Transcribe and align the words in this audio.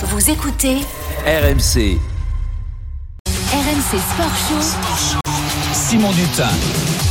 Vous 0.00 0.30
écoutez 0.30 0.76
RMC. 1.26 1.98
RMC 3.26 3.98
Sport 3.98 4.36
Show. 4.48 5.27
Simon 5.88 6.12
Dutin. 6.12 6.50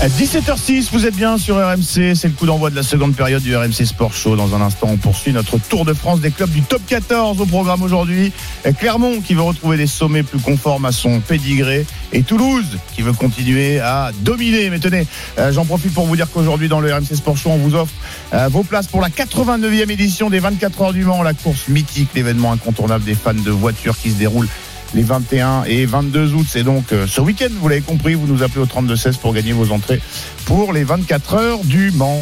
À 0.01 0.07
17h06, 0.07 0.89
vous 0.91 1.07
êtes 1.07 1.15
bien 1.15 1.39
sur 1.39 1.55
RMC. 1.55 2.13
C'est 2.13 2.25
le 2.25 2.33
coup 2.37 2.45
d'envoi 2.45 2.69
de 2.69 2.75
la 2.75 2.83
seconde 2.83 3.15
période 3.15 3.41
du 3.41 3.55
RMC 3.55 3.85
Sport 3.85 4.13
Show. 4.13 4.35
Dans 4.35 4.53
un 4.53 4.61
instant, 4.61 4.89
on 4.91 4.97
poursuit 4.97 5.33
notre 5.33 5.57
tour 5.57 5.83
de 5.83 5.95
France 5.95 6.19
des 6.19 6.29
clubs 6.29 6.51
du 6.51 6.61
top 6.61 6.83
14 6.85 7.41
au 7.41 7.47
programme 7.47 7.81
aujourd'hui. 7.81 8.31
Clermont 8.77 9.21
qui 9.21 9.33
veut 9.33 9.41
retrouver 9.41 9.77
des 9.77 9.87
sommets 9.87 10.21
plus 10.21 10.37
conformes 10.37 10.85
à 10.85 10.91
son 10.91 11.21
pédigré. 11.21 11.87
Et 12.13 12.21
Toulouse 12.21 12.77
qui 12.93 13.01
veut 13.01 13.13
continuer 13.13 13.79
à 13.79 14.11
dominer. 14.19 14.69
Mais 14.69 14.77
tenez, 14.77 15.07
euh, 15.39 15.51
j'en 15.51 15.65
profite 15.65 15.95
pour 15.95 16.05
vous 16.05 16.15
dire 16.15 16.29
qu'aujourd'hui, 16.31 16.67
dans 16.67 16.79
le 16.79 16.93
RMC 16.93 17.15
Sport 17.15 17.37
Show, 17.37 17.49
on 17.49 17.57
vous 17.57 17.73
offre 17.73 17.93
euh, 18.35 18.47
vos 18.47 18.61
places 18.61 18.85
pour 18.85 19.01
la 19.01 19.09
89e 19.09 19.89
édition 19.89 20.29
des 20.29 20.37
24 20.37 20.81
heures 20.83 20.93
du 20.93 21.03
Mans, 21.03 21.23
la 21.23 21.33
course 21.33 21.67
mythique, 21.67 22.09
l'événement 22.13 22.51
incontournable 22.51 23.05
des 23.05 23.15
fans 23.15 23.33
de 23.33 23.51
voitures 23.51 23.97
qui 23.97 24.11
se 24.11 24.17
déroule 24.17 24.47
les 24.93 25.03
21 25.03 25.63
et 25.65 25.85
22 25.85 26.33
août. 26.33 26.45
C'est 26.49 26.63
donc 26.63 26.91
euh, 26.91 27.07
ce 27.07 27.21
week-end, 27.21 27.49
vous 27.59 27.67
l'avez 27.67 27.81
compris, 27.81 28.13
vous 28.13 28.27
nous 28.27 28.43
appelez 28.43 28.61
au 28.61 28.65
32-16 28.65 29.17
pour 29.19 29.33
gagner 29.33 29.53
vos 29.53 29.71
entrées 29.71 30.01
pour 30.45 30.73
les 30.73 30.83
24 30.83 31.33
heures 31.35 31.63
du 31.63 31.91
Mans. 31.91 32.21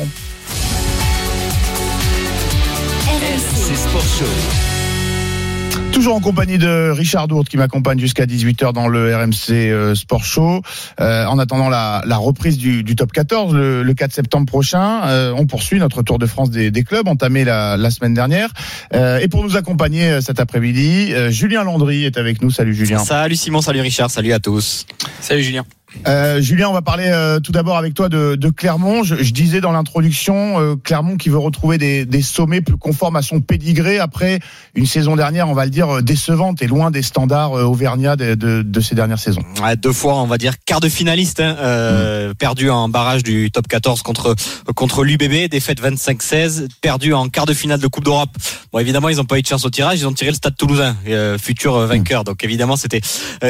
RMC 3.08 3.76
Sport 3.76 4.02
Show. 4.20 4.75
Toujours 5.96 6.16
en 6.16 6.20
compagnie 6.20 6.58
de 6.58 6.90
Richard 6.90 7.30
Dourte 7.30 7.48
qui 7.48 7.56
m'accompagne 7.56 7.98
jusqu'à 7.98 8.26
18h 8.26 8.74
dans 8.74 8.90
le 8.90 9.16
RMC 9.16 9.52
euh, 9.52 9.96
Sport 9.96 10.26
Show. 10.26 10.62
Euh, 11.00 11.26
en 11.26 11.40
attendant 11.40 11.70
la, 11.70 12.04
la 12.06 12.18
reprise 12.18 12.58
du, 12.58 12.84
du, 12.84 12.98
top 12.98 13.14
14 13.14 13.54
le, 13.54 13.82
le 13.82 13.94
4 13.94 14.12
septembre 14.12 14.46
prochain, 14.46 15.06
euh, 15.06 15.34
on 15.38 15.46
poursuit 15.46 15.80
notre 15.80 16.04
Tour 16.04 16.20
de 16.20 16.26
France 16.26 16.50
des, 16.50 16.70
des 16.70 16.84
clubs 16.84 17.08
entamé 17.08 17.46
la, 17.46 17.78
la 17.78 17.90
semaine 17.92 18.14
dernière. 18.14 18.50
Euh, 18.94 19.20
et 19.20 19.30
pour 19.30 19.42
nous 19.42 19.56
accompagner 19.56 20.10
euh, 20.10 20.20
cet 20.20 20.42
après-midi, 20.42 21.14
Julien 21.30 21.64
Landry 21.64 22.04
est 22.04 22.18
avec 22.18 22.42
nous. 22.42 22.52
Salut 22.52 22.76
Julien. 22.76 22.98
Salut 22.98 23.38
Simon, 23.38 23.62
salut 23.62 23.80
Richard, 23.80 24.12
salut 24.12 24.34
à 24.34 24.40
tous. 24.40 24.86
Salut 25.22 25.44
Julien. 25.44 25.64
Euh, 26.08 26.42
Julien, 26.42 26.70
on 26.70 26.74
va 26.74 26.82
parler 26.82 27.08
euh, 27.08 27.40
tout 27.40 27.52
d'abord 27.52 27.78
avec 27.78 27.94
toi 27.94 28.10
de, 28.10 28.36
de 28.36 28.50
Clermont. 28.50 29.04
Je, 29.04 29.16
je, 29.16 29.34
disais 29.34 29.62
dans 29.62 29.72
l'introduction, 29.72 30.60
euh, 30.60 30.76
Clermont 30.76 31.18
qui 31.18 31.30
veut 31.30 31.38
retrouver 31.38 31.78
des, 31.78 32.06
des, 32.06 32.22
sommets 32.22 32.62
plus 32.62 32.78
conformes 32.78 33.16
à 33.16 33.22
son 33.22 33.42
pédigré 33.42 34.00
après 34.00 34.40
une 34.76 34.86
saison 34.86 35.16
dernière, 35.16 35.50
on 35.50 35.54
va 35.54 35.66
le 35.66 35.72
dire, 35.72 36.04
décevante 36.04 36.62
et 36.62 36.68
loin 36.68 36.92
des 36.92 37.02
standards 37.02 37.54
auvergnats 37.54 38.16
de, 38.16 38.36
de, 38.36 38.62
de, 38.62 38.80
ces 38.82 38.96
dernières 38.96 39.20
saisons. 39.20 39.44
Ouais, 39.64 39.76
deux 39.76 39.94
fois, 39.94 40.16
on 40.16 40.28
va 40.28 40.38
dire, 40.38 40.54
quart 40.66 40.80
de 40.80 40.90
finaliste, 40.90 41.40
hein, 41.40 41.56
mmh. 41.56 42.34
perdu 42.36 42.70
en 42.70 42.90
barrage 42.90 43.24
du 43.24 43.52
top 43.52 43.68
14 43.68 44.02
contre, 44.02 44.36
contre 44.76 45.04
l'UBB, 45.04 45.50
défaite 45.50 45.82
25-16, 45.82 46.68
perdu 46.82 47.14
en 47.14 47.30
quart 47.30 47.46
de 47.46 47.54
finale 47.54 47.80
de 47.80 47.88
Coupe 47.88 48.04
d'Europe. 48.04 48.32
Bon, 48.72 48.80
évidemment, 48.80 49.10
ils 49.10 49.18
n'ont 49.18 49.26
pas 49.26 49.40
eu 49.40 49.42
de 49.42 49.48
chance 49.48 49.66
au 49.66 49.70
tirage, 49.70 50.00
ils 50.00 50.08
ont 50.08 50.14
tiré 50.14 50.32
le 50.32 50.36
Stade 50.36 50.56
Toulousain, 50.58 50.96
futur 51.40 51.80
vainqueur. 51.80 52.22
Mmh. 52.22 52.26
Donc 52.26 52.44
évidemment, 52.44 52.76
c'était 52.76 53.02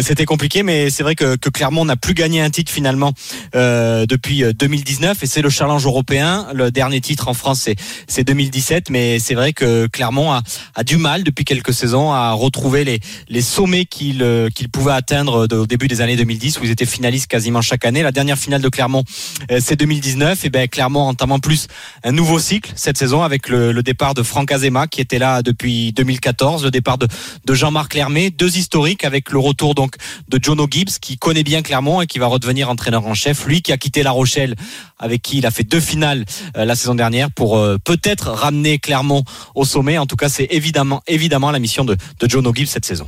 c'était 0.02 0.26
compliqué, 0.26 0.64
mais 0.64 0.90
c'est 0.90 1.04
vrai 1.04 1.16
que, 1.16 1.36
que 1.36 1.50
Clermont 1.50 1.86
n'a 1.86 1.96
plus 1.96 2.14
gagné 2.14 2.35
un 2.42 2.50
titre 2.50 2.72
finalement 2.72 3.14
euh, 3.56 4.06
depuis 4.06 4.44
2019 4.54 5.24
et 5.24 5.28
c'est 5.28 5.42
le 5.42 5.50
challenge 5.50 5.86
européen. 5.86 6.48
Le 6.54 6.72
dernier 6.72 7.02
titre 7.02 7.28
en 7.28 7.34
France 7.34 7.70
c'est 8.08 8.24
2017, 8.24 8.90
mais 8.90 9.20
c'est 9.20 9.36
vrai 9.36 9.54
que 9.54 9.88
Clermont 9.88 10.32
a, 10.32 10.42
a, 10.76 10.84
du 10.84 10.98
mal 10.98 11.24
depuis 11.24 11.46
quelques 11.46 11.74
saisons 11.74 12.12
à 12.12 12.32
retrouver 12.32 12.84
les, 12.84 13.00
les 13.30 13.42
sommets 13.42 13.86
qu'il 13.86 14.24
euh, 14.24 14.50
pouvait 14.72 14.94
atteindre 14.94 15.48
au 15.52 15.68
début 15.68 15.88
des 15.88 16.02
années 16.02 16.16
2010 16.16 16.60
où 16.60 16.64
ils 16.64 16.72
étaient 16.72 16.86
finalistes 16.86 17.28
quasiment 17.28 17.62
chaque 17.62 17.86
année. 17.86 18.04
La 18.04 18.12
dernière 18.12 18.38
finale 18.38 18.62
de 18.62 18.70
Clermont 18.70 19.04
euh, 19.52 19.60
c'est 19.62 19.76
2019 19.76 20.46
et 20.46 20.50
ben 20.50 20.68
Clermont 20.68 21.02
entame 21.02 21.32
en 21.32 21.40
plus 21.40 21.68
un 22.04 22.12
nouveau 22.12 22.40
cycle 22.40 22.72
cette 22.76 22.98
saison 22.98 23.24
avec 23.24 23.50
le, 23.50 23.72
le 23.72 23.84
départ 23.84 24.14
de 24.14 24.24
Franck 24.24 24.52
Azema 24.52 24.88
qui 24.88 25.02
était 25.02 25.20
là 25.20 25.42
depuis 25.42 25.94
2014, 25.94 26.64
le 26.64 26.72
départ 26.72 26.98
de, 26.98 27.08
de 27.46 27.54
Jean-Marc 27.54 27.94
Lermé, 27.94 28.30
deux 28.30 28.58
historiques 28.58 29.04
avec 29.04 29.32
le 29.32 29.40
retour 29.40 29.76
donc 29.76 29.96
de 30.28 30.40
Jono 30.42 30.68
Gibbs 30.70 31.00
qui 31.02 31.18
connaît 31.18 31.44
bien 31.44 31.62
Clermont 31.62 32.02
et 32.02 32.08
qui 32.08 32.15
va 32.20 32.28
redevenir 32.28 32.70
entraîneur 32.70 33.06
en 33.06 33.14
chef. 33.14 33.46
Lui 33.46 33.62
qui 33.62 33.72
a 33.72 33.78
quitté 33.78 34.04
La 34.04 34.12
Rochelle, 34.12 34.56
avec 35.00 35.22
qui 35.22 35.38
il 35.38 35.46
a 35.46 35.52
fait 35.52 35.64
deux 35.64 35.80
finales 35.80 36.26
euh, 36.58 36.66
la 36.66 36.76
saison 36.76 36.96
dernière 36.96 37.32
pour 37.32 37.58
euh, 37.58 37.78
peut-être 37.84 38.30
ramener 38.30 38.80
Clermont 38.80 39.24
au 39.56 39.66
sommet. 39.66 39.98
En 39.98 40.06
tout 40.06 40.16
cas, 40.16 40.30
c'est 40.30 40.48
évidemment, 40.52 41.02
évidemment 41.08 41.52
la 41.52 41.60
mission 41.60 41.86
de, 41.86 41.96
de 42.20 42.30
John 42.30 42.46
O'Gill 42.48 42.68
cette 42.68 42.86
saison. 42.86 43.08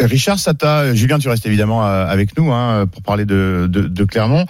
Richard 0.00 0.38
Sata, 0.38 0.94
Julien, 0.94 1.18
tu 1.18 1.28
restes 1.28 1.46
évidemment 1.46 1.86
euh, 1.86 2.06
avec 2.06 2.36
nous 2.36 2.52
hein, 2.52 2.86
pour 2.86 3.02
parler 3.02 3.24
de, 3.24 3.66
de, 3.70 3.82
de 3.82 4.04
Clermont. 4.04 4.44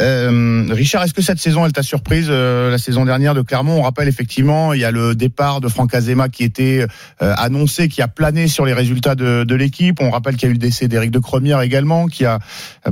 Euh, 0.00 0.66
Richard, 0.70 1.02
est-ce 1.02 1.14
que 1.14 1.22
cette 1.22 1.38
saison, 1.38 1.66
elle 1.66 1.72
t'a 1.72 1.82
surprise 1.82 2.28
euh, 2.30 2.70
La 2.70 2.78
saison 2.78 3.04
dernière 3.04 3.34
de 3.34 3.42
Clermont, 3.42 3.78
on 3.78 3.82
rappelle 3.82 4.08
effectivement, 4.08 4.72
il 4.72 4.80
y 4.80 4.84
a 4.84 4.90
le 4.90 5.14
départ 5.14 5.60
de 5.60 5.68
Franck 5.68 5.94
Azema 5.94 6.28
qui 6.28 6.44
était 6.44 6.86
euh, 7.20 7.34
annoncé, 7.36 7.88
qui 7.88 8.00
a 8.00 8.08
plané 8.08 8.46
sur 8.46 8.64
les 8.64 8.72
résultats 8.72 9.14
de, 9.14 9.44
de 9.44 9.54
l'équipe. 9.54 10.00
On 10.00 10.10
rappelle 10.10 10.36
qu'il 10.36 10.44
y 10.44 10.46
a 10.46 10.50
eu 10.50 10.54
le 10.54 10.58
décès 10.58 10.86
d'Éric 10.86 11.10
de 11.10 11.18
Cremière 11.18 11.60
également, 11.62 12.06
qui 12.06 12.24
a 12.24 12.38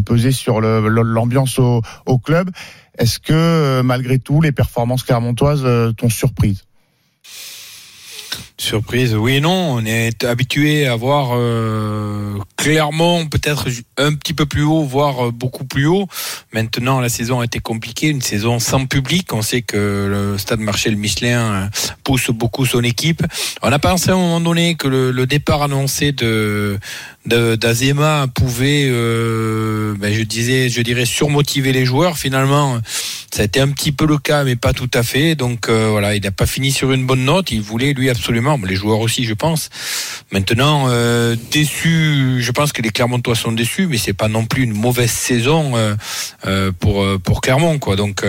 pesé 0.04 0.32
sur 0.32 0.60
l'ambiance 0.60 1.58
au, 1.58 1.82
au, 2.06 2.18
club. 2.18 2.50
Est-ce 2.98 3.18
que 3.18 3.82
malgré 3.82 4.18
tout, 4.18 4.40
les 4.40 4.52
performances 4.52 5.04
clermontoises 5.04 5.66
t'ont 5.96 6.08
surprise? 6.08 6.64
Surprise, 8.60 9.14
oui 9.14 9.36
et 9.36 9.40
non. 9.40 9.72
On 9.72 9.86
est 9.86 10.22
habitué 10.22 10.86
à 10.86 10.94
voir 10.94 11.30
euh, 11.32 12.38
Clermont 12.58 13.26
peut-être 13.26 13.68
un 13.96 14.14
petit 14.14 14.34
peu 14.34 14.44
plus 14.44 14.64
haut, 14.64 14.84
voire 14.84 15.32
beaucoup 15.32 15.64
plus 15.64 15.86
haut. 15.86 16.06
Maintenant, 16.52 17.00
la 17.00 17.08
saison 17.08 17.40
a 17.40 17.46
été 17.46 17.58
compliquée, 17.60 18.08
une 18.08 18.20
saison 18.20 18.58
sans 18.58 18.84
public. 18.84 19.32
On 19.32 19.40
sait 19.40 19.62
que 19.62 20.06
le 20.10 20.36
Stade 20.36 20.60
Marchel 20.60 20.96
Michelin 20.96 21.40
euh, 21.40 21.66
pousse 22.04 22.28
beaucoup 22.28 22.66
son 22.66 22.82
équipe. 22.82 23.22
On 23.62 23.72
a 23.72 23.78
pensé 23.78 24.10
à 24.10 24.12
un 24.12 24.18
moment 24.18 24.42
donné 24.42 24.74
que 24.74 24.88
le, 24.88 25.10
le 25.10 25.26
départ 25.26 25.62
annoncé 25.62 26.12
de 26.12 26.78
d'Azema 27.26 28.26
pouvait, 28.34 28.86
euh, 28.88 29.94
ben 29.98 30.12
je 30.12 30.22
disais, 30.22 30.68
je 30.68 30.80
dirais 30.80 31.04
surmotiver 31.04 31.72
les 31.72 31.84
joueurs. 31.84 32.16
Finalement, 32.16 32.80
ça 33.32 33.42
a 33.42 33.44
été 33.44 33.60
un 33.60 33.68
petit 33.68 33.92
peu 33.92 34.06
le 34.06 34.18
cas, 34.18 34.42
mais 34.42 34.56
pas 34.56 34.72
tout 34.72 34.90
à 34.94 35.02
fait. 35.02 35.34
Donc 35.34 35.68
euh, 35.68 35.88
voilà, 35.90 36.16
il 36.16 36.22
n'a 36.22 36.30
pas 36.30 36.46
fini 36.46 36.72
sur 36.72 36.92
une 36.92 37.06
bonne 37.06 37.24
note. 37.24 37.50
Il 37.52 37.60
voulait 37.60 37.92
lui 37.92 38.10
absolument, 38.10 38.58
les 38.66 38.74
joueurs 38.74 39.00
aussi, 39.00 39.24
je 39.24 39.34
pense. 39.34 39.70
Maintenant, 40.32 40.86
euh, 40.88 41.36
déçu, 41.50 42.38
je 42.40 42.50
pense 42.52 42.72
que 42.72 42.82
les 42.82 42.90
Clermontois 42.90 43.36
sont 43.36 43.52
déçus, 43.52 43.86
mais 43.86 43.98
c'est 43.98 44.14
pas 44.14 44.28
non 44.28 44.46
plus 44.46 44.62
une 44.62 44.72
mauvaise 44.72 45.10
saison 45.10 45.76
euh, 45.76 45.94
euh 46.46 46.72
pour 46.78 47.06
pour 47.22 47.40
Clermont, 47.40 47.78
quoi. 47.78 47.96
Donc 47.96 48.24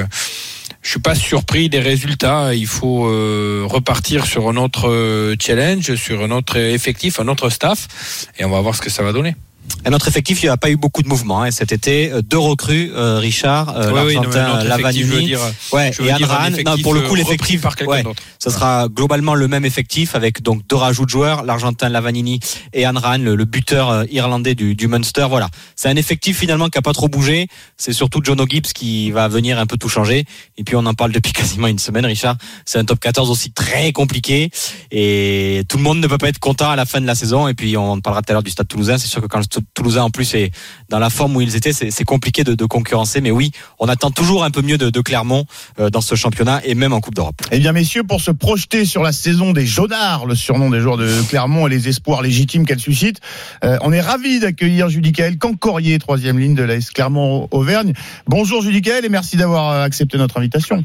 je 0.82 0.90
suis 0.90 1.00
pas 1.00 1.16
surpris 1.16 1.70
des 1.70 1.80
résultats. 1.80 2.54
Il 2.54 2.68
faut 2.68 3.08
euh, 3.08 3.64
repartir 3.66 4.26
sur 4.26 4.50
un 4.50 4.58
autre 4.58 5.36
challenge, 5.40 5.96
sur 5.96 6.24
un 6.24 6.32
autre 6.32 6.58
effectif, 6.58 7.20
un 7.20 7.28
autre 7.28 7.50
staff, 7.50 8.28
et 8.38 8.46
on 8.46 8.50
va 8.50 8.62
voir 8.62 8.76
ce 8.76 8.82
que 8.82 8.90
ça 8.90 9.04
va 9.04 9.14
donner. 9.14 9.36
À 9.84 9.90
notre 9.90 10.08
effectif, 10.08 10.44
il 10.44 10.46
n'y 10.46 10.50
a 10.50 10.58
pas 10.58 10.70
eu 10.70 10.76
beaucoup 10.76 11.02
de 11.02 11.08
mouvements 11.08 11.42
hein, 11.42 11.50
cet 11.50 11.72
été. 11.72 12.12
Euh, 12.12 12.22
deux 12.22 12.38
recrues, 12.38 12.92
euh, 12.94 13.18
Richard, 13.18 13.76
euh, 13.76 14.06
oui, 14.06 14.14
l'Argentin 14.14 14.60
oui, 14.62 14.68
Lavanini, 14.68 15.36
ouais, 15.74 15.92
et 16.00 16.14
Anran. 16.14 16.52
Non, 16.64 16.78
pour 16.84 16.94
le 16.94 17.02
coup, 17.02 17.16
l'effectif, 17.16 17.62
par 17.62 17.76
ouais, 17.88 18.04
ça 18.38 18.52
sera 18.52 18.88
globalement 18.90 19.34
le 19.34 19.48
même 19.48 19.66
effectif 19.66 20.14
avec 20.14 20.44
donc 20.44 20.68
deux 20.68 20.76
rajouts 20.76 21.06
de 21.06 21.10
joueurs, 21.10 21.44
l'Argentin 21.44 21.90
Lavanini 21.90 22.40
et 22.74 22.86
Anran, 22.86 23.18
le, 23.18 23.36
le 23.36 23.46
buteur 23.46 24.06
irlandais 24.12 24.54
du, 24.54 24.76
du 24.76 24.88
Munster. 24.88 25.26
Voilà, 25.28 25.50
c'est 25.76 25.90
un 25.90 25.96
effectif 25.96 26.38
finalement 26.38 26.70
qui 26.70 26.78
a 26.78 26.84
pas 26.84 26.94
trop 26.94 27.08
bougé. 27.08 27.48
C'est 27.78 27.94
surtout 27.94 28.22
John 28.24 28.40
O'Gibbs 28.40 28.74
qui 28.74 29.10
va 29.10 29.28
venir 29.30 29.58
un 29.58 29.66
peu 29.66 29.78
tout 29.78 29.90
changer. 29.90 30.26
Et 30.58 30.64
puis 30.64 30.76
on 30.76 30.86
en 30.86 30.94
parle 30.94 31.12
depuis 31.12 31.34
quasiment 31.34 31.68
une 31.68 31.80
semaine, 31.80 32.06
Richard. 32.06 32.38
C'est 32.66 32.78
un 32.78 32.86
top 32.86 33.00
14 33.00 33.32
aussi 33.32 33.52
très 33.52 33.92
compliqué 33.94 34.52
et 34.92 35.64
tout 35.68 35.78
le 35.78 35.84
monde 35.84 36.00
ne 36.00 36.08
peut 36.08 36.20
pas 36.20 36.30
être 36.30 36.40
content 36.40 36.70
à 36.70 36.76
la 36.76 36.86
fin 36.86 37.02
de 37.02 37.08
la 37.08 37.16
saison. 37.16 37.48
Et 37.48 37.56
puis 37.56 37.76
on 37.78 38.00
parlera 38.00 38.22
tout 38.22 38.32
à 38.32 38.34
l'heure 38.34 38.44
du 38.44 38.52
Stade 38.52 38.68
Toulousain. 38.68 39.00
C'est 39.00 39.08
sûr 39.08 39.22
que 39.22 39.28
quand 39.28 39.40
le 39.40 39.46
Toulousain 39.74 40.04
en 40.04 40.10
plus 40.10 40.34
est 40.36 40.52
dans 40.90 41.00
la 41.00 41.10
forme 41.10 41.36
où 41.38 41.42
ils 41.42 41.56
étaient, 41.56 41.72
c'est 41.72 42.04
compliqué 42.04 42.44
de, 42.44 42.56
de, 42.56 42.66
concurrencer. 42.66 43.22
Mais 43.22 43.32
oui, 43.32 43.52
on 43.80 43.88
attend 43.88 44.12
toujours 44.12 44.44
un 44.44 44.52
peu 44.52 44.62
mieux 44.62 44.78
de, 44.78 44.90
de 44.90 45.02
Clermont 45.02 45.46
euh, 45.80 45.90
dans 45.90 46.02
ce 46.02 46.16
championnat 46.16 46.62
et 46.66 46.76
même 46.76 46.94
en 46.94 47.00
Coupe 47.00 47.16
d'Europe. 47.16 47.36
Eh 47.52 47.60
bien, 47.60 47.72
messieurs, 47.72 48.04
pour 48.04 48.22
se 48.22 48.32
projeter 48.32 48.86
sur 48.86 49.02
la 49.02 49.12
saison 49.12 49.54
des 49.54 49.66
Jaunards, 49.66 50.26
le 50.26 50.36
surnom 50.36 50.70
des 50.70 50.80
joueurs 50.80 50.98
de 50.98 51.10
Clermont 51.30 51.68
et 51.68 51.70
les 51.70 51.88
espoirs 51.88 52.22
légitimes 52.22 52.66
qu'elle 52.66 52.80
suscite, 52.80 53.20
euh, 53.64 53.78
on 53.82 53.94
est 53.94 54.02
ravi 54.02 54.40
d'accueillir 54.40 54.90
Judicaël 54.90 55.38
Cancorier, 55.38 56.00
troisième 56.00 56.38
ligne 56.38 56.56
de 56.56 56.64
l'AS 56.64 56.92
Clermont-Auvergne. 56.92 57.94
Bonjour 58.28 58.62
Judicaël 58.62 59.06
et 59.06 59.10
merci 59.10 59.38
d'avoir 59.38 59.82
accepté 59.82 60.18
notre 60.18 60.38
invitation. 60.38 60.84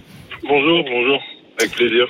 Bonjour, 0.49 0.85
bonjour, 0.85 1.21
avec 1.59 1.73
plaisir 1.73 2.07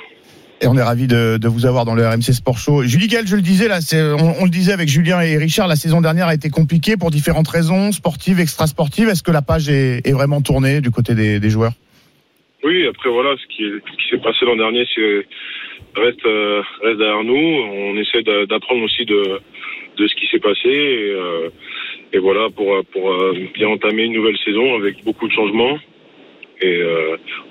et 0.61 0.67
on 0.67 0.75
est 0.75 0.81
ravi 0.81 1.07
de, 1.07 1.47
vous 1.47 1.65
avoir 1.65 1.85
dans 1.85 1.93
le 1.93 2.07
RMC 2.07 2.33
Sport 2.33 2.57
Show. 2.57 2.83
Julie 2.83 3.07
Gall, 3.07 3.27
je 3.27 3.35
le 3.35 3.41
disais, 3.41 3.67
là, 3.67 3.79
on, 4.39 4.45
le 4.45 4.49
disait 4.49 4.73
avec 4.73 4.89
Julien 4.89 5.21
et 5.21 5.37
Richard, 5.37 5.67
la 5.67 5.75
saison 5.75 6.01
dernière 6.01 6.27
a 6.27 6.33
été 6.33 6.49
compliquée 6.49 6.97
pour 6.97 7.11
différentes 7.11 7.47
raisons, 7.47 7.91
sportives, 7.91 8.39
extrasportives. 8.39 9.07
Est-ce 9.09 9.23
que 9.23 9.31
la 9.31 9.43
page 9.43 9.69
est, 9.69 10.11
vraiment 10.11 10.41
tournée 10.41 10.81
du 10.81 10.89
côté 10.89 11.13
des, 11.13 11.49
joueurs? 11.49 11.73
Oui, 12.63 12.87
après 12.87 13.09
voilà, 13.09 13.35
ce 13.37 13.55
qui, 13.55 13.63
s'est 14.09 14.17
passé 14.17 14.45
l'an 14.45 14.55
dernier, 14.55 14.83
reste, 15.95 16.25
euh, 16.25 16.61
reste 16.81 16.97
derrière 16.97 17.23
nous. 17.23 17.35
On 17.35 17.95
essaie 17.97 18.23
d'apprendre 18.23 18.83
aussi 18.83 19.05
de, 19.05 19.39
ce 19.99 20.15
qui 20.15 20.27
s'est 20.27 20.39
passé. 20.39 20.69
Et, 20.69 21.11
euh, 21.11 21.49
voilà, 22.19 22.49
pour, 22.49 22.73
euh, 22.73 23.33
bien 23.53 23.67
entamer 23.67 24.03
une 24.05 24.13
nouvelle 24.13 24.37
saison 24.43 24.75
avec 24.75 25.03
beaucoup 25.03 25.27
de 25.27 25.33
changements. 25.33 25.77
Et 26.59 26.81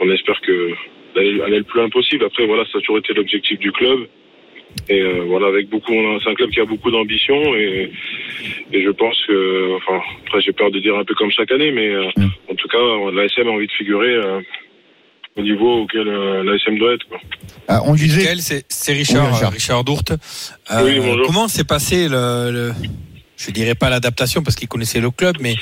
on 0.01 0.11
espère 0.11 0.41
que 0.41 0.73
aller, 1.21 1.59
le 1.59 1.65
plus 1.65 1.81
loin 1.81 1.89
possible. 1.91 2.25
Après, 2.25 2.47
voilà, 2.47 2.65
ça 2.65 2.79
a 2.79 2.81
toujours 2.81 2.99
été 2.99 3.13
l'objectif 3.15 3.59
du 3.59 3.73
club. 3.73 4.07
Et 4.91 5.01
euh, 5.01 5.25
voilà, 5.27 5.47
avec 5.47 5.71
beaucoup, 5.71 5.93
c'est 6.23 6.29
un 6.31 6.35
club 6.35 6.51
qui 6.51 6.61
a 6.61 6.65
beaucoup 6.67 6.91
d'ambition 6.91 7.55
et, 7.55 7.91
et 8.73 8.83
je 8.85 8.91
pense 8.91 9.17
que, 9.27 9.77
enfin, 9.77 10.01
après 10.27 10.41
j'ai 10.43 10.53
peur 10.53 10.71
de 10.71 10.79
dire 10.81 10.95
un 10.97 11.05
peu 11.05 11.15
comme 11.15 11.31
chaque 11.31 11.51
année, 11.51 11.73
mais 11.73 11.89
euh, 11.89 12.05
Mm. 12.17 12.27
en 12.51 12.55
tout 12.55 12.69
cas, 12.69 12.79
l'ASM 13.13 13.49
a 13.49 13.53
envie 13.53 13.67
de 13.69 13.73
figurer 13.73 14.13
euh, 14.15 14.41
au 15.37 15.43
niveau 15.43 15.83
auquel 15.83 16.07
euh, 16.09 16.43
l'ASM 16.45 16.77
doit 16.79 16.93
être. 16.95 17.09
Quoi. 17.09 17.19
Ah, 17.69 17.81
on 17.87 17.95
disait. 17.95 18.19
Michael, 18.19 18.41
c'est 18.43 18.65
c'est 18.69 18.93
Richard, 18.93 19.27
Oui, 19.29 19.33
Richard. 19.33 19.49
euh, 19.51 19.55
Richard 19.55 19.85
Dourte. 19.85 20.11
Euh, 20.13 20.85
Oui, 20.85 21.01
bonjour. 21.01 21.27
comment 21.27 21.49
s'est 21.49 21.65
passé 21.65 22.09
le, 22.09 22.51
le- 22.53 22.73
je 23.39 23.51
dirais 23.53 23.75
pas 23.75 23.89
l'adaptation 23.89 24.43
parce 24.43 24.57
qu'il 24.57 24.69
connaissait 24.69 25.01
le 25.01 25.11
club, 25.11 25.37
mais 25.41 25.55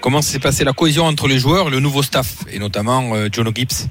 comment 0.00 0.22
s'est 0.22 0.40
passé 0.40 0.64
la 0.64 0.72
cohésion 0.72 1.04
entre 1.04 1.28
les 1.28 1.38
joueurs, 1.38 1.68
et 1.68 1.70
le 1.70 1.78
nouveau 1.80 2.02
staff 2.02 2.38
et 2.52 2.58
notamment 2.58 3.14
euh, 3.14 3.28
John 3.30 3.46
O'Gibbs 3.46 3.88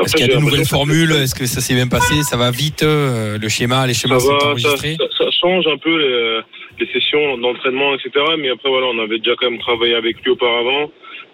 Est-ce 0.00 0.16
qu'il 0.16 0.26
y 0.26 0.30
a 0.30 0.36
de 0.36 0.40
nouvelles 0.40 0.66
formules 0.66 1.12
Est-ce 1.12 1.34
que 1.34 1.46
ça 1.46 1.60
s'est 1.60 1.74
bien 1.74 1.88
passé 1.88 2.22
Ça 2.22 2.36
va 2.36 2.50
vite 2.50 2.82
euh, 2.82 3.38
Le 3.38 3.48
schéma, 3.48 3.86
les 3.86 3.94
ça, 3.94 4.02
schémas 4.02 4.20
sont 4.20 4.32
va, 4.32 4.40
ça, 4.40 4.46
enregistrés 4.48 4.96
ça, 4.98 5.24
ça 5.24 5.30
change 5.40 5.66
un 5.66 5.76
peu 5.76 5.96
les, 5.98 6.40
les 6.80 6.92
sessions 6.92 7.38
d'entraînement, 7.38 7.94
etc. 7.94 8.10
Mais 8.38 8.50
après, 8.50 8.68
voilà, 8.68 8.86
on 8.86 8.98
avait 8.98 9.18
déjà 9.18 9.34
quand 9.36 9.50
même 9.50 9.60
travaillé 9.60 9.94
avec 9.94 10.22
lui 10.22 10.30
auparavant. 10.30 10.90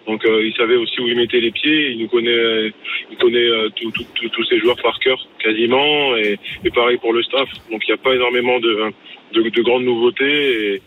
Donc, 0.07 0.23
euh, 0.25 0.45
il 0.45 0.53
savait 0.55 0.75
aussi 0.75 0.99
où 0.99 1.07
il 1.07 1.15
mettait 1.15 1.39
les 1.39 1.51
pieds. 1.51 1.91
Il 1.91 1.99
nous 1.99 2.07
connaît, 2.07 2.71
il 3.11 3.17
connaît 3.17 3.37
euh, 3.37 3.69
tous 3.75 4.43
ses 4.45 4.59
joueurs 4.59 4.77
par 4.81 4.99
cœur, 4.99 5.17
quasiment. 5.43 6.15
Et, 6.17 6.37
et 6.63 6.69
pareil 6.69 6.97
pour 6.97 7.13
le 7.13 7.23
staff. 7.23 7.49
Donc, 7.71 7.83
il 7.87 7.91
n'y 7.91 7.93
a 7.93 8.03
pas 8.03 8.13
énormément 8.13 8.59
de, 8.59 8.91
de, 9.33 9.49
de 9.49 9.61
grandes 9.61 9.85
nouveautés. 9.85 10.75
Et, 10.75 10.81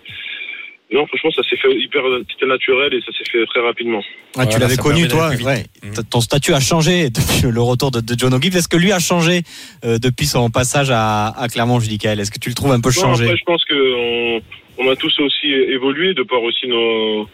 non, 0.92 1.06
franchement, 1.06 1.30
ça 1.32 1.42
s'est 1.48 1.56
fait 1.56 1.72
hyper 1.74 2.02
c'était 2.30 2.46
naturel 2.46 2.94
et 2.94 3.00
ça 3.00 3.12
s'est 3.12 3.30
fait 3.30 3.44
très 3.46 3.60
rapidement. 3.60 4.02
Ah, 4.38 4.46
tu 4.46 4.58
l'avais 4.58 4.76
connu, 4.76 5.06
toi. 5.08 5.30
Ouais. 5.44 5.64
T- 5.82 6.02
Ton 6.10 6.20
statut 6.20 6.54
a 6.54 6.60
changé 6.60 7.10
depuis 7.10 7.50
le 7.50 7.60
retour 7.60 7.90
de, 7.90 8.00
de 8.00 8.14
John 8.18 8.32
O'Gibbs. 8.32 8.56
Est-ce 8.56 8.68
que 8.68 8.76
lui 8.78 8.92
a 8.92 8.98
changé 8.98 9.42
euh, 9.84 9.98
depuis 9.98 10.26
son 10.26 10.48
passage 10.50 10.90
à, 10.90 11.28
à 11.38 11.48
Clermont, 11.48 11.78
Judicaël 11.80 12.18
Est-ce 12.20 12.30
que 12.30 12.38
tu 12.38 12.48
le 12.48 12.54
trouves 12.54 12.72
un 12.72 12.80
peu 12.80 12.88
Non, 12.88 13.02
changé? 13.02 13.24
après, 13.24 13.36
je 13.36 13.44
pense 13.44 13.64
que 13.66 13.74
on, 13.74 14.42
on 14.78 14.90
a 14.90 14.96
tous 14.96 15.18
aussi 15.20 15.48
évolué 15.52 16.14
de 16.14 16.22
par 16.22 16.42
aussi 16.42 16.66
nos, 16.68 17.28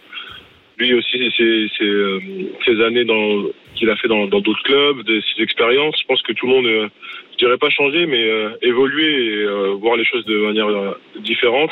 lui 0.79 0.93
aussi 0.95 1.19
ses, 1.37 1.69
ses, 1.79 1.85
euh, 1.85 2.19
ses 2.67 2.83
années 2.83 3.05
dans 3.05 3.45
qu'il 3.77 3.89
a 3.91 3.97
fait 3.97 4.09
dans 4.09 4.27
dans 4.27 4.41
d'autres 4.41 4.63
clubs, 4.65 5.03
de 5.05 5.21
ses 5.37 5.43
expériences. 5.43 5.95
Je 6.01 6.07
pense 6.07 6.23
que 6.23 6.33
tout 6.33 6.47
le 6.47 6.53
monde, 6.53 6.67
euh, 6.67 6.89
je 7.33 7.39
dirais 7.45 7.59
pas 7.59 7.71
changer, 7.71 8.07
mais 8.07 8.23
euh, 8.25 8.51
évoluer 8.63 9.27
et 9.27 9.39
euh, 9.45 9.75
voir 9.81 9.97
les 9.97 10.05
choses 10.05 10.25
de 10.27 10.39
manière 10.39 10.67
euh, 10.69 10.93
différente. 11.21 11.71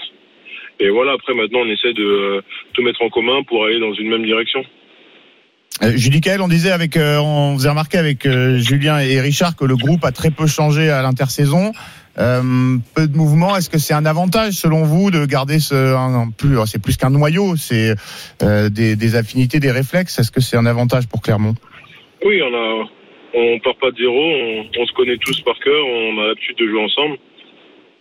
Et 0.81 0.91
voilà, 0.91 1.13
après 1.13 1.35
maintenant, 1.35 1.61
on 1.61 1.69
essaie 1.69 1.93
de 1.93 2.03
euh, 2.03 2.41
tout 2.73 2.83
mettre 2.83 3.03
en 3.03 3.09
commun 3.09 3.43
pour 3.45 3.65
aller 3.65 3.79
dans 3.79 3.93
une 3.95 4.09
même 4.09 4.25
direction. 4.25 4.65
Euh, 5.83 5.97
Judicaël, 5.97 6.41
on 6.41 6.49
disait 6.49 6.71
avec, 6.71 6.97
euh, 6.97 7.19
on 7.19 7.57
faisait 7.57 7.71
remarquer 7.71 7.99
avec 7.99 8.27
euh, 8.27 8.59
Julien 8.59 8.99
et 8.99 9.21
Richard 9.21 9.57
que 9.57 9.65
le 9.65 9.77
groupe 9.77 10.05
a 10.05 10.13
très 10.13 10.31
peu 10.31 10.47
changé 10.47 10.91
à 10.91 11.03
l'intersaison. 11.03 11.73
Euh, 12.19 12.43
peu 12.95 13.09
de 13.09 13.17
mouvement. 13.17 13.57
Est-ce 13.57 13.71
que 13.71 13.79
c'est 13.79 13.95
un 13.95 14.05
avantage 14.05 14.53
selon 14.53 14.83
vous 14.83 15.11
de 15.11 15.25
garder 15.25 15.61
ce 15.61 15.75
un, 15.75 16.25
un 16.25 16.31
plus 16.31 16.59
c'est 16.67 16.83
plus 16.83 16.99
qu'un 16.99 17.09
noyau, 17.11 17.57
c'est 17.57 17.95
des, 18.41 18.97
des 18.97 19.17
affinités, 19.17 19.61
des 19.61 19.71
réflexes? 19.71 20.19
Est-ce 20.19 20.31
que 20.31 20.43
c'est 20.43 20.59
un 20.59 20.67
avantage 20.67 21.09
pour 21.09 21.23
Clermont? 21.23 21.55
Oui, 22.23 22.43
on 22.43 22.55
a, 22.55 22.85
on 23.35 23.59
part 23.61 23.77
pas 23.77 23.91
de 23.91 23.97
zéro, 23.97 24.15
on, 24.15 24.67
on 24.79 24.87
se 24.87 24.93
connaît 24.93 25.17
tous 25.17 25.41
par 25.41 25.59
cœur, 25.59 25.87
on 25.87 26.21
a 26.21 26.27
l'habitude 26.29 26.59
de 26.59 26.67
jouer 26.69 26.83
ensemble. 26.85 27.17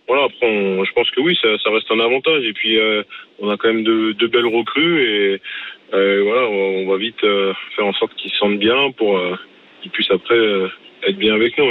Voilà, 0.08 0.24
après, 0.24 0.46
on- 0.46 0.84
je 0.84 0.92
pense 0.92 1.10
que 1.10 1.20
oui, 1.20 1.36
ça, 1.40 1.48
reste 1.70 1.90
un 1.90 2.00
avantage. 2.00 2.44
Et 2.44 2.52
puis, 2.52 2.78
euh, 2.78 3.02
on 3.38 3.48
a 3.50 3.56
quand 3.56 3.68
même 3.68 3.84
de, 3.84 4.26
belles 4.26 4.46
recrues 4.46 5.02
et 5.02 5.40
euh, 5.94 6.22
voilà, 6.24 6.48
on, 6.48 6.86
va 6.88 6.96
vite 6.96 7.22
euh, 7.24 7.52
faire 7.76 7.86
en 7.86 7.92
sorte 7.94 8.14
qu'ils 8.16 8.30
se 8.30 8.38
sentent 8.38 8.58
bien 8.58 8.90
pour 8.96 9.18
euh, 9.18 9.36
qu'ils 9.82 9.90
puissent 9.90 10.10
après 10.10 10.38
être 11.06 11.18
bien 11.18 11.34
avec 11.34 11.56
nous. 11.58 11.66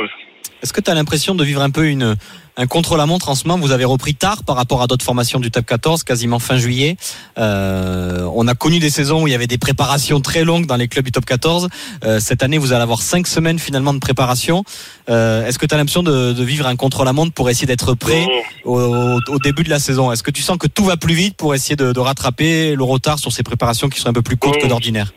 Est-ce 0.62 0.74
que 0.74 0.81
tu 0.81 0.92
as 0.92 0.94
l'impression 0.94 1.33
de 1.33 1.44
vivre 1.44 1.62
un 1.62 1.72
peu 1.72 1.88
une, 1.88 2.16
un 2.57 2.68
contre-la-montre 2.68 3.30
en 3.30 3.36
ce 3.36 3.48
moment 3.48 3.63
Vous 3.63 3.71
avez 3.71 3.86
repris 3.86 4.13
tard 4.13 4.44
par 4.45 4.56
rapport 4.56 4.81
à 4.81 4.88
d'autres 4.88 5.06
formations 5.06 5.39
du 5.39 5.51
Top 5.51 5.65
14, 5.65 6.03
quasiment 6.03 6.39
fin 6.39 6.57
juillet. 6.57 6.98
Euh, 7.38 8.27
on 8.33 8.48
a 8.48 8.53
connu 8.56 8.80
des 8.80 8.89
saisons 8.89 9.24
où 9.24 9.27
il 9.27 9.31
y 9.31 9.36
avait 9.36 9.48
des 9.48 9.57
préparations 9.57 10.19
très 10.21 10.44
longues 10.44 10.65
dans 10.65 10.75
les 10.75 10.88
clubs 10.88 11.06
du 11.06 11.12
Top 11.12 11.25
14. 11.25 11.69
Euh, 12.03 12.19
cette 12.19 12.44
année, 12.44 12.57
vous 12.57 12.74
allez 12.74 12.83
avoir 12.83 13.01
cinq 13.01 13.27
semaines 13.27 13.59
finalement 13.59 13.94
de 13.94 14.00
préparation. 14.00 14.63
Euh, 15.09 15.45
Est-ce 15.45 15.59
que 15.59 15.65
tu 15.65 15.74
as 15.74 15.77
l'impression 15.77 16.03
de, 16.03 16.33
de 16.33 16.44
vivre 16.44 16.68
un 16.68 16.75
contre-la-montre 16.75 17.33
pour 17.33 17.50
essayer 17.50 17.68
d'être 17.68 17.94
prêt 17.94 18.25
au, 18.65 18.80
au 18.80 19.39
début 19.39 19.63
de 19.63 19.69
la 19.69 19.80
saison? 19.80 20.12
Est-ce 20.12 20.24
que 20.24 20.31
tu 20.31 20.42
sens 20.42 20.57
que 20.57 20.68
tout 20.68 20.83
va 20.83 20.97
plus 20.97 21.13
vite 21.13 21.38
pour 21.38 21.56
essayer 21.56 21.75
de, 21.75 21.94
de 21.94 22.00
rattraper 22.00 22.75
le 22.75 22.83
retard 22.83 23.19
sur 23.19 23.31
ces 23.31 23.44
préparations 23.44 23.89
qui 23.89 24.00
sont 24.00 24.09
un 24.09 24.13
peu 24.13 24.21
plus 24.21 24.38
courtes 24.38 24.62
que 24.62 24.68
d'ordinaire? 24.68 25.13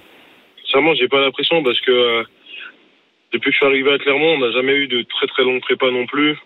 Sincèrement, 0.67 0.95
j'ai 0.95 1.09
pas 1.09 1.21
l'impression 1.21 1.63
parce 1.63 1.81
que 1.81 2.25
depuis 3.33 3.51
que 3.51 3.53
je 3.53 3.57
suis 3.57 3.67
arrivé 3.67 3.93
à 3.93 3.99
Clermont, 3.99 4.37
on 4.37 4.39
n'a 4.39 4.53
jamais 4.53 4.73
eu 4.73 4.87
de 4.87 5.03
très 5.03 5.27
très 5.27 5.43
longues 5.43 5.61
prépas 5.61 5.91
non 5.91 6.07
plus. 6.07 6.39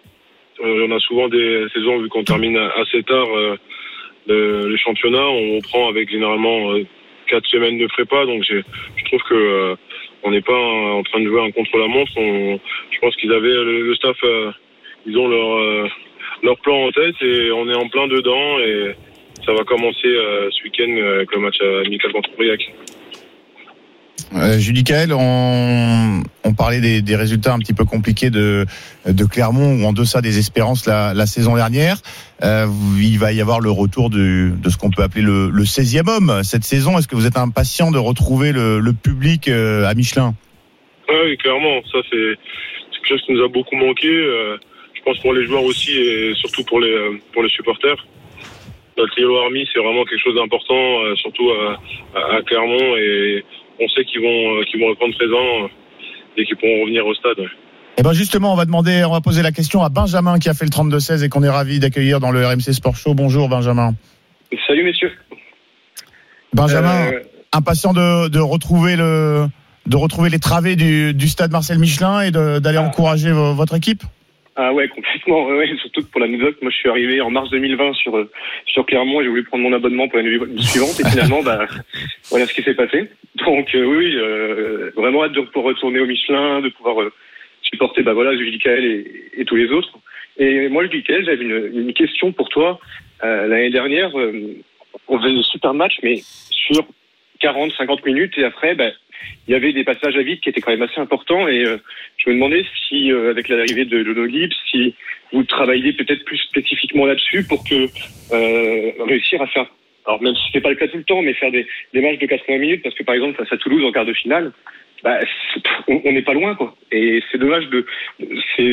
Euh, 0.64 0.86
on 0.88 0.96
a 0.96 0.98
souvent 1.00 1.28
des 1.28 1.66
saisons, 1.72 1.98
vu 1.98 2.08
qu'on 2.08 2.24
termine 2.24 2.56
assez 2.56 3.02
tard 3.04 3.26
euh, 3.36 3.56
le, 4.26 4.68
le 4.68 4.76
championnat, 4.76 5.26
on 5.28 5.60
prend 5.60 5.88
avec 5.88 6.10
généralement 6.10 6.72
euh, 6.72 6.82
quatre 7.28 7.46
semaines 7.46 7.78
de 7.78 7.86
prépa. 7.86 8.26
Donc 8.26 8.42
je 8.44 9.04
trouve 9.06 9.22
que 9.28 9.34
euh, 9.34 9.74
on 10.24 10.30
n'est 10.30 10.40
pas 10.42 10.58
en 10.58 11.02
train 11.04 11.20
de 11.20 11.26
jouer 11.28 11.40
un 11.42 11.50
contre-la-montre. 11.52 12.12
On- 12.16 12.58
Je 12.90 12.98
pense 13.00 13.14
qu'ils 13.16 13.32
avaient 13.32 13.48
le, 13.48 13.82
le 13.82 13.94
staff, 13.94 14.16
euh, 14.24 14.50
ils 15.06 15.16
ont 15.16 15.28
leur 15.28 15.50
euh, 15.58 15.86
leur 16.42 16.58
plan 16.58 16.86
en 16.86 16.90
tête 16.92 17.14
et 17.22 17.50
on 17.52 17.68
est 17.70 17.74
en 17.74 17.88
plein 17.88 18.06
dedans 18.08 18.58
et 18.60 18.94
ça 19.46 19.52
va 19.54 19.64
commencer 19.64 20.08
ce 20.50 20.62
week-end 20.64 20.92
avec 21.14 21.32
le 21.34 21.40
match 21.40 21.60
amical 21.86 22.12
contre 22.12 22.30
Briac. 22.36 22.60
Euh, 24.34 24.58
Judicaël, 24.58 25.12
on, 25.12 26.22
on 26.44 26.54
parlait 26.54 27.00
des, 27.00 27.16
résultats 27.16 27.54
un 27.54 27.58
petit 27.58 27.72
peu 27.72 27.84
compliqués 27.84 28.30
de, 28.30 28.66
Clermont 29.30 29.82
ou 29.82 29.86
en 29.86 29.92
deçà 29.92 30.20
des 30.20 30.38
espérances 30.38 30.86
la, 30.86 31.26
saison 31.26 31.56
dernière. 31.56 31.96
Euh, 32.42 32.66
il 33.00 33.18
va 33.18 33.32
y 33.32 33.40
avoir 33.40 33.60
le 33.60 33.70
retour 33.70 34.10
de 34.10 34.52
ce 34.68 34.76
qu'on 34.76 34.90
peut 34.90 35.02
appeler 35.02 35.22
le, 35.22 35.48
le 35.50 35.62
16e 35.62 36.08
homme 36.08 36.42
cette 36.44 36.64
saison. 36.64 36.98
Est-ce 36.98 37.08
que 37.08 37.16
vous 37.16 37.26
êtes 37.26 37.38
impatient 37.38 37.90
de 37.90 37.98
retrouver 37.98 38.52
le, 38.52 38.92
public 38.92 39.48
euh, 39.48 39.86
à 39.86 39.94
Michelin? 39.94 40.34
Ah 41.08 41.12
oui, 41.24 41.36
clairement. 41.38 41.80
Ça, 41.90 41.98
c'est 42.10 42.36
quelque 42.92 43.08
chose 43.08 43.22
qui 43.24 43.32
nous 43.32 43.42
a 43.42 43.48
beaucoup 43.48 43.76
manqué. 43.76 44.08
je 44.08 45.02
pense 45.04 45.18
pour 45.20 45.32
les 45.32 45.46
joueurs 45.46 45.64
aussi 45.64 45.92
et 45.92 46.34
surtout 46.34 46.64
pour 46.64 46.80
les, 46.80 47.20
pour 47.32 47.42
les 47.42 47.48
supporters. 47.50 48.06
Notre 48.98 49.16
Yellow 49.16 49.38
Army, 49.38 49.66
c'est 49.72 49.78
vraiment 49.78 50.04
quelque 50.04 50.20
chose 50.22 50.34
d'important, 50.34 51.14
surtout 51.14 51.50
à, 51.50 51.80
à- 52.18 52.36
à 52.38 52.42
Clermont. 52.42 52.96
Et 52.96 53.44
on 53.80 53.88
sait 53.88 54.04
qu'ils 54.04 54.20
vont, 54.20 54.60
euh, 54.60 54.64
qu'ils 54.64 54.80
vont 54.80 54.88
répondre 54.88 55.14
présent 55.16 55.64
euh, 55.64 55.68
et 56.36 56.44
qu'ils 56.44 56.56
pourront 56.56 56.82
revenir 56.82 57.06
au 57.06 57.14
stade. 57.14 57.38
Eh 57.98 58.02
ben 58.02 58.12
justement, 58.12 58.52
on 58.52 58.56
va 58.56 58.64
demander, 58.64 59.04
on 59.04 59.10
va 59.12 59.20
poser 59.20 59.42
la 59.42 59.50
question 59.52 59.82
à 59.82 59.88
Benjamin 59.88 60.38
qui 60.38 60.48
a 60.48 60.54
fait 60.54 60.64
le 60.64 60.70
32-16 60.70 61.24
et 61.24 61.28
qu'on 61.28 61.42
est 61.42 61.48
ravi 61.48 61.80
d'accueillir 61.80 62.20
dans 62.20 62.30
le 62.30 62.46
RMC 62.46 62.72
Sport 62.72 62.94
Show. 62.96 63.14
Bonjour 63.14 63.48
Benjamin. 63.48 63.94
Salut 64.66 64.84
messieurs. 64.84 65.12
Benjamin, 66.54 67.12
Euh, 67.12 67.20
impatient 67.52 67.92
de, 67.92 68.28
de 68.28 68.38
retrouver 68.40 68.96
le 68.96 69.46
de 69.86 69.96
retrouver 69.96 70.28
les 70.28 70.38
travées 70.38 70.76
du, 70.76 71.14
du 71.14 71.28
stade 71.28 71.50
Marcel 71.50 71.78
Michelin 71.78 72.20
et 72.20 72.30
d'aller 72.30 72.76
Ah. 72.78 72.82
encourager 72.82 73.32
vo- 73.32 73.54
votre 73.54 73.74
équipe? 73.74 74.02
Ah 74.60 74.72
ouais, 74.74 74.88
complètement. 74.88 75.46
Ouais, 75.46 75.56
ouais, 75.56 75.76
surtout 75.80 76.02
que 76.02 76.10
pour 76.10 76.20
l'anecdote, 76.20 76.56
moi 76.62 76.72
je 76.72 76.76
suis 76.76 76.88
arrivé 76.88 77.20
en 77.20 77.30
mars 77.30 77.48
2020 77.50 77.92
sur 77.94 78.16
euh, 78.16 78.28
sur 78.66 78.84
Clermont. 78.84 79.22
J'ai 79.22 79.28
voulu 79.28 79.44
prendre 79.44 79.62
mon 79.62 79.72
abonnement 79.72 80.08
pour 80.08 80.18
l'année 80.18 80.36
suivante 80.58 80.98
et 80.98 81.08
finalement, 81.08 81.44
bah 81.44 81.66
voilà 82.30 82.44
ce 82.44 82.52
qui 82.52 82.62
s'est 82.64 82.74
passé. 82.74 83.08
Donc 83.36 83.72
euh, 83.76 83.84
oui, 83.84 84.16
euh, 84.16 84.90
vraiment 84.96 85.22
hâte 85.22 85.32
de 85.32 85.42
pouvoir 85.42 85.74
retourner 85.74 86.00
au 86.00 86.06
Michelin, 86.06 86.60
de 86.60 86.70
pouvoir 86.70 87.00
euh, 87.00 87.12
supporter 87.62 88.02
bah 88.02 88.14
voilà 88.14 88.36
Judicaël 88.36 88.84
et, 88.84 89.30
et 89.36 89.44
tous 89.44 89.54
les 89.54 89.70
autres. 89.70 89.96
Et 90.38 90.68
moi, 90.68 90.82
Judicaël, 90.84 91.24
j'avais 91.24 91.44
une, 91.44 91.70
une 91.74 91.92
question 91.92 92.32
pour 92.32 92.48
toi. 92.48 92.80
Euh, 93.22 93.46
l'année 93.46 93.70
dernière, 93.70 94.16
euh, 94.18 94.56
on 95.06 95.18
faisait 95.20 95.36
un 95.36 95.42
super 95.42 95.74
match, 95.74 95.98
mais 96.02 96.16
sur 96.50 96.84
40-50 97.40 98.04
minutes 98.04 98.38
et 98.38 98.44
après, 98.44 98.74
bah, 98.74 98.90
il 99.46 99.52
y 99.52 99.54
avait 99.54 99.72
des 99.72 99.84
passages 99.84 100.16
à 100.16 100.22
vide 100.22 100.40
qui 100.40 100.48
étaient 100.48 100.60
quand 100.60 100.70
même 100.70 100.82
assez 100.82 101.00
importants 101.00 101.48
et 101.48 101.64
euh, 101.64 101.76
je 102.18 102.30
me 102.30 102.34
demandais 102.34 102.64
si, 102.88 103.12
euh, 103.12 103.30
avec 103.30 103.48
l'arrivée 103.48 103.84
de 103.84 104.28
Gibbs, 104.28 104.52
si 104.70 104.94
vous 105.32 105.44
travailliez 105.44 105.92
peut-être 105.92 106.24
plus 106.24 106.38
spécifiquement 106.38 107.06
là-dessus 107.06 107.44
pour 107.44 107.62
que 107.64 107.86
euh, 108.32 108.92
réussir 109.06 109.40
à 109.42 109.46
faire, 109.46 109.66
alors 110.06 110.22
même 110.22 110.34
si 110.34 110.42
c'était 110.46 110.60
pas 110.60 110.70
le 110.70 110.76
cas 110.76 110.88
tout 110.88 110.96
le 110.98 111.04
temps, 111.04 111.22
mais 111.22 111.34
faire 111.34 111.50
des, 111.52 111.66
des 111.92 112.00
matchs 112.00 112.18
de 112.18 112.26
80 112.26 112.58
minutes, 112.58 112.82
parce 112.82 112.94
que 112.94 113.02
par 113.04 113.14
exemple 113.14 113.36
face 113.36 113.52
à 113.52 113.56
Toulouse 113.58 113.84
en 113.84 113.92
quart 113.92 114.06
de 114.06 114.14
finale, 114.14 114.52
bah, 115.04 115.20
on 115.86 116.12
n'est 116.12 116.22
pas 116.22 116.32
loin 116.34 116.54
quoi. 116.56 116.74
Et 116.90 117.22
c'est 117.30 117.38
dommage 117.38 117.68
de, 117.68 117.86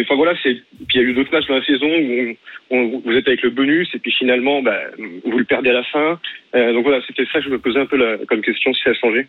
enfin 0.02 0.16
voilà, 0.16 0.34
puis 0.42 0.62
il 0.94 0.96
y 0.96 1.00
a 1.00 1.04
eu 1.04 1.14
d'autres 1.14 1.32
matchs 1.32 1.46
dans 1.48 1.56
la 1.56 1.64
saison 1.66 1.88
où 1.88 2.36
on, 2.72 2.78
on- 2.78 3.00
vous 3.06 3.12
êtes 3.16 3.28
avec 3.28 3.44
le 3.44 3.52
bonus 3.52 3.94
et 3.94 4.00
puis 4.00 4.12
finalement, 4.12 4.62
bah, 4.64 4.80
vous 4.98 5.38
le 5.38 5.46
perdez 5.46 5.70
à 5.70 5.74
la 5.74 5.84
fin. 5.84 6.20
Euh, 6.56 6.74
donc 6.74 6.84
voilà, 6.84 7.02
c'était 7.06 7.26
ça 7.32 7.40
que 7.40 7.46
je 7.46 7.50
me 7.50 7.60
posais 7.60 7.80
un 7.80 7.86
peu 7.86 7.98
la, 7.98 8.18
comme 8.26 8.42
question 8.42 8.74
si 8.74 8.82
ça 8.84 8.90
a 8.92 8.94
changé. 8.96 9.28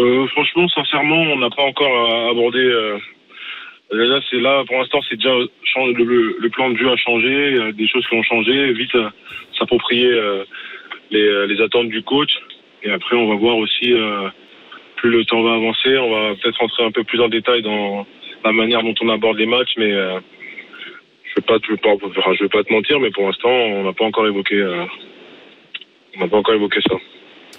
Euh, 0.00 0.26
franchement, 0.28 0.68
sincèrement, 0.68 1.20
on 1.20 1.36
n'a 1.36 1.50
pas 1.50 1.62
encore 1.62 2.10
euh, 2.10 2.30
abordé. 2.30 2.60
Euh, 2.60 2.98
déjà, 3.92 4.20
c'est 4.30 4.40
là, 4.40 4.64
pour 4.66 4.78
l'instant, 4.78 5.00
c'est 5.08 5.16
déjà 5.16 5.34
le, 5.34 6.48
plan 6.48 6.70
de 6.70 6.76
jeu 6.76 6.90
a 6.90 6.96
changé, 6.96 7.72
des 7.72 7.86
choses 7.88 8.06
qui 8.06 8.14
ont 8.14 8.22
changé, 8.22 8.72
vite 8.72 8.96
s'approprier 9.58 10.10
les, 11.10 11.60
attentes 11.60 11.88
du 11.88 12.02
coach. 12.02 12.32
Et 12.82 12.90
après, 12.90 13.16
on 13.16 13.28
va 13.28 13.36
voir 13.36 13.56
aussi, 13.56 13.92
plus 14.96 15.10
le 15.10 15.24
temps 15.24 15.42
va 15.42 15.54
avancer, 15.54 15.96
on 15.98 16.10
va 16.10 16.34
peut-être 16.36 16.58
rentrer 16.58 16.84
un 16.84 16.90
peu 16.90 17.04
plus 17.04 17.20
en 17.20 17.28
détail 17.28 17.62
dans 17.62 18.06
la 18.44 18.52
manière 18.52 18.82
dont 18.82 18.94
on 19.02 19.08
aborde 19.08 19.38
les 19.38 19.46
matchs, 19.46 19.74
mais 19.76 19.90
je 19.90 21.40
pas, 21.42 21.58
te- 21.58 21.74
pas- 21.74 21.96
te 21.96 22.72
mentir, 22.72 23.00
mais 23.00 23.10
pour 23.10 23.26
l'instant, 23.26 23.50
on 23.50 23.84
n'a 23.84 23.92
pas 23.92 24.04
encore 24.04 24.26
on 26.16 26.20
n'a 26.20 26.28
pas 26.28 26.36
encore 26.36 26.54
évoqué 26.54 26.80
ça. 26.88 26.96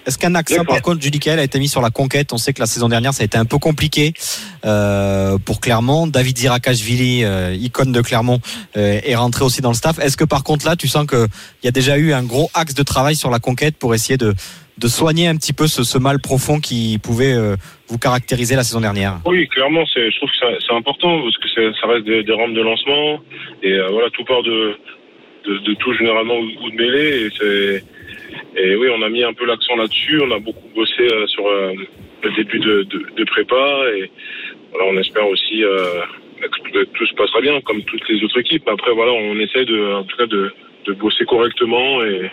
Est-ce 0.06 0.18
qu'un 0.18 0.36
accent, 0.36 0.66
par 0.66 0.82
contre, 0.82 1.02
Judicael 1.02 1.40
a 1.40 1.44
été 1.44 1.60
mis 1.60 1.68
sur 1.68 1.82
la 1.82 1.90
conquête 1.90 2.34
On 2.34 2.38
sait 2.38 2.54
que 2.54 2.60
la 2.60 2.66
saison 2.66 2.90
dernière, 2.90 3.14
ça 3.14 3.24
a 3.24 3.26
été 3.26 3.38
un 3.38 3.46
peu 3.46 3.58
compliqué 3.58 4.14
euh, 4.66 5.38
pour 5.38 5.62
Clermont. 5.62 6.08
David 6.08 6.38
Zirakashvili, 6.38 7.24
euh, 7.24 7.54
icône 7.54 7.92
de 7.92 8.02
Clermont, 8.02 8.40
euh, 8.78 9.00
est 9.04 9.16
rentré 9.16 9.46
aussi 9.46 9.62
dans 9.62 9.70
le 9.70 9.76
staff. 9.76 10.00
Est-ce 10.00 10.18
que 10.18 10.26
par 10.26 10.44
contre 10.44 10.66
là, 10.66 10.76
tu 10.76 10.88
sens 10.88 11.08
qu'il 11.08 11.28
y 11.64 11.68
a 11.68 11.72
déjà 11.72 11.98
eu 11.98 12.14
un 12.14 12.24
gros 12.24 12.50
axe 12.54 12.74
de 12.74 12.84
travail 12.84 13.16
sur 13.16 13.30
la 13.30 13.40
conquête 13.40 13.78
pour 13.78 13.96
essayer 13.96 14.18
de, 14.18 14.34
de 14.78 14.88
soigner 14.88 15.28
un 15.28 15.36
petit 15.36 15.54
peu 15.54 15.68
ce, 15.68 15.84
ce 15.84 15.98
mal 15.98 16.20
profond 16.20 16.60
qui 16.60 16.98
pouvait 17.02 17.34
euh, 17.34 17.56
vous 17.88 17.98
caractériser 17.98 18.56
la 18.56 18.64
saison 18.64 18.82
dernière? 18.82 19.20
Oui, 19.26 19.48
clairement, 19.48 19.86
je 19.86 20.18
trouve 20.18 20.30
que 20.30 20.36
c'est, 20.68 20.74
important 20.74 21.22
parce 21.22 21.38
que 21.38 21.74
ça 21.80 21.88
reste 21.88 22.06
des, 22.06 22.24
des 22.24 22.34
rampes 22.34 22.54
de 22.54 22.62
lancement 22.62 23.20
et 23.62 23.74
euh, 23.74 23.90
voilà, 23.92 24.10
tout 24.10 24.24
part 24.26 24.42
de, 24.44 24.76
de, 25.46 25.58
de 25.60 25.74
tout 25.76 25.94
généralement 25.94 26.36
ou, 26.36 26.66
ou 26.66 26.70
de 26.72 26.76
mêlée 26.76 27.26
et 27.26 27.30
c'est 27.38 27.84
et 28.56 28.76
oui, 28.76 28.88
on 28.96 29.02
a 29.02 29.10
mis 29.10 29.24
un 29.24 29.34
peu 29.34 29.46
l'accent 29.46 29.76
là-dessus. 29.76 30.22
On 30.22 30.32
a 30.32 30.40
beaucoup 30.40 30.68
bossé 30.76 31.02
euh, 31.02 31.28
sur 31.28 31.46
euh, 31.48 31.74
le 32.24 32.32
début 32.36 32.60
de, 32.60 32.84
de, 32.84 33.06
de 33.16 33.24
prépa 33.26 33.90
et 33.96 34.12
voilà, 34.72 34.92
on 34.92 34.98
espère 34.98 35.28
aussi 35.28 35.64
euh, 35.64 36.02
que, 36.42 36.84
tout 36.84 37.06
se 37.06 37.14
passera 37.16 37.42
bien 37.42 37.60
comme 37.62 37.82
toutes 37.84 38.08
les 38.10 38.24
autres 38.24 38.40
équipes. 38.40 38.68
Après, 38.68 38.92
voilà, 38.94 39.12
on 39.12 39.40
essaie 39.40 39.66
de, 39.66 39.94
en 39.94 40.04
tout 40.04 40.18
cas, 40.18 40.28
de, 40.28 40.52
de 40.86 40.94
bosser 40.94 41.26
correctement 41.26 42.04
et 42.04 42.32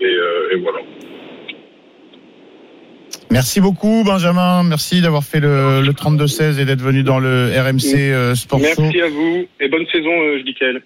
et, 0.00 0.18
et 0.52 0.56
voilà. 0.56 0.80
Merci 3.30 3.60
beaucoup, 3.60 4.02
Benjamin. 4.04 4.64
Merci 4.64 5.00
d'avoir 5.00 5.22
fait 5.22 5.38
le, 5.38 5.80
le 5.80 5.92
32-16 5.92 6.60
et 6.60 6.64
d'être 6.64 6.80
venu 6.80 7.04
dans 7.04 7.20
le 7.20 7.52
RMC 7.56 8.34
Sport 8.34 8.58
Show. 8.58 8.82
Merci 8.82 9.00
à 9.00 9.08
vous 9.08 9.46
et 9.60 9.68
bonne 9.68 9.86
saison, 9.86 10.10
je 10.38 10.42
dis 10.42 10.54
Kael. 10.54 10.82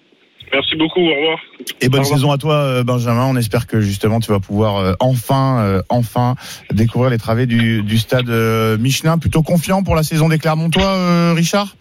Merci 0.53 0.75
beaucoup. 0.75 1.01
Au 1.01 1.15
revoir. 1.15 1.39
Et 1.81 1.89
bonne 1.89 2.01
revoir. 2.01 2.17
saison 2.17 2.31
à 2.31 2.37
toi, 2.37 2.55
euh, 2.55 2.83
Benjamin. 2.83 3.25
On 3.25 3.35
espère 3.35 3.67
que 3.67 3.81
justement 3.81 4.19
tu 4.19 4.31
vas 4.31 4.39
pouvoir 4.39 4.77
euh, 4.77 4.93
enfin, 4.99 5.59
euh, 5.59 5.81
enfin 5.89 6.35
découvrir 6.71 7.09
les 7.09 7.17
travées 7.17 7.45
du, 7.45 7.83
du 7.83 7.97
stade 7.97 8.29
euh, 8.29 8.77
Michelin. 8.77 9.17
Plutôt 9.17 9.43
confiant 9.43 9.83
pour 9.83 9.95
la 9.95 10.03
saison 10.03 10.29
des 10.29 10.39
Clermontois, 10.39 10.83
euh, 10.83 11.33
Richard? 11.35 11.75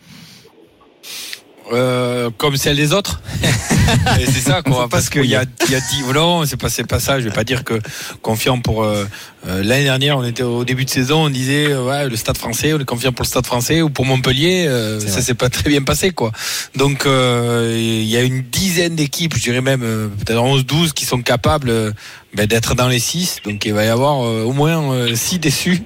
Euh, 1.73 2.31
comme 2.39 2.57
celle 2.57 2.77
des 2.77 2.93
autres. 2.93 3.21
Et 4.21 4.27
c'est 4.27 4.41
ça, 4.41 4.63
quoi. 4.63 4.89
Parce 4.89 5.09
qu'il 5.11 5.25
y 5.25 5.35
a, 5.37 5.43
y 5.69 5.75
a 5.75 5.81
dix, 5.81 6.03
non, 6.15 6.45
c'est 6.45 6.57
pas, 6.57 6.69
c'est 6.69 6.87
pas 6.87 7.01
ça. 7.01 7.19
Je 7.19 7.25
vais 7.25 7.35
pas 7.35 7.45
dire 7.45 7.65
que 7.65 7.75
confiant 8.23 8.61
pour 8.61 8.85
euh, 8.85 9.05
euh, 9.49 9.63
l'année 9.63 9.85
dernière, 9.85 10.17
on 10.19 10.25
était 10.25 10.43
au 10.43 10.65
début 10.65 10.85
de 10.85 10.91
saison, 10.91 11.27
on 11.27 11.31
disait 11.31 11.71
euh, 11.71 11.85
ouais, 11.85 12.09
le 12.09 12.17
Stade 12.17 12.37
Français, 12.37 12.73
on 12.73 12.79
est 12.81 12.85
confiant 12.85 13.13
pour 13.13 13.25
le 13.25 13.29
Stade 13.29 13.47
Français 13.47 13.83
ou 13.83 13.91
pour 13.91 14.05
Montpellier. 14.05 14.67
euh, 14.69 15.01
ça 15.01 15.21
s'est 15.21 15.35
pas 15.35 15.49
très 15.49 15.69
bien 15.69 15.83
passé, 15.83 16.11
quoi. 16.11 16.33
Donc 16.77 17.07
euh, 17.07 17.75
il 17.77 18.05
y 18.05 18.17
a 18.17 18.23
une 18.23 18.43
dizaine 18.43 18.97
d'équipes, 18.97 19.35
je 19.37 19.43
dirais 19.43 19.61
même 19.61 19.81
peut-être 19.81 20.41
11-12 20.41 20.93
qui 20.93 21.05
sont 21.05 21.23
capables. 21.23 21.93
Euh, 22.33 22.37
ben, 22.37 22.47
d'être 22.47 22.75
dans 22.75 22.89
les 22.89 22.99
6 22.99 23.41
donc 23.45 23.65
il 23.65 23.73
va 23.73 23.85
y 23.85 23.89
avoir 23.89 24.25
euh, 24.25 24.43
au 24.43 24.53
moins 24.53 25.15
6 25.15 25.39
déçus. 25.39 25.83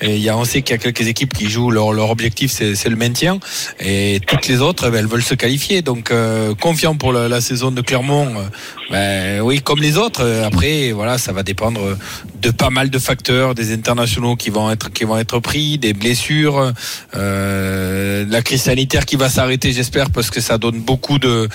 Et 0.00 0.16
il 0.16 0.22
y 0.22 0.28
a 0.28 0.36
on 0.36 0.44
sait 0.44 0.62
qu'il 0.62 0.74
y 0.74 0.78
a 0.78 0.78
quelques 0.78 1.06
équipes 1.06 1.32
qui 1.32 1.48
jouent 1.48 1.70
leur, 1.70 1.92
leur 1.92 2.10
objectif 2.10 2.50
c'est, 2.50 2.88
le 2.88 2.96
maintien. 2.96 3.38
Et 3.80 4.20
toutes 4.26 4.48
les 4.48 4.60
autres 4.60 4.90
ben, 4.90 4.98
elles 4.98 5.06
veulent 5.06 5.22
se 5.22 5.34
qualifier. 5.34 5.82
Donc 5.82 6.10
euh, 6.10 6.54
confiant 6.54 6.96
pour 6.96 7.12
la, 7.12 7.28
la 7.28 7.40
saison 7.40 7.70
de 7.70 7.80
Clermont 7.80 8.34
euh, 8.36 8.44
ben, 8.90 9.40
oui 9.42 9.60
comme 9.60 9.80
les 9.80 9.96
autres. 9.96 10.22
Euh, 10.24 10.46
après 10.46 10.92
voilà 10.92 11.18
ça 11.18 11.32
va 11.32 11.42
dépendre 11.42 11.96
de 12.42 12.50
pas 12.50 12.70
mal 12.70 12.90
de 12.90 12.98
facteurs 12.98 13.54
des 13.54 13.72
internationaux 13.72 14.34
qui 14.36 14.50
vont 14.50 14.70
être 14.70 14.92
qui 14.92 15.04
vont 15.04 15.16
être 15.16 15.38
pris 15.38 15.78
des 15.78 15.92
blessures 15.92 16.72
euh, 17.14 18.24
la 18.28 18.42
crise 18.42 18.62
sanitaire 18.62 19.06
qui 19.06 19.16
va 19.16 19.28
s'arrêter 19.28 19.72
j'espère 19.72 20.10
parce 20.10 20.30
que 20.30 20.40
ça 20.40 20.58
donne 20.58 20.80
beaucoup 20.80 21.18
de, 21.20 21.48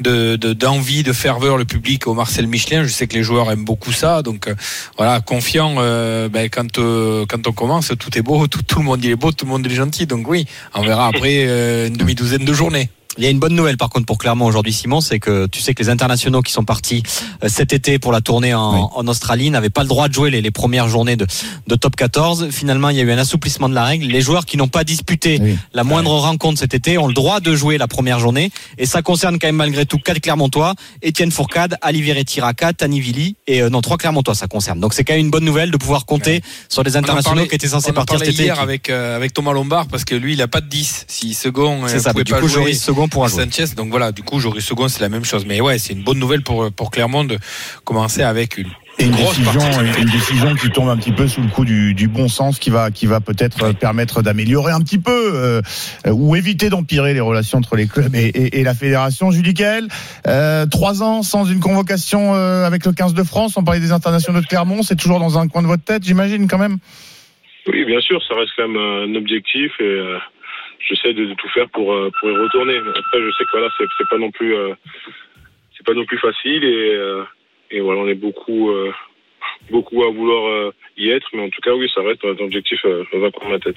de, 0.00 0.36
de- 0.36 0.52
d'envie 0.52 1.02
de 1.02 1.12
ferveur 1.12 1.56
le 1.56 1.64
public 1.64 2.06
au 2.06 2.14
Marcel 2.14 2.46
Michelin. 2.46 2.84
Je 2.84 2.88
sais 2.92 3.06
que 3.06 3.14
les 3.14 3.22
joueurs 3.22 3.50
aiment 3.50 3.64
beaucoup 3.64 3.92
ça 3.92 4.22
donc 4.22 4.48
euh, 4.48 4.54
voilà 4.98 5.20
confiant 5.20 5.76
euh, 5.78 6.28
ben, 6.28 6.48
quand 6.50 6.78
euh, 6.78 7.24
quand 7.28 7.46
on 7.46 7.52
commence 7.52 7.90
tout 7.98 8.16
est 8.18 8.22
beau 8.22 8.46
tout, 8.52 8.62
tout 8.62 8.78
le 8.80 8.84
monde 8.84 9.02
il 9.02 9.10
est 9.10 9.16
beau 9.16 9.32
tout 9.32 9.46
le 9.46 9.50
monde 9.50 9.66
est 9.66 9.70
gentil. 9.74 10.06
Donc 10.06 10.28
oui 10.28 10.46
on 10.74 10.82
verra 10.82 11.06
après 11.08 11.44
euh, 11.46 11.88
une 11.88 11.96
demi 11.96 12.14
douzaine 12.14 12.44
de 12.44 12.52
journées 12.52 12.90
Il 13.18 13.24
y 13.24 13.26
a 13.26 13.30
une 13.30 13.38
bonne 13.38 13.54
nouvelle 13.54 13.76
par 13.76 13.90
contre 13.90 14.06
pour 14.06 14.18
Clermont 14.18 14.46
aujourd'hui, 14.46 14.72
Simon, 14.72 15.00
c'est 15.00 15.20
que 15.20 15.46
tu 15.46 15.60
sais 15.60 15.72
que 15.74 15.82
les 15.82 15.88
internationaux 15.88 16.42
qui 16.42 16.52
sont 16.52 16.64
partis 16.64 17.02
euh, 17.44 17.48
cet 17.48 17.72
été 17.72 17.98
pour 17.98 18.10
la 18.12 18.20
tournée 18.20 18.54
en, 18.54 18.74
Oui. 18.74 18.88
en 18.96 19.06
Australie 19.08 19.50
n'avaient 19.50 19.70
pas 19.70 19.82
le 19.82 19.88
droit 19.88 20.08
de 20.08 20.14
jouer 20.14 20.30
les, 20.30 20.42
les 20.42 20.50
premières 20.50 20.88
journées 20.88 21.16
de, 21.16 21.26
de 21.66 21.74
top 21.76 21.94
14. 21.96 22.48
Finalement, 22.50 22.88
il 22.88 22.96
y 22.96 23.00
a 23.00 23.02
eu 23.04 23.12
un 23.12 23.18
assouplissement 23.18 23.68
de 23.68 23.74
la 23.74 23.84
règle. 23.84 24.06
Les 24.06 24.20
joueurs 24.20 24.44
qui 24.46 24.56
n'ont 24.56 24.68
pas 24.68 24.82
disputé 24.84 25.38
Oui. 25.40 25.56
la 25.72 25.84
moindre 25.84 26.10
rencontre 26.10 26.58
cet 26.58 26.74
été 26.74 26.98
ont 26.98 27.06
le 27.06 27.14
droit 27.14 27.40
de 27.40 27.54
jouer 27.54 27.78
la 27.78 27.86
première 27.88 28.18
journée. 28.18 28.50
Et 28.78 28.86
ça 28.86 29.02
concerne 29.02 29.38
quand 29.38 29.46
même 29.48 29.56
malgré 29.56 29.86
tout 29.86 29.98
quatre 29.98 30.20
Clermontois, 30.20 30.74
Étienne 31.02 31.30
Fourcade, 31.30 31.76
Alivier 31.82 32.24
Tiraka, 32.24 32.72
Tani 32.72 33.00
Vili 33.00 33.36
et 33.46 33.62
euh, 33.62 33.70
non 33.70 33.80
trois 33.80 33.96
Clermontois 33.96 34.34
ça 34.34 34.46
concerne. 34.46 34.80
Donc 34.80 34.92
c'est 34.94 35.04
quand 35.04 35.12
même 35.14 35.24
une 35.26 35.30
bonne 35.30 35.44
nouvelle 35.44 35.70
de 35.70 35.76
pouvoir 35.76 36.04
compter 36.06 36.42
sur 36.68 36.82
en 36.82 36.86
internationaux 36.86 37.36
parlait- 37.36 37.48
qui 37.48 37.54
étaient 37.54 37.68
censés 37.68 37.92
partir 37.92 38.18
cet 38.18 38.28
été. 38.28 38.42
hier 38.44 38.58
avec 38.60 38.90
euh, 38.90 39.16
avec 39.16 39.32
Thomas 39.34 39.52
Lombard 39.52 39.86
parce 39.86 40.04
que 40.04 40.14
lui 40.14 40.32
il 40.34 40.42
a 40.42 40.48
pas 40.48 40.60
de 40.60 40.68
10 40.68 41.04
si 41.08 41.34
second 41.34 41.82
C'est 41.86 41.96
euh, 41.96 42.00
ça. 42.00 42.10
pouvait 42.12 42.24
Du 42.24 42.32
pas 42.32 42.40
coup, 42.40 42.48
jouer. 42.48 42.62
Joris 42.62 42.82
second 42.82 43.03
pourra 43.08 43.28
jouer. 43.28 43.44
Sanchez. 43.44 43.74
Donc 43.76 43.90
voilà, 43.90 44.12
du 44.12 44.22
coup, 44.22 44.40
Joris 44.40 44.64
Second, 44.64 44.88
c'est 44.88 45.00
la 45.00 45.08
même 45.08 45.24
chose. 45.24 45.44
Mais 45.46 45.60
ouais, 45.60 45.78
c'est 45.78 45.92
une 45.92 46.02
bonne 46.04 46.18
nouvelle 46.18 46.42
pour, 46.42 46.70
pour 46.72 46.90
Clermont 46.90 47.24
de 47.24 47.38
commencer 47.84 48.22
avec 48.22 48.58
une, 48.58 48.68
Et 48.98 49.04
une 49.06 49.12
grosse 49.12 49.38
décision, 49.38 49.60
une 49.98 50.10
décision 50.10 50.54
qui 50.54 50.70
tombe 50.70 50.88
un 50.88 50.96
petit 50.96 51.12
peu 51.12 51.26
sous 51.28 51.40
le 51.42 51.48
coup 51.48 51.64
du, 51.64 51.94
du 51.94 52.08
bon 52.08 52.28
sens, 52.28 52.58
qui 52.58 52.70
va, 52.70 52.90
qui 52.90 53.06
va 53.06 53.20
peut-être 53.20 53.72
permettre 53.72 54.22
d'améliorer 54.22 54.72
un 54.72 54.80
petit 54.80 54.98
peu 54.98 55.10
euh, 55.34 55.60
ou 56.10 56.36
éviter 56.36 56.70
d'empirer 56.70 57.14
les 57.14 57.20
relations 57.20 57.58
entre 57.58 57.76
les 57.76 57.86
clubs 57.86 58.14
et, 58.14 58.26
et- 58.26 58.60
et 58.60 58.62
la 58.62 58.74
fédération. 58.74 59.30
Julie 59.30 59.54
Kael, 59.54 59.88
euh, 60.26 60.66
trois 60.66 61.02
ans 61.02 61.22
sans 61.22 61.44
une 61.44 61.60
convocation 61.60 62.34
euh, 62.34 62.64
avec 62.66 62.84
le 62.86 62.92
15 62.92 63.14
de 63.14 63.22
France. 63.22 63.56
On 63.56 63.64
parlait 63.64 63.80
des 63.80 63.92
internationaux 63.92 64.40
de 64.40 64.46
Clermont, 64.46 64.82
c'est 64.82 64.96
toujours 64.96 65.18
dans 65.20 65.38
un 65.38 65.48
coin 65.48 65.62
de 65.62 65.66
votre 65.66 65.84
tête, 65.84 66.04
j'imagine 66.04 66.46
quand 66.48 66.58
même. 66.58 66.78
Oui, 67.66 67.84
bien 67.86 68.00
sûr, 68.00 68.20
ça 68.28 68.34
reste 68.34 68.50
quand 68.56 68.68
même 68.68 68.76
un 68.76 69.14
objectif 69.16 69.72
et 69.80 69.84
euh, 69.84 70.18
j'essaie 70.88 71.14
de, 71.14 71.24
de 71.26 71.34
tout 71.34 71.48
faire 71.54 71.68
pour 71.70 71.92
euh, 71.92 72.10
pour 72.20 72.30
y 72.30 72.36
retourner. 72.36 72.76
Après, 72.78 73.20
je 73.20 73.30
sais 73.38 73.44
que 73.44 73.50
voilà, 73.52 73.68
c'est 73.78 74.08
pas 74.10 74.18
non 74.18 74.30
plus 74.30 74.54
euh, 74.54 74.74
c'est 75.76 75.86
pas 75.86 75.94
non 75.94 76.04
plus 76.06 76.18
facile 76.18 76.64
et 76.64 76.94
euh, 76.94 77.22
et 77.70 77.80
voilà, 77.80 78.00
on 78.02 78.08
est 78.08 78.14
beaucoup 78.14 78.70
beaucoup 79.70 80.02
à 80.04 80.10
vouloir 80.10 80.72
y 80.96 81.08
être, 81.10 81.26
mais 81.34 81.42
en 81.42 81.48
tout 81.48 81.60
cas, 81.62 81.72
oui, 81.74 81.88
ça 81.94 82.02
reste 82.02 82.24
un 82.24 82.44
objectif 82.44 82.78
dans 82.84 83.24
un 83.24 83.30
coin 83.30 83.48
de 83.48 83.52
ma 83.54 83.58
tête. 83.58 83.76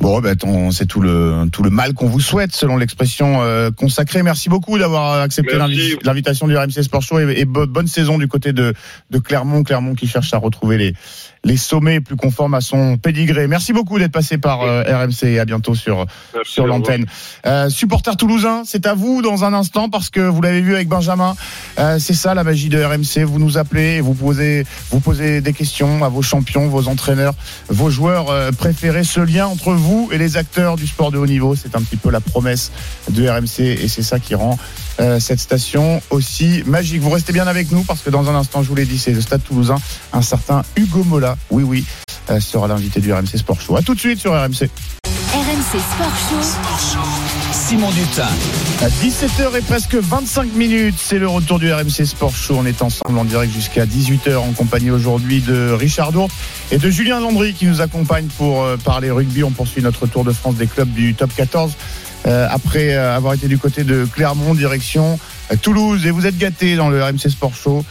Bon, 0.00 0.20
ben, 0.20 0.36
on- 0.44 0.70
c'est 0.70 0.86
tout 0.86 1.00
le, 1.00 1.44
tout 1.52 1.62
le 1.62 1.70
mal 1.70 1.94
qu'on 1.94 2.06
vous 2.06 2.20
souhaite, 2.20 2.52
selon 2.52 2.76
l'expression 2.76 3.42
euh, 3.42 3.70
consacrée. 3.70 4.22
Merci 4.22 4.48
beaucoup 4.48 4.78
d'avoir 4.78 5.20
accepté 5.22 5.56
l'invitation 6.04 6.46
du 6.46 6.56
RMC 6.56 6.82
Sport 6.82 7.02
Show 7.02 7.18
et, 7.20 7.40
et 7.40 7.44
bo- 7.44 7.66
bonne 7.66 7.86
saison 7.86 8.18
du 8.18 8.28
côté 8.28 8.52
de, 8.52 8.74
de 9.10 9.18
Clermont. 9.18 9.62
Clermont 9.64 9.94
qui 9.94 10.06
cherche 10.06 10.32
à 10.34 10.38
retrouver 10.38 10.76
les, 10.78 10.92
les 11.44 11.56
sommets 11.56 12.00
plus 12.00 12.16
conformes 12.16 12.54
à 12.54 12.60
son 12.60 12.96
pédigré. 12.96 13.46
Merci 13.46 13.72
beaucoup 13.72 13.98
d'être 13.98 14.12
passé 14.12 14.38
par 14.38 14.62
euh, 14.62 14.82
RMC 14.82 15.24
et 15.24 15.38
à 15.38 15.44
bientôt 15.44 15.74
sur, 15.74 16.06
Merci, 16.34 16.52
sur 16.52 16.66
l'antenne. 16.66 17.06
Euh, 17.46 17.68
supporter 17.68 18.16
toulousain, 18.16 18.62
c'est 18.64 18.86
à 18.86 18.94
vous 18.94 19.22
dans 19.22 19.44
un 19.44 19.52
instant 19.54 19.88
parce 19.88 20.10
que 20.10 20.20
vous 20.20 20.42
l'avez 20.42 20.60
vu 20.60 20.74
avec 20.74 20.88
Benjamin. 20.88 21.36
euh, 21.78 21.98
c'est 21.98 22.14
ça 22.14 22.34
la 22.34 22.44
magie 22.44 22.68
de 22.68 22.82
RMC. 22.82 23.24
Vous 23.24 23.38
nous 23.38 23.58
appelez, 23.58 23.96
et 23.96 24.00
vous 24.00 24.14
posez, 24.14 24.64
vous 24.90 25.00
posez 25.00 25.40
des 25.40 25.52
questions 25.52 26.04
à 26.04 26.08
vos 26.08 26.22
champions, 26.22 26.68
vos 26.68 26.88
entraîneurs, 26.88 27.34
vos 27.68 27.90
joueurs 27.90 28.30
euh, 28.30 28.50
préférés. 28.50 29.04
Ce 29.04 29.20
lien 29.20 29.46
entre 29.46 29.72
vous 29.72 30.08
et 30.12 30.18
les 30.18 30.36
acteurs 30.36 30.76
du 30.76 30.86
sport 30.86 31.10
de 31.10 31.18
haut 31.18 31.26
niveau, 31.26 31.54
c'est 31.54 31.76
un 31.76 31.82
petit 31.82 31.96
peu 31.96 32.10
la 32.10 32.20
promesse 32.20 32.72
de 33.10 33.28
RMC 33.28 33.60
et 33.60 33.88
c'est 33.88 34.02
ça 34.02 34.18
qui 34.18 34.34
rend 34.34 34.58
euh, 35.00 35.20
cette 35.20 35.40
station 35.40 36.02
aussi 36.10 36.62
magique. 36.66 37.00
Vous 37.00 37.10
restez 37.10 37.32
bien 37.32 37.46
avec 37.46 37.70
nous 37.70 37.82
parce 37.82 38.00
que 38.00 38.10
dans 38.10 38.28
un 38.28 38.34
instant, 38.34 38.62
je 38.62 38.68
vous 38.68 38.74
l'ai 38.74 38.86
dit, 38.86 38.98
c'est 38.98 39.12
le 39.12 39.20
Stade 39.20 39.42
Toulousain. 39.42 39.76
Un 40.12 40.22
certain 40.22 40.62
Hugo 40.76 41.04
Mola, 41.04 41.36
oui 41.50 41.62
oui, 41.62 41.84
euh, 42.30 42.40
sera 42.40 42.68
l'invité 42.68 43.00
du 43.00 43.12
RMC 43.12 43.36
Sport 43.36 43.60
Show. 43.60 43.76
À 43.76 43.82
tout 43.82 43.94
de 43.94 44.00
suite 44.00 44.18
sur 44.18 44.32
RMC. 44.32 44.68
RMC 45.32 45.78
Sport 45.78 46.16
Show. 46.28 47.28
Simon 47.52 47.90
Dutin. 47.90 48.26
À 48.80 48.88
17h 48.88 49.58
et 49.58 49.60
presque 49.60 49.94
25 49.94 50.54
minutes, 50.54 50.96
c'est 50.98 51.18
le 51.18 51.28
retour 51.28 51.58
du 51.58 51.72
RMC 51.72 52.06
Sport 52.06 52.34
Show. 52.34 52.56
On 52.58 52.66
est 52.66 52.82
ensemble 52.82 53.18
en 53.18 53.24
direct 53.24 53.52
jusqu'à 53.52 53.84
18h 53.84 54.36
en 54.36 54.52
compagnie 54.52 54.90
aujourd'hui 54.90 55.40
de 55.40 55.70
Richard 55.72 56.12
Dourte 56.12 56.32
et 56.70 56.78
de 56.78 56.90
Julien 56.90 57.20
Landry 57.20 57.54
qui 57.54 57.66
nous 57.66 57.80
accompagne 57.80 58.26
pour 58.38 58.62
euh, 58.62 58.76
parler 58.76 59.10
rugby. 59.10 59.44
On 59.44 59.50
poursuit 59.50 59.82
notre 59.82 60.06
tour 60.06 60.24
de 60.24 60.32
France 60.32 60.56
des 60.56 60.66
clubs 60.66 60.90
du 60.92 61.14
top 61.14 61.30
14. 61.36 61.72
Euh, 62.26 62.46
après 62.50 62.94
euh, 62.94 63.16
avoir 63.16 63.34
été 63.34 63.46
du 63.46 63.58
côté 63.58 63.84
de 63.84 64.04
Clermont, 64.04 64.54
direction 64.54 65.18
euh, 65.52 65.56
Toulouse. 65.60 66.04
Et 66.06 66.10
vous 66.10 66.26
êtes 66.26 66.36
gâtés 66.36 66.76
dans 66.76 66.88
le 66.88 67.02
RMC 67.02 67.28
Sport 67.30 67.54
Show 67.54 67.84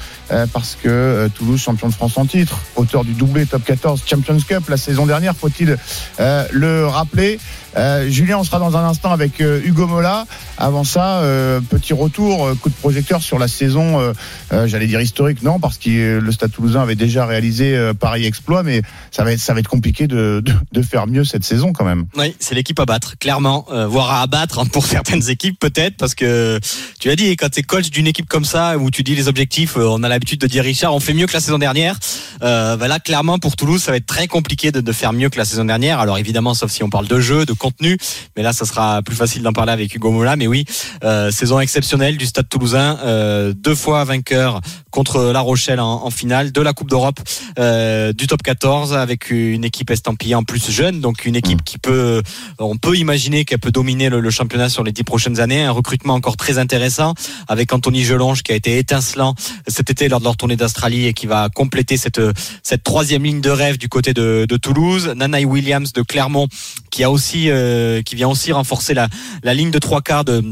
parce 0.52 0.76
que 0.82 0.88
euh, 0.90 1.30
Toulouse, 1.30 1.62
champion 1.62 1.88
de 1.88 1.94
France 1.94 2.18
en 2.18 2.26
titre, 2.26 2.60
auteur 2.76 3.04
du 3.04 3.14
doublé 3.14 3.46
Top 3.46 3.64
14 3.64 4.04
Champions 4.06 4.40
Cup 4.40 4.68
la 4.70 4.78
saison 4.78 5.06
dernière, 5.06 5.36
faut-il 5.36 5.78
euh, 6.20 6.46
le 6.52 6.86
rappeler. 6.88 7.40
Euh, 7.76 8.10
Julien, 8.10 8.40
on 8.40 8.44
sera 8.44 8.60
dans 8.60 8.76
un 8.76 8.84
instant 8.84 9.12
avec 9.12 9.40
euh, 9.40 9.62
Hugo 9.64 9.86
Mola. 9.86 10.26
Avant 10.58 10.84
ça, 10.84 11.20
euh, 11.20 11.62
petit 11.62 11.94
retour, 11.94 12.46
euh, 12.48 12.56
coup 12.56 12.70
de 12.70 12.74
projecteur 12.74 13.22
sur 13.22 13.38
la 13.38 13.48
saison, 13.48 14.00
euh, 14.00 14.14
euh, 14.52 14.68
j'allais 14.68 14.88
dire 14.88 15.00
historique, 15.00 15.44
non, 15.44 15.60
parce 15.60 15.78
que 15.78 16.18
le 16.18 16.32
Stade 16.32 16.52
Toulousain 16.52 16.82
avait 16.82 16.96
déjà 16.96 17.28
réalisé 17.28 17.76
euh, 17.76 17.94
pareil 17.94 18.26
exploit, 18.26 18.64
mais 18.64 18.82
ça 19.12 19.24
va 19.24 19.34
être, 19.34 19.40
ça 19.40 19.54
va 19.54 19.60
être 19.60 19.68
compliqué 19.68 20.08
de, 20.08 20.42
de, 20.44 20.54
de 20.72 20.82
faire 20.82 21.06
mieux 21.06 21.24
cette 21.24 21.44
saison 21.44 21.72
quand 21.72 21.86
même. 21.86 22.06
Oui, 22.18 22.36
c'est 22.40 22.56
l'équipe 22.56 22.80
à 22.80 22.86
battre, 22.86 23.16
clairement, 23.20 23.68
euh, 23.72 23.86
voire 23.86 24.10
à 24.10 24.22
abattre 24.24 24.58
hein, 24.60 24.66
pour 24.66 24.86
certaines 24.88 25.30
équipes 25.30 25.60
peut-être, 25.60 25.98
parce 25.98 26.16
que 26.16 26.60
tu 27.00 27.12
as 27.12 27.16
dit 27.16 27.36
quand 27.36 27.50
tu 27.50 27.60
es 27.60 27.64
coach 27.64 27.92
d'une 27.92 28.08
équipe 28.08 28.28
comme 28.28 28.46
ça 28.46 28.78
où 28.80 28.90
tu 28.90 29.04
dis 29.04 29.14
les 29.14 29.28
objectifs, 29.28 29.78
euh, 29.78 29.86
on 29.88 30.02
a 30.02 30.10
l'habitude 30.18 30.42
de 30.42 30.48
dire 30.48 30.64
Richard, 30.64 30.96
on 30.96 31.00
fait 31.00 31.14
mieux 31.14 31.28
que 31.28 31.34
la 31.34 31.40
saison 31.40 31.60
dernière. 31.60 31.98
Euh, 32.42 32.76
bah 32.76 32.88
là, 32.88 33.00
clairement 33.00 33.38
pour 33.38 33.56
Toulouse, 33.56 33.84
ça 33.84 33.92
va 33.92 33.98
être 33.98 34.08
très 34.08 34.28
compliqué 34.28 34.72
de, 34.72 34.82
de 34.82 34.92
faire 34.92 35.14
mieux 35.14 35.30
que 35.30 35.38
la 35.38 35.46
saison 35.46 35.66
dernière. 35.66 36.00
Alors 36.00 36.18
évidemment, 36.18 36.56
sauf 36.56 36.72
si 36.72 36.84
on 36.84 36.90
parle 36.90 37.08
de 37.08 37.20
jeu, 37.20 37.46
de 37.46 37.54
contenu, 37.54 37.98
mais 38.36 38.42
là, 38.42 38.52
ça 38.52 38.66
sera 38.66 39.04
plus 39.04 39.16
facile 39.16 39.44
d'en 39.44 39.54
parler 39.54 39.74
avec 39.74 39.94
Hugo 39.94 40.10
Mola. 40.10 40.36
Mais 40.36 40.48
oui, 40.48 40.66
euh, 41.04 41.30
saison 41.30 41.60
exceptionnelle 41.60 42.18
du 42.18 42.26
Stade 42.26 42.50
Toulousain, 42.50 42.98
euh, 43.04 43.54
deux 43.56 43.76
fois 43.76 44.04
vainqueur 44.06 44.60
contre 44.90 45.32
La 45.32 45.40
Rochelle 45.42 45.80
en, 45.80 46.06
en 46.06 46.10
finale 46.10 46.52
de 46.52 46.62
la 46.62 46.74
Coupe 46.74 46.90
d'Europe 46.90 47.20
euh, 47.60 48.12
du 48.12 48.26
Top 48.26 48.42
14 48.42 48.96
avec 48.96 49.30
une 49.30 49.64
équipe 49.64 49.92
estampillée 49.92 50.34
en 50.34 50.44
plus 50.44 50.72
jeune, 50.72 51.00
donc 51.00 51.26
une 51.26 51.36
équipe 51.36 51.64
qui 51.64 51.78
peut, 51.78 52.24
on 52.58 52.78
peut 52.78 52.98
imaginer 52.98 53.46
qu'elle 53.46 53.60
peut 53.60 53.72
dominer 53.72 54.10
le, 54.10 54.20
le 54.20 54.30
championnat 54.32 54.70
sur 54.70 54.84
les 54.84 54.92
dix 54.92 55.04
prochaines 55.04 55.40
années. 55.40 55.64
Un 55.64 55.72
recrutement 55.72 56.16
encore 56.16 56.38
très 56.38 56.58
intéressant 56.58 57.14
avec 57.48 57.72
Anthony 57.72 58.04
Gelonge 58.04 58.42
qui 58.42 58.52
a 58.52 58.56
été 58.56 58.80
étincelant 58.80 59.36
cet 59.68 59.92
été 59.92 60.07
lors 60.10 60.20
de 60.20 60.26
leur 60.26 60.38
tournée 60.38 60.56
d'Australie 60.56 61.06
et 61.06 61.14
qui 61.14 61.28
va 61.28 61.50
compléter 61.50 61.98
cette 61.98 62.22
cette 62.64 62.84
troisième 62.84 63.24
ligne 63.24 63.42
de 63.42 63.50
rêve 63.50 63.78
du 63.78 63.90
côté 63.90 64.14
de, 64.14 64.46
de 64.48 64.58
Toulouse. 64.58 65.14
Nanaï 65.16 65.46
Williams 65.46 65.94
de 65.94 66.02
Clermont 66.02 66.48
qui 66.92 67.04
a 67.04 67.12
aussi 67.12 67.50
euh, 67.50 68.02
qui 68.02 68.16
vient 68.16 68.30
aussi 68.30 68.52
renforcer 68.52 68.94
la 68.94 69.08
la 69.44 69.54
ligne 69.54 69.72
de 69.72 69.80
trois 69.80 70.02
quarts 70.02 70.26
de 70.26 70.44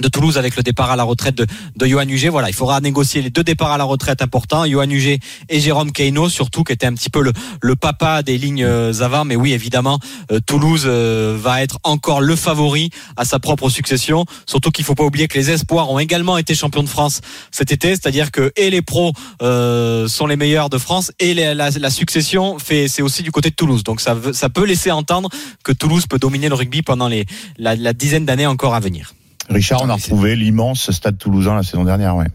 de 0.00 0.08
Toulouse 0.08 0.38
avec 0.38 0.56
le 0.56 0.62
départ 0.62 0.90
à 0.90 0.96
la 0.96 1.04
retraite 1.04 1.34
de, 1.34 1.46
de 1.76 1.86
Johan 1.86 2.08
Huget. 2.08 2.28
Voilà, 2.28 2.48
il 2.48 2.54
faudra 2.54 2.80
négocier 2.80 3.22
les 3.22 3.30
deux 3.30 3.44
départs 3.44 3.72
à 3.72 3.78
la 3.78 3.84
retraite 3.84 4.22
importants, 4.22 4.64
Johan 4.64 4.88
Huget 4.88 5.18
et 5.48 5.60
Jérôme 5.60 5.92
Keino, 5.92 6.28
surtout 6.28 6.64
qui 6.64 6.72
était 6.72 6.86
un 6.86 6.94
petit 6.94 7.10
peu 7.10 7.22
le, 7.22 7.32
le 7.60 7.76
papa 7.76 8.22
des 8.22 8.38
lignes 8.38 8.64
euh, 8.64 8.92
avant. 9.00 9.24
Mais 9.24 9.36
oui, 9.36 9.52
évidemment, 9.52 9.98
euh, 10.30 10.40
Toulouse 10.46 10.84
euh, 10.86 11.36
va 11.38 11.62
être 11.62 11.78
encore 11.82 12.20
le 12.20 12.36
favori 12.36 12.90
à 13.16 13.24
sa 13.24 13.38
propre 13.38 13.68
succession. 13.68 14.24
Surtout 14.46 14.70
qu'il 14.70 14.84
faut 14.84 14.94
pas 14.94 15.04
oublier 15.04 15.28
que 15.28 15.38
les 15.38 15.50
espoirs 15.50 15.90
ont 15.90 15.98
également 15.98 16.38
été 16.38 16.54
champions 16.54 16.82
de 16.82 16.88
France 16.88 17.20
cet 17.50 17.72
été, 17.72 17.90
c'est-à-dire 17.90 18.30
que 18.30 18.52
et 18.56 18.70
les 18.70 18.82
pros 18.82 19.12
euh, 19.42 20.08
sont 20.08 20.26
les 20.26 20.36
meilleurs 20.36 20.70
de 20.70 20.78
France 20.78 21.12
et 21.18 21.34
la, 21.34 21.54
la 21.54 21.90
succession 21.90 22.58
fait 22.58 22.88
c'est 22.88 23.02
aussi 23.02 23.22
du 23.22 23.30
côté 23.30 23.50
de 23.50 23.54
Toulouse. 23.54 23.84
Donc 23.84 24.00
ça, 24.00 24.16
ça 24.32 24.48
peut 24.48 24.64
laisser 24.64 24.90
entendre 24.90 25.28
que 25.64 25.72
Toulouse 25.72 26.06
peut 26.06 26.18
dominer 26.18 26.48
le 26.48 26.54
rugby 26.54 26.82
pendant 26.82 27.08
les, 27.08 27.26
la, 27.58 27.76
la 27.76 27.92
dizaine 27.92 28.24
d'années 28.24 28.46
encore 28.46 28.74
à 28.74 28.80
venir. 28.80 29.12
Richard, 29.52 29.82
on 29.82 29.90
a 29.90 29.94
retrouvé 29.94 30.36
l'immense 30.36 30.90
Stade 30.90 31.18
Toulousain 31.18 31.54
la 31.54 31.62
saison 31.62 31.84
dernière, 31.84 32.16
ouais. 32.16 32.26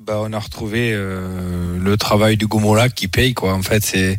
Bah, 0.00 0.18
on 0.22 0.32
a 0.32 0.38
retrouvé 0.38 0.92
euh, 0.92 1.78
le 1.78 1.96
travail 1.96 2.36
du 2.36 2.46
Gomola 2.46 2.88
qui 2.88 3.06
paye 3.06 3.34
quoi. 3.34 3.52
En 3.52 3.62
fait, 3.62 3.84
c'est 3.84 4.16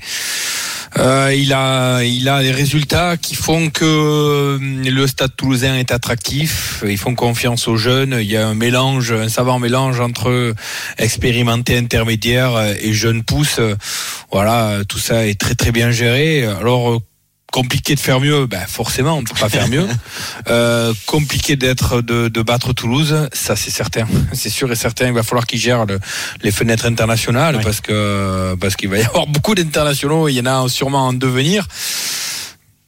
euh, 1.00 1.34
il 1.36 1.54
a 1.54 2.04
il 2.04 2.30
a 2.30 2.42
les 2.42 2.52
résultats 2.52 3.18
qui 3.18 3.34
font 3.34 3.72
que 3.72 3.84
euh, 3.84 4.60
le 4.60 5.08
Stade 5.08 5.36
Toulousain 5.36 5.76
est 5.76 5.92
attractif. 5.92 6.84
Ils 6.88 7.00
font 7.00 7.16
confiance 7.16 7.68
aux 7.68 7.78
jeunes. 7.78 8.18
Il 8.22 8.30
y 8.30 8.38
a 8.38 8.48
un 8.48 8.54
mélange, 8.54 9.12
un 9.12 9.28
savant 9.28 9.58
mélange 9.58 10.00
entre 10.00 10.54
expérimentés, 11.00 11.78
intermédiaires 11.78 12.76
et 12.80 12.94
jeunes 12.94 13.24
pousses. 13.24 13.60
Voilà, 14.32 14.84
tout 14.88 15.00
ça 15.00 15.28
est 15.28 15.40
très 15.40 15.56
très 15.56 15.72
bien 15.72 15.90
géré. 15.90 16.46
Alors 16.46 17.02
compliqué 17.52 17.96
de 17.96 18.00
faire 18.00 18.20
mieux, 18.20 18.46
ben 18.48 18.62
forcément 18.68 19.18
on 19.18 19.22
ne 19.22 19.26
peut 19.28 19.40
pas 19.40 19.50
faire 19.50 19.68
mieux. 19.68 19.88
Euh, 20.50 20.94
compliqué 21.06 21.56
d'être 21.56 22.02
de, 22.02 22.28
de 22.28 22.42
battre 22.42 22.74
Toulouse, 22.74 23.28
ça 23.34 23.56
c'est 23.56 23.70
certain, 23.70 24.06
c'est 24.34 24.50
sûr 24.50 24.72
et 24.72 24.76
certain. 24.76 25.08
Il 25.08 25.14
va 25.14 25.24
falloir 25.24 25.46
qu'ils 25.46 25.60
gèrent 25.60 25.86
le- 25.86 26.00
les 26.42 26.52
fenêtres 26.52 26.86
internationales 26.86 27.60
parce 27.64 27.80
que 27.82 28.56
parce 28.60 28.76
qu'il 28.76 28.90
va 28.90 28.98
y 28.98 29.04
avoir 29.04 29.28
beaucoup 29.36 29.54
d'internationaux. 29.56 30.28
Il 30.30 30.34
y 30.34 30.42
en 30.42 30.46
a 30.48 30.68
sûrement 30.70 31.08
en 31.08 31.14
devenir. 31.14 31.68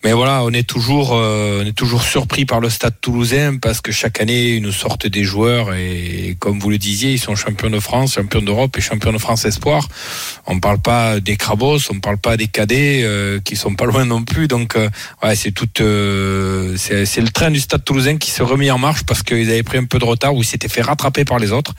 Mais 0.03 0.11
voilà, 0.11 0.43
on 0.43 0.51
est 0.51 0.67
toujours, 0.67 1.13
euh, 1.13 1.61
on 1.63 1.65
est 1.65 1.75
toujours 1.75 2.03
surpris 2.03 2.45
par 2.45 2.59
le 2.59 2.69
Stade 2.69 2.95
Toulousain 2.99 3.57
parce 3.57 3.79
que 3.79 3.93
chaque 3.93 4.19
année 4.19 4.55
ils 4.55 4.61
nous 4.61 4.73
sortent 4.73 5.07
des 5.07 5.23
joueurs 5.23 5.73
et 5.73 6.35
comme 6.39 6.59
vous 6.59 6.69
le 6.69 6.77
disiez, 6.77 7.13
ils 7.13 7.19
sont 7.19 7.35
champions 7.35 7.69
de 7.69 7.79
France, 7.79 8.15
champions 8.15 8.41
d'Europe 8.41 8.77
et 8.77 8.81
champions 8.81 9.13
de 9.13 9.17
France 9.17 9.45
espoir. 9.45 9.87
On 10.45 10.59
parle 10.59 10.79
pas 10.79 11.21
des 11.21 11.37
crabos, 11.37 11.79
on 11.89 11.99
parle 12.01 12.17
pas 12.17 12.35
des 12.35 12.47
cadets 12.47 13.03
euh, 13.03 13.39
qui 13.39 13.55
sont 13.55 13.75
pas 13.75 13.85
loin 13.91 14.03
non 14.03 14.23
plus. 14.23 14.49
Donc 14.49 14.75
euh, 14.75 14.89
ouais, 15.23 15.37
c'est 15.37 15.51
tout, 15.51 15.69
euh, 15.79 16.75
c'est 16.77 17.05
c'est 17.05 17.21
le 17.21 17.29
train 17.29 17.49
du 17.49 17.61
Stade 17.61 17.85
Toulousain 17.85 18.17
qui 18.17 18.31
se 18.31 18.43
remet 18.43 18.71
en 18.71 18.77
marche 18.77 19.03
parce 19.03 19.23
qu'ils 19.23 19.49
avaient 19.49 19.63
pris 19.63 19.77
un 19.77 19.85
peu 19.85 19.99
de 19.99 20.05
retard 20.05 20.35
ou 20.35 20.41
ils 20.41 20.45
s'étaient 20.45 20.67
fait 20.67 20.81
rattraper 20.81 21.23
par 21.23 21.39
les 21.39 21.53
autres. 21.53 21.73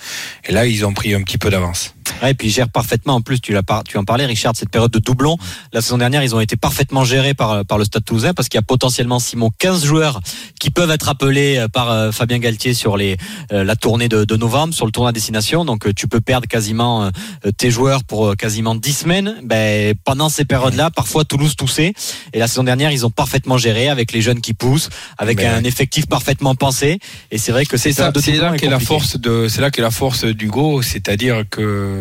Et 0.49 0.53
là, 0.53 0.67
ils 0.67 0.87
ont 0.87 0.95
pris 0.95 1.15
un 1.15 1.23
petit 1.23 1.39
peu 1.39 1.51
d'avance. 1.51 1.95
Ouais, 2.23 2.31
et 2.31 2.35
puis 2.35 2.49
ils 2.49 2.51
gèrent 2.51 2.69
parfaitement. 2.69 3.14
En 3.14 3.21
plus, 3.21 3.40
tu 3.40 3.53
l'as 3.53 3.62
par- 3.62 3.85
tu 3.85 3.97
en 3.99 4.05
parlais, 4.05 4.27
Richard, 4.27 4.55
cette 4.57 4.69
période 4.71 4.90
de 4.90 4.99
doublon. 4.99 5.37
La 5.73 5.81
saison 5.81 5.99
dernière, 5.99 6.23
ils 6.23 6.35
ont 6.35 6.40
été 6.40 6.57
parfaitement 6.57 7.05
gérés 7.05 7.35
par 7.35 7.64
par 7.64 7.79
le 7.79 7.85
Stade 7.85 8.05
Toulousain 8.05 8.35
parce 8.35 8.49
qu'il 8.49 8.59
y 8.59 8.62
a 8.62 8.62
potentiellement 8.62 9.19
Simon 9.19 9.51
15 9.59 9.85
joueurs 9.85 10.21
qui 10.61 10.71
peuvent 10.71 10.90
être 10.90 11.09
appelés 11.09 11.59
euh, 11.59 11.69
par 11.69 11.90
euh, 11.90 12.12
Fabien 12.12 12.38
Galtier 12.38 12.75
sur 12.75 12.97
les 12.97 13.17
euh, 13.53 13.64
la 13.64 13.77
tournée 13.77 14.09
de, 14.09 14.25
de 14.25 14.37
novembre, 14.37 14.75
sur 14.75 14.87
le 14.87 14.93
tournoi 14.93 15.11
à 15.11 15.12
destination. 15.12 15.64
Donc 15.64 15.93
tu 15.95 16.09
peux 16.09 16.21
perdre 16.21 16.47
quasiment 16.49 17.05
euh, 17.05 17.11
tes 17.57 17.71
joueurs 17.71 18.05
pour 18.05 18.37
quasiment 18.37 18.75
10 18.75 18.93
semaines. 18.93 19.35
Ben 19.43 19.95
pendant 20.05 20.29
ces 20.29 20.45
périodes-là, 20.45 20.90
parfois 20.90 21.25
Toulouse 21.25 21.57
toussait. 21.57 21.93
Et 22.33 22.38
la 22.38 22.47
saison 22.49 22.64
dernière, 22.64 22.90
ils 22.90 23.05
ont 23.07 23.11
parfaitement 23.11 23.59
géré 23.59 23.88
avec 23.88 24.12
les 24.12 24.21
jeunes 24.21 24.40
qui 24.40 24.55
poussent, 24.55 24.88
avec 25.19 25.38
Ben 25.38 25.55
un 25.55 25.62
ouais. 25.62 25.69
effectif 25.69 26.07
parfaitement 26.07 26.55
pensé. 26.55 26.99
Et 27.31 27.38
c'est 27.38 27.53
vrai 27.53 27.64
que 27.67 27.77
C'est 27.77 27.90
ces 27.93 28.03
ça, 28.03 28.12
c'est 28.21 28.33
là 28.37 28.55
est 28.55 28.59
qu'est 28.59 28.69
la 28.69 28.81
force 28.81 29.19
de, 29.19 29.49
c'est 29.49 29.61
là 29.61 29.71
qu'est 29.71 29.83
la 29.83 29.90
force 29.90 30.25
d'Hugo, 30.25 30.83
c'est-à-dire 30.83 31.45
que 31.51 31.94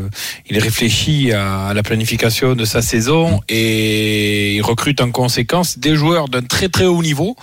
il 0.50 0.60
réfléchit 0.60 1.32
à 1.32 1.74
la 1.74 1.84
planification 1.84 2.56
de 2.56 2.66
sa 2.66 2.82
saison 2.82 3.42
et 3.50 4.56
il 4.56 4.62
recrute 4.62 5.02
en 5.02 5.12
conséquence 5.12 5.80
des 5.80 5.96
joueurs 5.96 6.30
d'un 6.30 6.42
très 6.44 6.70
très 6.70 6.86
haut 6.86 7.02
niveau, 7.02 7.36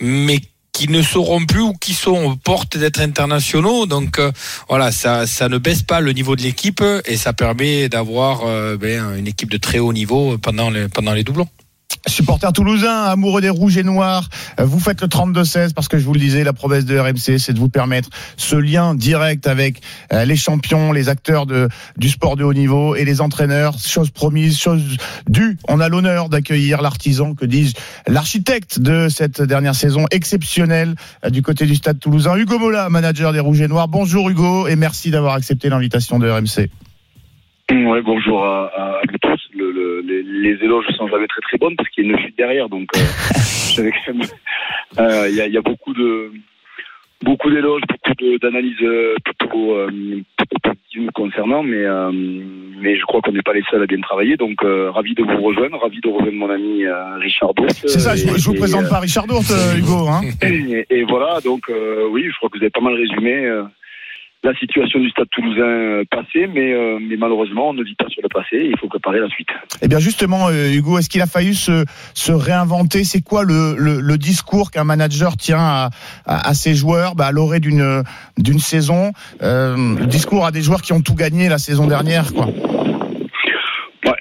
mais 0.00 0.40
qui 0.72 0.88
ne 0.88 1.02
seront 1.02 1.44
plus 1.44 1.60
ou 1.60 1.72
qui 1.72 1.92
sont 1.92 2.24
aux 2.24 2.36
portes 2.36 2.76
d'être 2.76 3.00
internationaux. 3.00 3.86
Donc 3.86 4.20
euh, 4.20 4.30
voilà, 4.68 4.92
ça, 4.92 5.24
ne 5.48 5.58
baisse 5.58 5.82
pas 5.82 6.00
le 6.00 6.12
niveau 6.12 6.36
de 6.36 6.42
l'équipe 6.42 6.84
et 7.04 7.16
ça 7.16 7.32
permet 7.32 7.88
d'avoir 7.88 8.42
euh, 8.46 8.76
ben, 8.76 9.16
une 9.16 9.26
équipe 9.26 9.50
de 9.50 9.56
très 9.56 9.80
haut 9.80 9.92
niveau 9.92 10.38
pendant 10.38 10.70
les 10.70 11.24
doublons. 11.24 11.48
Supporter 12.06 12.52
toulousain, 12.52 13.04
amoureux 13.04 13.40
des 13.40 13.50
rouges 13.50 13.76
et 13.76 13.82
noirs, 13.82 14.28
euh, 14.60 14.64
vous 14.64 14.78
faites 14.78 15.02
le 15.02 15.08
32-16 15.08 15.74
parce 15.74 15.88
que 15.88 15.98
je 15.98 16.04
vous 16.04 16.14
le 16.14 16.20
disais, 16.20 16.44
la 16.44 16.52
promesse 16.52 16.84
de 16.84 16.98
RMC, 16.98 17.38
c'est 17.38 17.52
de 17.52 17.58
vous 17.58 17.68
permettre 17.68 18.08
ce 18.36 18.56
lien 18.56 18.94
direct 18.94 19.46
avec 19.46 19.80
euh, 20.12 20.24
les 20.24 20.36
champions, 20.36 20.92
les 20.92 21.08
acteurs 21.08 21.46
du 21.46 22.08
sport 22.08 22.36
de 22.36 22.44
haut 22.44 22.54
niveau 22.54 22.94
et 22.94 23.04
les 23.04 23.20
entraîneurs. 23.20 23.78
Chose 23.78 24.10
promise, 24.10 24.58
chose 24.58 24.96
due. 25.28 25.58
On 25.68 25.80
a 25.80 25.88
l'honneur 25.88 26.28
d'accueillir 26.28 26.82
l'artisan, 26.82 27.34
que 27.34 27.44
dis-je, 27.44 27.74
l'architecte 28.06 28.80
de 28.80 29.08
cette 29.08 29.42
dernière 29.42 29.74
saison 29.74 30.06
exceptionnelle 30.10 30.94
euh, 31.24 31.30
du 31.30 31.42
côté 31.42 31.66
du 31.66 31.74
stade 31.74 31.98
toulousain, 31.98 32.36
Hugo 32.36 32.58
Mola, 32.58 32.88
manager 32.88 33.32
des 33.32 33.40
rouges 33.40 33.60
et 33.60 33.68
noirs. 33.68 33.88
Bonjour 33.88 34.28
Hugo 34.28 34.68
et 34.68 34.76
merci 34.76 35.10
d'avoir 35.10 35.34
accepté 35.34 35.68
l'invitation 35.68 36.18
de 36.18 36.28
RMC. 36.28 36.68
Ouais, 37.70 38.00
bonjour 38.02 38.46
à, 38.46 38.70
tous. 39.20 39.47
Le, 40.28 40.40
le- 40.40 40.56
les, 40.56 40.64
éloges 40.64 40.86
sont 40.96 41.08
jamais 41.08 41.26
très 41.26 41.40
très 41.42 41.58
bonnes 41.58 41.76
parce 41.76 41.88
qu'il 41.90 42.04
y 42.06 42.08
a 42.08 42.12
une 42.12 42.18
chute 42.18 42.36
derrière, 42.36 42.68
donc 42.68 42.88
euh, 42.96 43.00
euh, 44.98 45.26
il 45.28 45.36
y, 45.36 45.40
a, 45.40 45.46
il 45.46 45.52
y 45.52 45.58
a 45.58 45.62
beaucoup 45.62 45.92
de 45.94 46.30
beaucoup 47.22 47.50
d'éloges, 47.50 47.82
beaucoup 47.88 48.38
d'analyses 48.40 48.76
euh, 48.82 49.14
plutôt, 49.24 49.72
euh, 49.74 49.88
plutôt 50.36 50.70
concernant, 51.14 51.62
mais 51.62 51.84
euh, 51.84 52.10
mais 52.12 52.96
je 52.96 53.02
crois 53.02 53.20
qu'on 53.20 53.32
n'est 53.32 53.42
pas 53.42 53.52
les 53.52 53.62
seuls 53.70 53.82
à 53.82 53.86
bien 53.86 54.00
travailler, 54.00 54.36
donc 54.36 54.62
euh, 54.64 54.90
ravi 54.90 55.14
de 55.14 55.22
vous 55.22 55.42
rejoindre, 55.42 55.78
ravi 55.80 56.00
de 56.00 56.08
rejoindre 56.08 56.32
mon 56.38 56.50
ami 56.50 56.84
euh, 56.84 57.16
Richard 57.16 57.54
Dourt. 57.54 57.70
C'est 57.70 57.88
ça, 57.98 58.14
je, 58.16 58.24
Et- 58.24 58.38
je 58.38 58.44
vous 58.50 58.54
et, 58.54 58.58
présente 58.58 58.84
euh, 58.84 58.88
pas 58.90 59.00
Richard 59.00 59.26
Dourte, 59.26 59.50
euh, 59.50 59.76
Hugo. 59.78 60.06
Hein. 60.08 60.20
et, 60.42 60.86
et 60.90 61.02
voilà, 61.04 61.40
donc 61.40 61.62
euh, 61.70 62.06
oui, 62.10 62.24
je 62.30 62.36
crois 62.36 62.48
que 62.50 62.58
vous 62.58 62.62
avez 62.64 62.70
pas 62.70 62.80
mal 62.80 62.94
résumé 62.94 63.44
euh, 63.46 63.62
la 64.44 64.54
situation 64.54 65.00
du 65.00 65.10
Stade 65.10 65.28
Toulousain 65.30 65.62
euh, 65.62 66.04
passé, 66.10 66.46
mais, 66.46 66.72
euh, 66.72 66.98
mais 67.00 67.16
malheureusement, 67.16 67.70
on 67.70 67.72
ne 67.72 67.82
vit 67.82 67.96
pas 67.96 68.08
sur 68.08 68.22
le 68.22 68.28
passé, 68.28 68.68
il 68.70 68.78
faut 68.78 68.86
préparer 68.88 69.18
la 69.18 69.28
suite. 69.28 69.48
Eh 69.82 69.88
bien 69.88 69.98
justement, 69.98 70.48
euh, 70.48 70.72
Hugo, 70.72 70.98
est-ce 70.98 71.08
qu'il 71.08 71.22
a 71.22 71.26
fallu 71.26 71.54
se, 71.54 71.84
se 72.14 72.32
réinventer? 72.32 73.02
C'est 73.02 73.20
quoi 73.20 73.42
le, 73.42 73.74
le, 73.76 74.18
discours 74.18 74.70
qu'un 74.70 74.84
manager 74.84 75.36
tient 75.36 75.58
à, 75.60 75.90
à, 76.26 76.54
ses 76.54 76.74
joueurs 76.74 77.14
bah, 77.14 77.26
à 77.26 77.32
l'orée 77.32 77.60
d'une 77.60 78.02
d'une 78.36 78.58
saison? 78.58 79.12
Euh, 79.42 79.94
discours 80.06 80.44
à 80.46 80.50
des 80.50 80.62
joueurs 80.62 80.82
qui 80.82 80.92
ont 80.92 81.00
tout 81.00 81.14
gagné 81.14 81.48
la 81.48 81.58
saison 81.58 81.86
dernière, 81.86 82.32
quoi. 82.32 82.46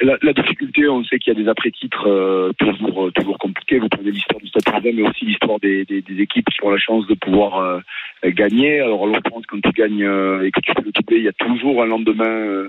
La, 0.02 0.34
difficulté, 0.34 0.88
on 0.88 1.04
sait 1.04 1.18
qu'il 1.18 1.34
y 1.34 1.38
a 1.38 1.42
des 1.42 1.50
après-titres 1.50 2.08
euh, 2.08 2.52
toujours, 2.60 3.08
euh, 3.08 3.12
toujours 3.12 3.40
compliqués. 3.40 3.80
Vous 3.80 3.90
prenez 3.90 4.12
l'histoire 4.12 4.40
du 4.40 4.48
Stade 4.48 4.64
Toulousain, 4.64 4.92
mais 4.94 5.10
aussi 5.10 5.26
l'histoire 5.26 5.60
des, 5.60 5.86
des, 5.86 6.04
équipes 6.22 6.48
qui 6.50 6.64
ont 6.64 6.70
la 6.70 6.78
chance 6.78 7.08
de 7.08 7.16
pouvoir 7.16 7.58
euh, 7.58 7.80
gagner. 8.26 8.80
Alors, 8.80 9.02
en 9.02 9.06
l'occurrence, 9.08 9.46
quand 9.48 9.60
tu 9.60 9.72
gagnes 9.72 10.04
et 10.44 10.52
que 10.52 10.60
tu 10.60 10.72
fais 10.72 10.84
le 10.84 10.92
doublé, 10.92 11.18
il 11.18 11.24
y 11.24 11.28
a 11.28 11.34
toujours 11.34 11.82
un 11.82 11.88
lendemain 11.88 12.68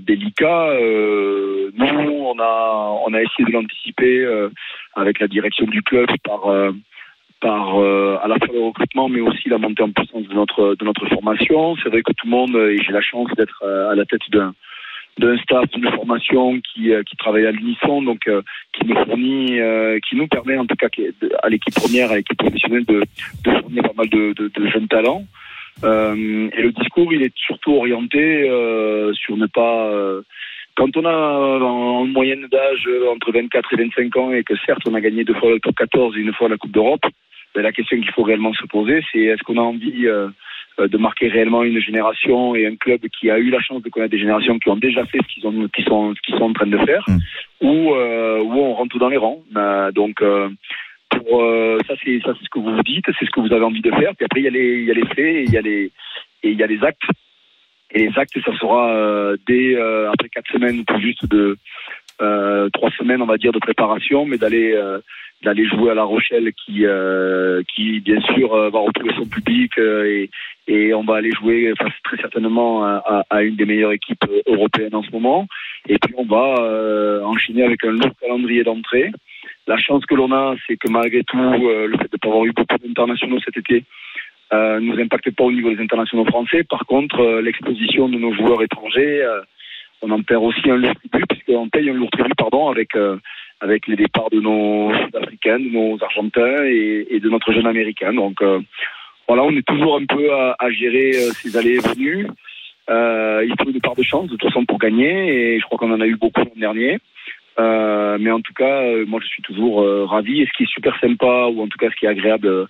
délicat. 0.00 0.74
Nous, 1.74 1.86
on 1.86 2.38
a, 2.38 2.98
on 3.06 3.14
a 3.14 3.22
essayé 3.22 3.44
de 3.46 3.52
l'anticiper 3.52 4.26
avec 4.94 5.20
la 5.20 5.28
direction 5.28 5.66
du 5.66 5.82
club 5.82 6.08
par 6.24 6.42
par 7.40 7.78
à 7.78 8.28
la 8.28 8.36
fois 8.38 8.48
le 8.52 8.60
recrutement, 8.60 9.08
mais 9.08 9.20
aussi 9.20 9.48
la 9.48 9.58
montée 9.58 9.82
en 9.82 9.90
puissance 9.90 10.26
de 10.28 10.34
notre 10.34 10.74
de 10.74 10.84
notre 10.84 11.06
formation. 11.08 11.76
C'est 11.82 11.88
vrai 11.88 12.02
que 12.02 12.12
tout 12.12 12.26
le 12.26 12.30
monde, 12.30 12.56
et 12.56 12.78
j'ai 12.82 12.92
la 12.92 13.00
chance 13.00 13.28
d'être 13.36 13.64
à 13.64 13.94
la 13.94 14.04
tête 14.04 14.28
d'un 14.30 14.54
d'un 15.18 15.36
staff 15.38 15.70
d'une 15.70 15.90
formation 15.92 16.58
qui 16.60 16.92
euh, 16.92 17.02
qui 17.02 17.16
travaille 17.16 17.46
à 17.46 17.50
l'unisson, 17.52 18.02
donc 18.02 18.26
euh, 18.28 18.42
qui 18.72 18.86
nous 18.86 18.96
fournit, 19.04 19.60
euh, 19.60 19.98
qui 20.08 20.16
nous 20.16 20.26
permet 20.26 20.56
en 20.56 20.66
tout 20.66 20.76
cas 20.76 20.88
de- 20.96 21.30
à 21.42 21.48
l'équipe 21.48 21.74
première, 21.74 22.10
à 22.10 22.16
l'équipe 22.16 22.38
professionnelle 22.38 22.84
de, 22.86 23.02
de 23.44 23.60
fournir 23.60 23.82
pas 23.82 23.92
mal 23.96 24.08
de, 24.08 24.32
de, 24.34 24.48
de 24.48 24.66
jeunes 24.68 24.88
talents. 24.88 25.24
Euh, 25.84 26.48
et 26.56 26.62
le 26.62 26.72
discours, 26.72 27.12
il 27.12 27.22
est 27.22 27.36
surtout 27.36 27.74
orienté 27.74 28.48
euh, 28.48 29.12
sur 29.14 29.36
ne 29.36 29.46
pas 29.46 29.86
euh, 29.88 30.22
quand 30.76 30.96
on 30.96 31.04
a 31.04 31.12
en 31.12 32.06
moyenne 32.06 32.46
d'âge 32.50 32.88
entre 33.10 33.32
24 33.32 33.74
et 33.74 33.76
25 33.84 34.16
ans 34.16 34.32
et 34.32 34.42
que 34.44 34.54
certes 34.64 34.82
on 34.86 34.94
a 34.94 35.00
gagné 35.00 35.24
deux 35.24 35.34
fois 35.34 35.50
le 35.50 35.60
top 35.60 35.76
14 35.76 36.16
et 36.16 36.20
une 36.20 36.32
fois 36.32 36.48
la 36.48 36.56
Coupe 36.56 36.72
d'Europe, 36.72 37.02
ben, 37.54 37.62
la 37.62 37.72
question 37.72 37.98
qu'il 37.98 38.10
faut 38.12 38.22
réellement 38.22 38.54
se 38.54 38.64
poser, 38.64 39.02
c'est 39.12 39.18
est-ce 39.20 39.42
qu'on 39.42 39.58
a 39.58 39.62
envie 39.62 40.08
de 40.78 40.98
marquer 40.98 41.28
réellement 41.28 41.62
une 41.62 41.80
génération 41.80 42.54
et 42.54 42.66
un 42.66 42.76
club 42.76 43.00
qui 43.18 43.30
a 43.30 43.38
eu 43.38 43.50
la 43.50 43.60
chance 43.60 43.82
de 43.82 43.88
connaître 43.90 44.12
des 44.12 44.18
générations 44.18 44.58
qui 44.58 44.68
ont 44.70 44.76
déjà 44.76 45.04
fait 45.06 45.18
ce 45.18 45.34
qu'ils 45.34 45.46
ont, 45.46 45.68
qui 45.68 45.82
sont, 45.82 46.14
qu'ils 46.24 46.36
sont 46.36 46.44
en 46.44 46.52
train 46.52 46.66
de 46.66 46.78
faire, 46.78 47.04
Mm. 47.08 47.66
ou 47.66 47.94
euh, 47.94 48.40
où 48.40 48.52
on 48.58 48.74
rentre 48.74 48.98
dans 48.98 49.08
les 49.08 49.16
rangs. 49.16 49.42
Euh, 49.56 49.92
donc 49.92 50.20
euh, 50.22 50.48
pour, 51.10 51.42
euh, 51.42 51.78
ça 51.86 51.94
c'est 52.04 52.20
ça 52.24 52.32
c'est 52.38 52.44
ce 52.44 52.50
que 52.50 52.58
vous 52.58 52.74
vous 52.74 52.82
dites, 52.82 53.04
c'est 53.06 53.24
ce 53.24 53.30
que 53.30 53.40
vous 53.40 53.52
avez 53.52 53.64
envie 53.64 53.80
de 53.82 53.90
faire. 53.90 54.14
Puis 54.16 54.24
après 54.24 54.40
il 54.40 54.44
y 54.44 54.48
a 54.48 54.50
les 54.50 54.80
il 54.80 54.84
y 54.84 54.90
a 54.90 54.94
les 54.94 55.06
faits 55.06 55.18
et 55.18 55.44
il 55.44 55.52
y 55.52 55.56
a 55.56 55.60
les 55.60 55.90
et 56.42 56.50
il 56.50 56.58
y 56.58 56.62
a 56.62 56.66
les 56.66 56.82
actes. 56.82 57.02
Et 57.94 58.08
les 58.08 58.18
actes, 58.18 58.38
ça 58.42 58.56
sera 58.56 58.90
euh, 58.94 59.36
dès 59.46 59.76
euh, 59.76 60.10
après 60.10 60.30
quatre 60.30 60.50
semaines, 60.50 60.82
tout 60.86 60.98
juste 60.98 61.26
de 61.26 61.58
euh, 62.20 62.68
trois 62.70 62.90
semaines, 62.90 63.22
on 63.22 63.26
va 63.26 63.38
dire, 63.38 63.52
de 63.52 63.58
préparation, 63.58 64.26
mais 64.26 64.38
d'aller 64.38 64.72
euh, 64.72 64.98
d'aller 65.42 65.66
jouer 65.66 65.90
à 65.90 65.94
La 65.94 66.04
Rochelle, 66.04 66.52
qui 66.52 66.86
euh, 66.86 67.62
qui 67.74 68.00
bien 68.00 68.20
sûr 68.20 68.54
euh, 68.54 68.70
va 68.70 68.80
retrouver 68.80 69.12
son 69.16 69.26
public 69.26 69.72
et 69.78 70.30
et 70.68 70.94
on 70.94 71.02
va 71.02 71.16
aller 71.16 71.32
jouer 71.32 71.72
face 71.76 71.92
très 72.04 72.16
certainement 72.18 72.84
à, 72.84 73.42
une 73.42 73.56
des 73.56 73.64
meilleures 73.64 73.92
équipes 73.92 74.24
européennes 74.46 74.94
en 74.94 75.02
ce 75.02 75.10
moment. 75.10 75.46
Et 75.88 75.98
puis 75.98 76.14
on 76.16 76.24
va 76.24 77.22
enchaîner 77.24 77.64
avec 77.64 77.84
un 77.84 77.90
lourd 77.90 78.12
calendrier 78.20 78.62
d'entrée. 78.62 79.10
La 79.66 79.76
chance 79.78 80.06
que 80.06 80.14
l'on 80.14 80.30
a, 80.30 80.54
c'est 80.66 80.76
que 80.76 80.88
malgré 80.88 81.24
tout, 81.24 81.36
le 81.36 81.96
fait 81.98 82.04
de 82.04 82.10
ne 82.12 82.18
pas 82.18 82.28
avoir 82.28 82.44
eu 82.44 82.52
beaucoup 82.52 82.78
d'internationaux 82.78 83.40
cet 83.44 83.56
été 83.56 83.82
euh, 84.52 84.80
nous 84.80 84.98
impacte 85.00 85.30
pas 85.30 85.44
au 85.44 85.52
niveau 85.52 85.70
des 85.74 85.82
internationaux 85.82 86.26
français. 86.26 86.62
Par 86.62 86.84
contre, 86.86 87.40
l'exposition 87.40 88.08
de 88.08 88.18
nos 88.18 88.34
joueurs 88.34 88.62
étrangers, 88.62 89.26
on 90.02 90.10
en 90.10 90.22
perd 90.22 90.42
aussi 90.42 90.68
un 90.68 90.76
lourd 90.76 90.94
tribut, 90.94 91.26
puisqu'on 91.28 91.68
paye 91.68 91.88
un 91.88 91.94
lourd 91.94 92.10
tribut, 92.10 92.34
pardon, 92.36 92.68
avec 92.68 92.94
euh, 92.96 93.16
avec 93.60 93.86
les 93.86 93.96
départs 93.96 94.30
de 94.30 94.40
nos 94.40 94.92
Sud-Africains, 94.92 95.60
de 95.60 95.70
nos 95.70 96.02
Argentins 96.02 96.64
et, 96.64 97.20
de 97.20 97.30
notre 97.30 97.52
jeune 97.52 97.66
Américain. 97.66 98.12
Donc 98.12 98.42
euh, 98.42 98.60
voilà, 99.28 99.44
on 99.44 99.56
est 99.56 99.66
toujours 99.66 99.96
un 99.96 100.04
peu 100.04 100.32
à, 100.32 100.70
gérer 100.70 101.12
euh, 101.14 101.30
ces 101.34 101.56
allées 101.56 101.76
et 101.76 101.78
venues. 101.78 102.26
Il 102.88 103.54
faut 103.58 103.70
une 103.70 103.80
part 103.80 103.94
de 103.94 104.02
chance 104.02 104.24
de 104.24 104.36
toute 104.36 104.48
façon 104.48 104.64
pour 104.64 104.78
gagner, 104.78 105.54
et 105.54 105.60
je 105.60 105.64
crois 105.66 105.78
qu'on 105.78 105.92
en 105.92 106.00
a 106.00 106.06
eu 106.06 106.16
beaucoup 106.16 106.40
l'an 106.40 106.50
dernier. 106.56 106.98
Mais 107.58 108.30
en 108.30 108.40
tout 108.40 108.52
cas, 108.54 108.82
moi 109.06 109.20
je 109.22 109.28
suis 109.28 109.42
toujours 109.42 109.86
ravi. 110.08 110.42
Et 110.42 110.46
ce 110.46 110.52
qui 110.56 110.64
est 110.64 110.72
super 110.74 110.98
sympa, 111.00 111.46
ou 111.46 111.62
en 111.62 111.68
tout 111.68 111.78
cas 111.78 111.90
ce 111.90 111.96
qui 111.96 112.06
est 112.06 112.10
agréable 112.10 112.66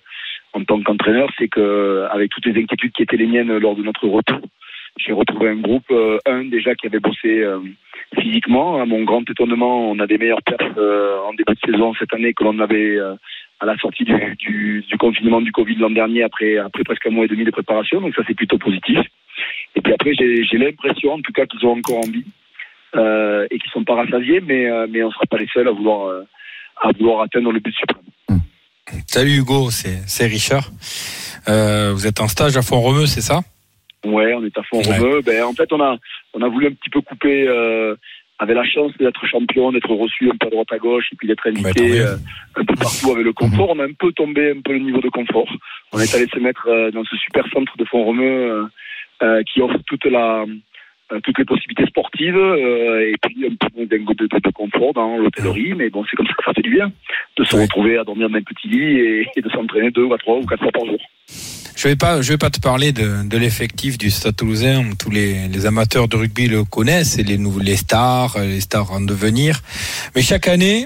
en 0.53 0.63
tant 0.63 0.79
qu'entraîneur, 0.83 1.29
c'est 1.39 1.47
que 1.47 2.05
avec 2.11 2.29
toutes 2.29 2.45
les 2.45 2.61
inquiétudes 2.61 2.91
qui 2.91 3.01
étaient 3.01 3.17
les 3.17 3.25
miennes 3.25 3.57
lors 3.57 3.75
de 3.75 3.81
notre 3.81 4.07
retour, 4.07 4.41
j'ai 4.97 5.11
retrouvé 5.11 5.49
un 5.49 5.55
groupe, 5.55 5.89
euh, 5.91 6.17
un 6.25 6.45
déjà 6.45 6.75
qui 6.75 6.87
avait 6.87 6.99
bossé 6.99 7.39
euh, 7.39 7.59
physiquement. 8.19 8.79
À 8.81 8.85
mon 8.85 9.03
grand 9.03 9.27
étonnement, 9.29 9.89
on 9.89 9.99
a 9.99 10.07
des 10.07 10.17
meilleures 10.17 10.43
perfs 10.43 10.77
euh, 10.77 11.17
en 11.27 11.33
début 11.33 11.53
de 11.53 11.71
saison 11.71 11.93
cette 11.97 12.13
année 12.13 12.33
que 12.33 12.43
l'on 12.43 12.59
avait 12.59 12.95
euh, 12.97 13.15
à 13.59 13.65
la 13.65 13.77
sortie 13.77 14.03
du, 14.03 14.13
du, 14.37 14.85
du 14.87 14.97
confinement 14.97 15.41
du 15.41 15.51
Covid 15.51 15.75
l'an 15.75 15.89
dernier, 15.89 16.23
après, 16.23 16.57
après 16.57 16.83
presque 16.83 17.07
un 17.07 17.11
mois 17.11 17.25
et 17.25 17.27
demi 17.27 17.43
de 17.43 17.51
préparation. 17.51 18.01
Donc 18.01 18.13
ça, 18.15 18.21
c'est 18.27 18.35
plutôt 18.35 18.57
positif. 18.57 18.99
Et 19.75 19.81
puis 19.81 19.93
après, 19.93 20.13
j'ai 20.13 20.57
l'impression, 20.57 21.13
en 21.13 21.21
tout 21.21 21.33
cas, 21.33 21.45
qu'ils 21.47 21.65
ont 21.65 21.77
encore 21.77 21.97
envie 21.97 22.25
euh, 22.95 23.47
et 23.49 23.57
qu'ils 23.57 23.71
sont 23.71 23.83
pas 23.83 23.95
rassasiés, 23.95 24.41
mais, 24.41 24.69
euh, 24.69 24.85
mais 24.89 25.01
on 25.03 25.11
sera 25.11 25.25
pas 25.25 25.37
les 25.37 25.47
seuls 25.47 25.67
à 25.67 25.71
vouloir, 25.71 26.23
à 26.81 26.91
vouloir 26.91 27.21
atteindre 27.21 27.51
le 27.51 27.59
but 27.59 27.75
suprême. 27.75 28.41
Salut 29.07 29.37
Hugo, 29.37 29.69
c'est 29.71 30.27
Richard. 30.27 30.69
Vous 31.47 32.05
êtes 32.05 32.21
en 32.21 32.27
stage 32.27 32.57
à 32.57 32.61
Font-Romeu, 32.61 33.07
c'est 33.07 33.21
ça? 33.21 33.41
Ouais, 34.05 34.33
on 34.33 34.43
est 34.43 34.57
à 34.57 34.63
fond 34.63 34.81
Ouais. 34.81 35.21
Ben, 35.23 35.43
en 35.43 35.53
fait, 35.53 35.71
on 35.71 35.81
a, 35.81 35.97
on 36.33 36.41
a 36.41 36.47
voulu 36.47 36.67
un 36.67 36.71
petit 36.71 36.89
peu 36.89 37.01
couper, 37.01 37.47
euh, 37.47 37.95
avait 38.39 38.53
la 38.53 38.65
chance 38.65 38.91
d'être 38.99 39.25
champion, 39.25 39.71
d'être 39.71 39.93
reçu 39.93 40.29
un 40.29 40.37
peu 40.37 40.47
à 40.47 40.49
droite 40.49 40.71
à 40.71 40.77
gauche 40.77 41.05
et 41.11 41.15
puis 41.15 41.27
d'être 41.27 41.47
invité 41.47 42.01
euh, 42.01 42.15
un 42.55 42.65
peu 42.65 42.75
partout 42.75 43.11
avec 43.11 43.23
le 43.23 43.33
confort. 43.33 43.69
On 43.69 43.79
a 43.79 43.85
un 43.85 43.93
peu 43.93 44.11
tombé 44.11 44.51
un 44.51 44.61
peu 44.61 44.73
le 44.73 44.79
niveau 44.79 45.01
de 45.01 45.09
confort. 45.09 45.49
On 45.91 45.99
est 45.99 46.13
allé 46.15 46.27
se 46.27 46.39
mettre 46.39 46.67
euh, 46.67 46.91
dans 46.91 47.03
ce 47.03 47.15
super 47.17 47.45
centre 47.53 47.75
de 47.77 47.85
Font-Romeu 47.85 48.23
euh, 48.23 48.65
euh, 49.21 49.43
qui 49.43 49.61
offre 49.61 49.77
toute 49.87 50.05
la, 50.05 50.45
toutes 51.23 51.37
les 51.37 51.45
possibilités 51.45 51.85
sportives 51.85 52.35
euh, 52.35 53.11
et 53.11 53.15
puis 53.21 53.45
un 53.45 53.55
peu 53.55 53.85
de, 53.85 53.97
de, 53.97 54.39
de 54.39 54.51
confort 54.51 54.93
dans 54.93 55.17
l'hôtellerie. 55.17 55.73
Mais 55.75 55.89
bon, 55.89 56.03
c'est 56.09 56.15
comme 56.15 56.27
ça 56.27 56.33
que 56.37 56.43
ça 56.45 56.53
fait 56.53 56.61
du 56.61 56.71
bien 56.71 56.91
de 57.37 57.43
se 57.43 57.55
Ouais. 57.55 57.63
retrouver 57.63 57.97
à 57.97 58.03
dormir 58.03 58.29
dans 58.29 58.37
un 58.37 58.41
petit 58.41 58.67
lit 58.67 58.99
et, 58.99 59.27
et 59.35 59.41
de 59.41 59.49
s'entraîner 59.49 59.91
deux 59.91 60.03
ou 60.03 60.13
à 60.13 60.17
trois 60.17 60.37
ou 60.37 60.45
quatre 60.45 60.61
fois 60.63 60.71
par 60.71 60.85
jour. 60.85 60.99
Je 61.75 61.87
vais 61.87 61.95
pas, 61.95 62.21
je 62.21 62.31
vais 62.31 62.37
pas 62.37 62.49
te 62.51 62.59
parler 62.61 62.91
de, 62.91 63.27
de 63.27 63.37
l'effectif 63.37 63.97
du 63.97 64.09
Stade 64.09 64.35
Toulousain. 64.35 64.83
Tous 64.99 65.09
les, 65.09 65.47
les 65.47 65.65
amateurs 65.65 66.07
de 66.07 66.15
rugby 66.15 66.47
le 66.47 66.63
connaissent, 66.63 67.17
et 67.17 67.23
les 67.23 67.37
nouveaux, 67.37 67.59
les 67.59 67.75
stars, 67.75 68.37
les 68.39 68.61
stars 68.61 68.91
en 68.91 69.01
devenir. 69.01 69.59
Mais 70.15 70.21
chaque 70.21 70.47
année, 70.47 70.85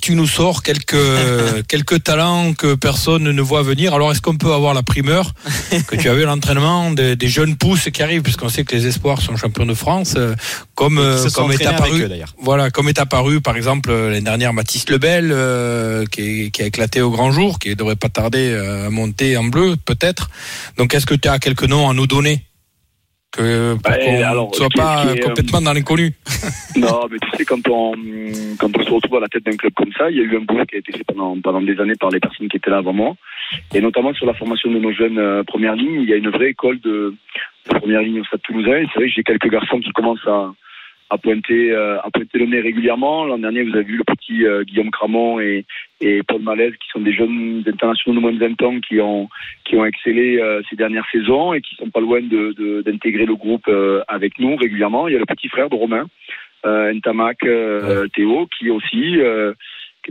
tu 0.00 0.14
nous 0.14 0.26
sors 0.26 0.62
quelques 0.62 0.96
quelques 1.68 2.02
talents 2.02 2.54
que 2.54 2.74
personne 2.74 3.24
ne 3.24 3.42
voit 3.42 3.62
venir. 3.62 3.94
Alors 3.94 4.12
est-ce 4.12 4.20
qu'on 4.20 4.36
peut 4.36 4.52
avoir 4.52 4.74
la 4.74 4.82
primeur 4.82 5.34
que 5.86 5.96
tu 5.96 6.08
avais 6.08 6.24
l'entraînement 6.24 6.90
des, 6.90 7.16
des 7.16 7.28
jeunes 7.28 7.56
pousses 7.56 7.88
qui 7.90 8.02
arrivent, 8.02 8.22
puisqu'on 8.22 8.48
sait 8.48 8.64
que 8.64 8.74
les 8.74 8.86
espoirs 8.86 9.20
sont 9.20 9.36
champions 9.36 9.66
de 9.66 9.74
France, 9.74 10.14
euh, 10.16 10.34
comme 10.74 10.98
euh, 10.98 11.28
comme 11.34 11.52
est 11.52 11.66
apparu. 11.66 12.02
eux. 12.02 12.10
Voilà, 12.40 12.70
comme 12.70 12.88
est 12.88 12.98
apparu 12.98 13.40
par 13.40 13.56
exemple 13.56 13.90
euh, 13.90 14.08
l'année 14.08 14.22
dernière 14.22 14.52
Mathis 14.52 14.88
Lebel, 14.88 15.30
euh, 15.32 16.04
qui, 16.06 16.50
qui 16.50 16.62
a 16.62 16.66
éclaté 16.66 17.00
au 17.00 17.10
grand 17.10 17.32
jour, 17.32 17.58
qui 17.58 17.74
devrait 17.74 17.96
pas 17.96 18.08
tarder 18.08 18.54
à 18.54 18.90
monter 18.90 19.36
en 19.36 19.44
bleu 19.44 19.76
peut-être. 19.84 20.30
Donc 20.76 20.94
est-ce 20.94 21.06
que 21.06 21.14
tu 21.14 21.28
as 21.28 21.38
quelques 21.38 21.64
noms 21.64 21.88
à 21.88 21.94
nous 21.94 22.06
donner? 22.06 22.44
Que 23.30 23.74
pour 23.74 23.82
Bah, 23.82 23.98
qu'on 23.98 24.48
ne 24.48 24.54
soit 24.54 24.68
pas 24.74 25.04
est, 25.06 25.22
euh, 25.22 25.28
complètement 25.28 25.60
dans 25.60 25.72
l'inconnu 25.72 26.12
Non, 26.76 27.06
mais 27.10 27.18
tu 27.18 27.36
sais, 27.36 27.44
quand 27.44 27.66
on, 27.68 27.92
quand 28.58 28.76
on 28.76 28.84
se 28.84 28.90
retrouve 28.90 29.16
à 29.16 29.20
la 29.20 29.28
tête 29.28 29.44
d'un 29.44 29.56
club 29.56 29.72
comme 29.74 29.92
ça, 29.96 30.10
il 30.10 30.16
y 30.16 30.20
a 30.20 30.24
eu 30.24 30.36
un 30.36 30.40
boulot 30.40 30.64
qui 30.66 30.76
a 30.76 30.78
été 30.78 30.92
fait 30.92 31.04
pendant, 31.04 31.38
pendant 31.40 31.60
des 31.60 31.78
années 31.80 31.96
par 31.98 32.10
les 32.10 32.20
personnes 32.20 32.48
qui 32.48 32.56
étaient 32.56 32.70
là 32.70 32.78
avant 32.78 32.92
moi. 32.92 33.14
Et 33.74 33.80
notamment 33.80 34.12
sur 34.14 34.26
la 34.26 34.34
formation 34.34 34.70
de 34.70 34.78
nos 34.78 34.92
jeunes 34.92 35.18
euh, 35.18 35.42
premières 35.44 35.74
lignes, 35.76 36.02
il 36.02 36.08
y 36.08 36.12
a 36.12 36.16
une 36.16 36.30
vraie 36.30 36.50
école 36.50 36.80
de, 36.80 37.14
de 37.70 37.78
première 37.78 38.02
ligne 38.02 38.20
au 38.20 38.24
Stade 38.24 38.42
Toulousain. 38.42 38.76
Et 38.76 38.86
c'est 38.92 39.00
vrai 39.00 39.08
que 39.08 39.14
j'ai 39.14 39.22
quelques 39.22 39.50
garçons 39.50 39.80
qui 39.80 39.90
commencent 39.90 40.26
à, 40.26 40.52
à 41.10 41.18
pointer, 41.18 41.74
à 41.74 42.08
pointer 42.12 42.38
le 42.38 42.46
nez 42.46 42.60
régulièrement. 42.60 43.24
L'an 43.24 43.38
dernier, 43.38 43.62
vous 43.64 43.74
avez 43.74 43.84
vu 43.84 43.96
le 43.96 44.04
petit 44.04 44.46
euh, 44.46 44.62
Guillaume 44.64 44.90
Cramont 44.90 45.40
et, 45.40 45.64
et 46.00 46.22
Paul 46.22 46.40
Malaise, 46.42 46.72
qui 46.80 46.88
sont 46.90 47.00
des 47.00 47.12
jeunes 47.12 47.62
internationaux 47.66 48.16
de 48.16 48.20
moins 48.22 48.32
de 48.32 48.38
20 48.38 48.62
ans 48.62 48.80
qui 48.80 49.00
ont, 49.00 49.28
qui 49.64 49.76
ont 49.76 49.84
excellé 49.84 50.38
euh, 50.40 50.62
ces 50.70 50.76
dernières 50.76 51.06
saisons 51.10 51.52
et 51.52 51.60
qui 51.60 51.74
sont 51.76 51.90
pas 51.90 52.00
loin 52.00 52.20
de, 52.20 52.54
de- 52.56 52.82
d'intégrer 52.82 53.26
le 53.26 53.34
groupe 53.34 53.68
euh, 53.68 54.02
avec 54.08 54.38
nous 54.38 54.56
régulièrement. 54.56 55.08
Il 55.08 55.12
y 55.14 55.16
a 55.16 55.20
le 55.20 55.26
petit 55.26 55.48
frère 55.48 55.68
de 55.68 55.74
Romain, 55.76 56.06
Ntamak 56.64 57.38
Théo, 58.14 58.46
qui 58.58 58.70
aussi 58.70 59.18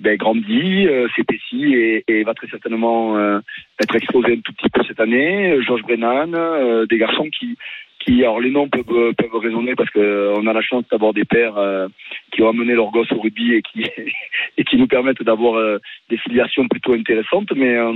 ben, 0.01 0.15
grandit, 0.17 0.87
euh, 0.87 1.07
s'épaissit 1.15 1.73
et, 1.73 2.03
et 2.07 2.23
va 2.23 2.33
très 2.33 2.47
certainement 2.47 3.17
euh, 3.17 3.39
être 3.81 3.95
exposé 3.95 4.33
un 4.33 4.39
tout 4.41 4.53
petit 4.53 4.69
peu 4.69 4.81
cette 4.87 4.99
année. 4.99 5.61
Georges 5.61 5.81
Brennan, 5.81 6.33
euh, 6.35 6.85
des 6.85 6.97
garçons 6.97 7.27
qui, 7.37 7.57
qui, 7.99 8.23
alors 8.23 8.39
les 8.39 8.49
noms 8.51 8.69
peuvent, 8.69 8.83
euh, 8.91 9.13
peuvent 9.13 9.35
résonner 9.41 9.75
parce 9.75 9.89
que 9.89 10.33
on 10.37 10.47
a 10.47 10.53
la 10.53 10.61
chance 10.61 10.83
d'avoir 10.91 11.13
des 11.13 11.25
pères 11.25 11.57
euh, 11.57 11.87
qui 12.31 12.41
ont 12.41 12.49
amené 12.49 12.73
leurs 12.73 12.91
gosses 12.91 13.11
au 13.11 13.19
rugby 13.19 13.53
et 13.55 13.61
qui, 13.61 13.85
et 14.57 14.63
qui 14.63 14.77
nous 14.77 14.87
permettent 14.87 15.23
d'avoir 15.23 15.55
euh, 15.59 15.77
des 16.09 16.17
filiations 16.17 16.67
plutôt 16.67 16.93
intéressantes. 16.93 17.51
Mais 17.55 17.75
euh, 17.75 17.93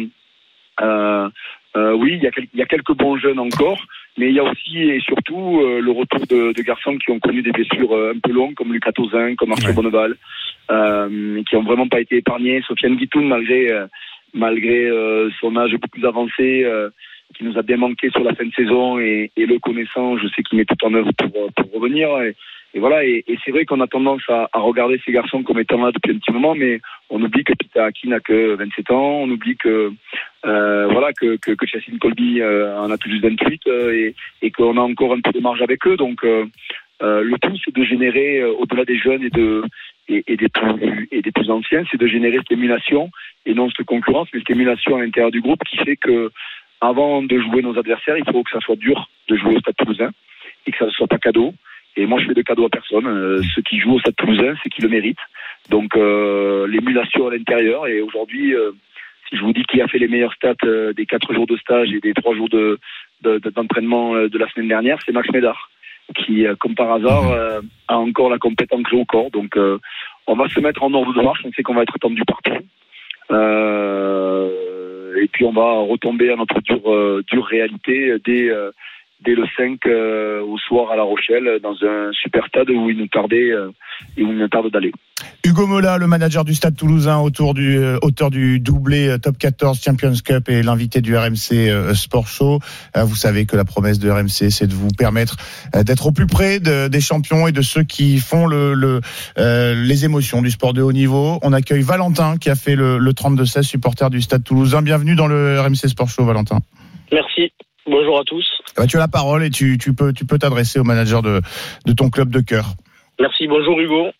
euh, 0.81 1.29
euh, 1.75 1.93
oui, 1.93 2.13
il 2.17 2.23
y, 2.23 2.27
a 2.27 2.31
quel- 2.31 2.47
il 2.53 2.59
y 2.59 2.63
a 2.63 2.65
quelques 2.65 2.93
bons 2.95 3.17
jeunes 3.17 3.39
encore, 3.39 3.81
mais 4.17 4.27
il 4.29 4.35
y 4.35 4.39
a 4.39 4.43
aussi 4.43 4.77
et 4.77 4.99
surtout 4.99 5.59
euh, 5.61 5.79
le 5.81 5.91
retour 5.91 6.19
de, 6.27 6.53
de 6.53 6.61
garçons 6.61 6.97
qui 6.97 7.09
ont 7.11 7.19
connu 7.19 7.41
des 7.41 7.51
blessures 7.51 7.93
euh, 7.95 8.13
un 8.15 8.19
peu 8.19 8.31
longues, 8.31 8.53
comme 8.55 8.73
Lucas 8.73 8.91
Tozin, 8.91 9.35
comme 9.35 9.51
Arthur 9.51 9.69
Ouais. 9.69 9.75
Bonneval, 9.75 10.15
euh, 10.71 11.41
qui 11.49 11.55
ont 11.55 11.63
vraiment 11.63 11.87
pas 11.87 12.01
été 12.01 12.17
épargnés. 12.17 12.61
Sofiane 12.67 12.95
Guitoun, 12.95 13.27
malgré 13.27 13.71
euh, 13.71 13.87
malgré 14.35 14.85
euh, 14.85 15.29
son 15.39 15.55
âge 15.57 15.71
beaucoup 15.73 15.89
plus 15.89 16.05
avancé, 16.05 16.63
euh, 16.63 16.89
qui 17.33 17.43
nous 17.43 17.57
a 17.57 17.61
bien 17.61 17.77
manqué 17.77 18.09
sur 18.09 18.23
la 18.23 18.33
fin 18.33 18.45
de 18.45 18.53
saison 18.53 18.99
et, 18.99 19.31
le 19.35 19.59
connaissant, 19.59 20.17
je 20.17 20.27
sais 20.27 20.43
qu'il 20.43 20.57
met 20.57 20.65
tout 20.65 20.85
en 20.85 20.93
œuvre 20.93 21.11
pour, 21.13 21.73
revenir. 21.73 22.09
Et, 22.21 22.79
voilà, 22.79 23.03
et, 23.05 23.23
c'est 23.43 23.51
vrai 23.51 23.65
qu'on 23.65 23.81
a 23.81 23.87
tendance 23.87 24.21
à, 24.29 24.47
regarder 24.53 24.99
ces 25.05 25.11
garçons 25.11 25.43
comme 25.43 25.59
étant 25.59 25.83
là 25.83 25.91
depuis 25.91 26.11
un 26.11 26.19
petit 26.19 26.31
moment, 26.31 26.55
mais 26.55 26.79
on 27.09 27.21
oublie 27.21 27.43
que 27.43 27.53
Peter 27.53 27.79
Aki 27.79 28.09
n'a 28.09 28.19
que 28.19 28.55
27 28.55 28.91
ans, 28.91 29.21
on 29.21 29.29
oublie 29.29 29.57
que 29.57 29.91
euh, 30.45 30.87
voilà 30.87 31.13
que 31.13 31.37
que, 31.37 31.51
que 31.51 31.65
Chassin 31.65 31.97
Colby 31.99 32.41
euh, 32.41 32.77
en 32.77 32.91
a 32.91 32.97
tout 32.97 33.09
juste 33.09 33.23
28 33.23 33.61
euh, 33.67 34.11
et, 34.41 34.51
qu'on 34.51 34.77
a 34.77 34.81
encore 34.81 35.13
un 35.13 35.21
peu 35.21 35.31
de 35.31 35.39
marge 35.39 35.61
avec 35.61 35.85
eux. 35.87 35.97
Donc 35.97 36.23
le 36.23 37.37
tout, 37.39 37.57
c'est 37.63 37.75
de 37.75 37.83
générer 37.83 38.43
au-delà 38.43 38.85
des 38.85 38.97
jeunes 38.97 39.23
et 39.23 39.29
de 39.29 39.63
et, 40.07 40.37
des 40.37 40.49
plus 40.49 41.07
et 41.11 41.21
des 41.21 41.31
plus 41.31 41.49
anciens, 41.49 41.83
c'est 41.89 41.99
de 41.99 42.07
générer 42.07 42.37
cette 42.37 42.51
émulation 42.51 43.09
et 43.45 43.53
non 43.53 43.69
cette 43.69 43.85
concurrence, 43.85 44.27
mais 44.33 44.39
cette 44.39 44.51
émulation 44.51 44.97
à 44.97 45.01
l'intérieur 45.01 45.31
du 45.31 45.41
groupe 45.41 45.63
qui 45.63 45.77
fait 45.77 45.95
que 45.95 46.31
avant 46.83 47.23
de 47.23 47.39
jouer 47.39 47.61
nos 47.61 47.77
adversaires, 47.79 48.17
il 48.17 48.29
faut 48.29 48.43
que 48.43 48.51
ça 48.51 48.59
soit 48.59 48.75
dur 48.75 49.09
de 49.29 49.37
jouer 49.37 49.55
au 49.55 49.59
Stade 49.59 49.75
Toulousain 49.77 50.09
et 50.67 50.71
que 50.71 50.77
ça 50.77 50.85
ne 50.85 50.91
soit 50.91 51.07
pas 51.07 51.17
cadeau. 51.17 51.53
Et 51.95 52.05
moi, 52.05 52.19
je 52.19 52.27
fais 52.27 52.33
de 52.33 52.41
cadeaux 52.41 52.65
à 52.65 52.69
personne. 52.69 53.07
Euh, 53.07 53.41
ceux 53.55 53.61
qui 53.61 53.79
jouent 53.79 53.93
au 53.93 53.99
Stade 53.99 54.15
Toulousain, 54.17 54.55
c'est 54.61 54.69
qui 54.69 54.81
le 54.81 54.89
méritent. 54.89 55.25
Donc, 55.69 55.95
euh, 55.95 56.67
l'émulation 56.67 57.27
à 57.27 57.31
l'intérieur. 57.31 57.87
Et 57.87 58.01
aujourd'hui, 58.01 58.53
euh, 58.53 58.71
si 59.29 59.37
je 59.37 59.41
vous 59.43 59.53
dis 59.53 59.63
qui 59.63 59.81
a 59.81 59.87
fait 59.87 59.97
les 59.97 60.09
meilleurs 60.09 60.33
stats 60.33 60.67
des 60.93 61.05
quatre 61.05 61.33
jours 61.33 61.47
de 61.47 61.55
stage 61.55 61.93
et 61.93 62.01
des 62.01 62.13
trois 62.13 62.35
jours 62.35 62.49
de, 62.49 62.77
de, 63.21 63.37
d'entraînement 63.37 64.15
de 64.15 64.37
la 64.37 64.49
semaine 64.49 64.67
dernière, 64.67 64.99
c'est 65.05 65.13
Max 65.13 65.29
Médard, 65.31 65.69
qui, 66.17 66.45
comme 66.59 66.75
par 66.75 66.91
hasard, 66.91 67.31
euh, 67.31 67.61
a 67.87 67.97
encore 67.97 68.29
la 68.29 68.39
compétence 68.39 68.83
clé 68.83 68.97
au 68.97 69.05
corps. 69.05 69.31
Donc, 69.31 69.57
on 70.27 70.35
va 70.35 70.49
se 70.49 70.59
mettre 70.59 70.83
en 70.83 70.93
ordre 70.93 71.13
de 71.13 71.21
marche. 71.21 71.43
On 71.45 71.51
sait 71.53 71.63
qu'on 71.63 71.75
va 71.75 71.83
être 71.83 71.95
attendu 71.95 72.23
partout. 72.25 72.59
Euh, 73.31 74.49
et 75.21 75.27
puis, 75.27 75.45
on 75.45 75.51
va 75.51 75.79
retomber 75.79 76.31
à 76.31 76.35
notre 76.35 76.59
dure, 76.61 77.23
dure 77.31 77.45
réalité 77.45 78.15
dès 78.25 78.49
dès 79.23 79.35
le 79.35 79.45
5 79.57 79.79
euh, 79.85 80.41
au 80.41 80.57
soir 80.57 80.91
à 80.91 80.95
La 80.95 81.03
Rochelle 81.03 81.59
dans 81.61 81.75
un 81.83 82.11
super 82.13 82.45
stade 82.47 82.69
où 82.69 82.89
il 82.89 82.97
nous 82.97 83.07
tardait 83.07 83.51
euh, 83.51 83.71
et 84.17 84.23
où 84.23 84.31
il 84.31 84.37
nous 84.37 84.47
tarde 84.47 84.71
d'aller. 84.71 84.91
Hugo 85.45 85.67
Mola, 85.67 85.97
le 85.97 86.07
manager 86.07 86.45
du 86.45 86.53
Stade 86.53 86.75
Toulousain, 86.75 87.19
autour 87.19 87.53
du 87.53 87.77
euh, 87.77 87.97
auteur 88.01 88.29
du 88.29 88.59
doublé 88.59 89.07
euh, 89.07 89.17
Top 89.17 89.37
14 89.37 89.81
Champions 89.81 90.13
Cup 90.23 90.49
et 90.49 90.63
l'invité 90.63 91.01
du 91.01 91.17
RMC 91.17 91.51
euh, 91.51 91.93
Sport 91.93 92.27
Show. 92.27 92.59
Vous 92.95 93.15
savez 93.15 93.45
que 93.45 93.55
la 93.55 93.65
promesse 93.65 93.99
de 93.99 94.09
RMC, 94.09 94.49
c'est 94.49 94.67
de 94.67 94.73
vous 94.73 94.89
permettre 94.97 95.37
d'être 95.85 96.07
au 96.07 96.11
plus 96.11 96.27
près 96.27 96.59
de, 96.59 96.87
des 96.87 97.01
champions 97.01 97.47
et 97.47 97.51
de 97.51 97.61
ceux 97.61 97.83
qui 97.83 98.19
font 98.19 98.45
le, 98.45 98.73
le 98.73 99.01
les 99.37 100.05
émotions 100.05 100.41
du 100.41 100.51
sport 100.51 100.73
de 100.73 100.81
haut 100.81 100.91
niveau. 100.91 101.39
On 101.41 101.53
accueille 101.53 101.81
Valentin 101.81 102.37
qui 102.37 102.49
a 102.49 102.55
fait 102.55 102.75
le, 102.75 102.97
le 102.97 103.11
32-16 103.11 103.63
supporter 103.63 104.09
du 104.09 104.21
Stade 104.21 104.43
Toulousain. 104.43 104.81
Bienvenue 104.81 105.15
dans 105.15 105.27
le 105.27 105.59
RMC 105.59 105.89
Sport 105.89 106.09
Show, 106.09 106.25
Valentin. 106.25 106.59
Merci. 107.11 107.51
Bonjour 107.85 108.19
à 108.19 108.23
tous. 108.23 108.45
Bah, 108.77 108.87
tu 108.87 108.97
as 108.97 108.99
la 108.99 109.07
parole 109.07 109.43
et 109.43 109.49
tu, 109.49 109.77
tu 109.77 109.93
peux 109.93 110.13
tu 110.13 110.25
peux 110.25 110.37
t'adresser 110.37 110.79
au 110.79 110.83
manager 110.83 111.21
de, 111.21 111.41
de 111.85 111.93
ton 111.93 112.09
club 112.09 112.29
de 112.29 112.39
cœur. 112.39 112.65
Merci. 113.19 113.47
Bonjour 113.47 113.79
Hugo. 113.79 114.11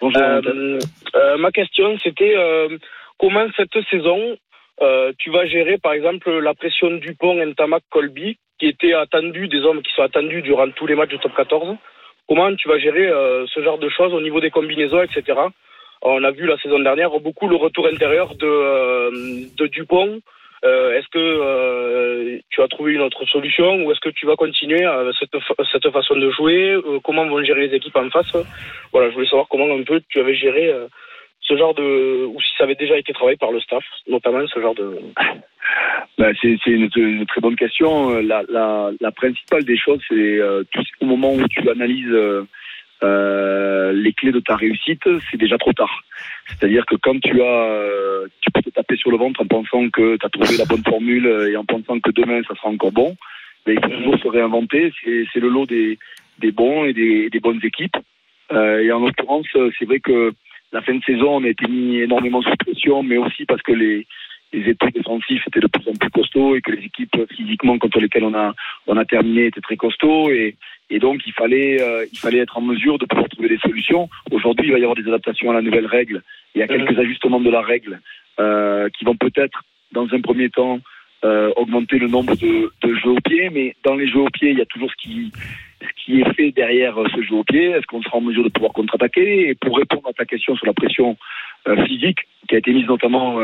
Bonjour. 0.00 0.20
Euh, 0.20 0.78
euh, 1.14 1.36
ma 1.38 1.50
question 1.50 1.96
c'était 2.02 2.34
euh, 2.36 2.76
comment 3.18 3.46
cette 3.56 3.76
saison 3.90 4.36
euh, 4.82 5.12
tu 5.18 5.30
vas 5.30 5.46
gérer 5.46 5.78
par 5.78 5.94
exemple 5.94 6.30
la 6.30 6.54
pression 6.54 6.90
Dupont, 6.90 7.34
Ntamak, 7.34 7.82
Colby 7.90 8.36
qui 8.58 8.66
étaient 8.66 8.92
attendus 8.92 9.48
des 9.48 9.60
hommes 9.60 9.82
qui 9.82 9.92
sont 9.94 10.02
attendus 10.02 10.42
durant 10.42 10.70
tous 10.70 10.86
les 10.86 10.94
matchs 10.94 11.10
du 11.10 11.18
top 11.18 11.34
14. 11.34 11.76
Comment 12.28 12.54
tu 12.56 12.68
vas 12.68 12.78
gérer 12.78 13.06
euh, 13.06 13.46
ce 13.54 13.62
genre 13.62 13.78
de 13.78 13.88
choses 13.88 14.12
au 14.12 14.20
niveau 14.20 14.40
des 14.40 14.50
combinaisons, 14.50 15.02
etc. 15.02 15.38
On 16.02 16.24
a 16.24 16.30
vu 16.30 16.46
la 16.46 16.58
saison 16.58 16.78
dernière 16.78 17.10
beaucoup 17.20 17.48
le 17.48 17.56
retour 17.56 17.86
intérieur 17.86 18.34
de, 18.34 18.46
euh, 18.46 19.10
de 19.56 19.66
Dupont. 19.66 20.20
Euh, 20.64 20.92
est-ce 20.98 21.08
que 21.08 21.18
euh, 21.18 22.38
tu 22.50 22.62
as 22.62 22.68
trouvé 22.68 22.94
une 22.94 23.02
autre 23.02 23.24
solution 23.26 23.84
ou 23.84 23.92
est-ce 23.92 24.00
que 24.00 24.08
tu 24.08 24.26
vas 24.26 24.36
continuer 24.36 24.84
à 24.84 25.04
cette, 25.18 25.36
cette 25.72 25.90
façon 25.90 26.16
de 26.16 26.30
jouer? 26.30 26.72
Euh, 26.72 26.98
Comment 27.04 27.26
vont 27.26 27.42
gérer 27.44 27.68
les 27.68 27.76
équipes 27.76 27.96
en 27.96 28.10
face? 28.10 28.32
Voilà, 28.92 29.10
je 29.10 29.14
voulais 29.14 29.28
savoir 29.28 29.48
comment 29.48 29.72
un 29.74 29.82
peu 29.82 30.00
tu 30.08 30.20
avais 30.20 30.34
géré 30.34 30.68
euh, 30.68 30.86
ce 31.40 31.56
genre 31.56 31.74
de 31.74 32.24
ou 32.24 32.40
si 32.40 32.50
ça 32.56 32.64
avait 32.64 32.74
déjà 32.74 32.96
été 32.96 33.12
travaillé 33.12 33.36
par 33.36 33.52
le 33.52 33.60
staff, 33.60 33.84
notamment 34.08 34.46
ce 34.46 34.60
genre 34.60 34.74
de. 34.74 34.98
Ben, 36.18 36.32
c'est 36.40 36.56
une, 36.66 36.88
une, 36.96 37.26
très 37.26 37.40
bonne 37.42 37.56
question. 37.56 38.20
La, 38.20 38.42
la, 38.48 38.90
la 39.00 39.10
principale 39.10 39.64
des 39.64 39.76
choses, 39.76 40.00
c'est 40.08 40.14
euh, 40.14 40.62
au 41.00 41.06
moment 41.06 41.34
où 41.34 41.46
tu 41.48 41.68
analyses 41.68 42.46
euh, 43.02 43.92
les 43.92 44.12
clés 44.12 44.32
de 44.32 44.40
ta 44.40 44.56
réussite, 44.56 45.02
c'est 45.30 45.36
déjà 45.36 45.58
trop 45.58 45.72
tard. 45.72 46.02
C'est-à-dire 46.48 46.86
que 46.86 46.96
quand 46.96 47.20
tu 47.20 47.40
as, 47.42 47.44
euh, 47.44 48.26
tu 48.40 48.50
peux 48.50 48.62
te 48.62 48.70
taper 48.70 48.96
sur 48.96 49.10
le 49.10 49.16
ventre 49.16 49.40
en 49.42 49.46
pensant 49.46 49.88
que 49.90 50.16
tu 50.16 50.26
as 50.26 50.30
trouvé 50.30 50.56
la 50.56 50.64
bonne 50.64 50.84
formule 50.84 51.26
et 51.50 51.56
en 51.56 51.64
pensant 51.64 52.00
que 52.00 52.10
demain 52.10 52.42
ça 52.48 52.54
sera 52.54 52.68
encore 52.68 52.92
bon, 52.92 53.16
mais 53.66 53.74
il 53.74 53.80
faut 53.80 53.88
toujours 53.88 54.18
se 54.18 54.28
réinventer. 54.28 54.92
C'est 55.04 55.40
le 55.40 55.48
lot 55.48 55.66
des, 55.66 55.98
des 56.38 56.52
bons 56.52 56.84
et 56.84 56.92
des, 56.92 57.28
des 57.30 57.40
bonnes 57.40 57.60
équipes. 57.62 57.96
Euh, 58.52 58.80
et 58.80 58.92
en 58.92 59.00
l'occurrence, 59.00 59.46
c'est 59.78 59.84
vrai 59.84 60.00
que 60.00 60.32
la 60.72 60.82
fin 60.82 60.94
de 60.94 61.02
saison, 61.04 61.36
on 61.36 61.44
a 61.44 61.48
été 61.48 61.66
mis 61.66 61.98
énormément 61.98 62.42
sous 62.42 62.56
pression, 62.56 63.02
mais 63.02 63.16
aussi 63.16 63.44
parce 63.44 63.62
que 63.62 63.72
les, 63.72 64.06
les 64.56 64.70
états 64.70 64.90
défensifs 64.90 65.46
étaient 65.46 65.60
de 65.60 65.66
plus 65.66 65.86
en 65.88 65.94
plus 65.94 66.10
costauds 66.10 66.56
et 66.56 66.62
que 66.62 66.72
les 66.72 66.84
équipes 66.84 67.16
physiquement 67.30 67.78
contre 67.78 68.00
lesquelles 68.00 68.24
on 68.24 68.34
a 68.34 68.54
on 68.86 68.96
a 68.96 69.04
terminé 69.04 69.46
étaient 69.46 69.60
très 69.60 69.76
costauds 69.76 70.30
et 70.30 70.56
et 70.88 70.98
donc 70.98 71.20
il 71.26 71.32
fallait 71.32 71.80
euh, 71.80 72.06
il 72.10 72.18
fallait 72.18 72.38
être 72.38 72.56
en 72.56 72.62
mesure 72.62 72.98
de 72.98 73.04
pouvoir 73.04 73.28
trouver 73.28 73.48
des 73.48 73.58
solutions. 73.58 74.08
Aujourd'hui, 74.30 74.66
il 74.66 74.72
va 74.72 74.78
y 74.78 74.82
avoir 74.82 74.96
des 74.96 75.06
adaptations 75.06 75.50
à 75.50 75.54
la 75.54 75.62
nouvelle 75.62 75.86
règle. 75.86 76.22
Il 76.54 76.60
y 76.60 76.62
a 76.62 76.68
quelques 76.68 76.98
ajustements 76.98 77.40
de 77.40 77.50
la 77.50 77.60
règle 77.60 78.00
euh, 78.40 78.88
qui 78.96 79.04
vont 79.04 79.16
peut-être 79.16 79.62
dans 79.92 80.06
un 80.12 80.20
premier 80.20 80.48
temps 80.48 80.80
euh, 81.24 81.50
augmenter 81.56 81.98
le 81.98 82.08
nombre 82.08 82.34
de, 82.36 82.72
de 82.82 82.94
jeux 82.94 83.10
au 83.10 83.20
pied, 83.20 83.50
mais 83.50 83.74
dans 83.84 83.94
les 83.94 84.08
jeux 84.08 84.20
au 84.20 84.30
pied, 84.30 84.50
il 84.50 84.58
y 84.58 84.62
a 84.62 84.66
toujours 84.66 84.90
ce 84.90 84.96
qui 84.96 85.32
ce 85.82 86.04
qui 86.04 86.20
est 86.20 86.34
fait 86.34 86.52
derrière 86.52 86.96
ce 87.14 87.20
jeu 87.22 87.34
au 87.34 87.44
pied. 87.44 87.70
Est-ce 87.70 87.86
qu'on 87.86 88.02
sera 88.02 88.16
en 88.16 88.22
mesure 88.22 88.44
de 88.44 88.48
pouvoir 88.48 88.72
contre-attaquer? 88.72 89.50
Et 89.50 89.54
pour 89.54 89.76
répondre 89.76 90.08
à 90.08 90.12
ta 90.14 90.24
question 90.24 90.56
sur 90.56 90.66
la 90.66 90.72
pression 90.72 91.16
physique 91.84 92.20
qui 92.48 92.54
a 92.54 92.58
été 92.58 92.72
mise 92.72 92.86
notamment 92.86 93.38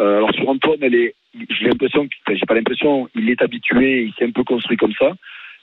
euh, 0.00 0.04
euh, 0.04 0.16
alors 0.18 0.34
sur 0.34 0.48
Antoine, 0.48 0.78
elle 0.82 0.94
est, 0.94 1.14
j'ai 1.50 1.66
l'impression, 1.66 2.00
enfin, 2.00 2.36
j'ai 2.36 2.46
pas 2.46 2.54
l'impression, 2.54 3.08
il 3.14 3.30
est 3.30 3.42
habitué, 3.42 4.04
il 4.04 4.14
s'est 4.14 4.24
un 4.24 4.30
peu 4.30 4.44
construit 4.44 4.76
comme 4.76 4.94
ça. 4.94 5.12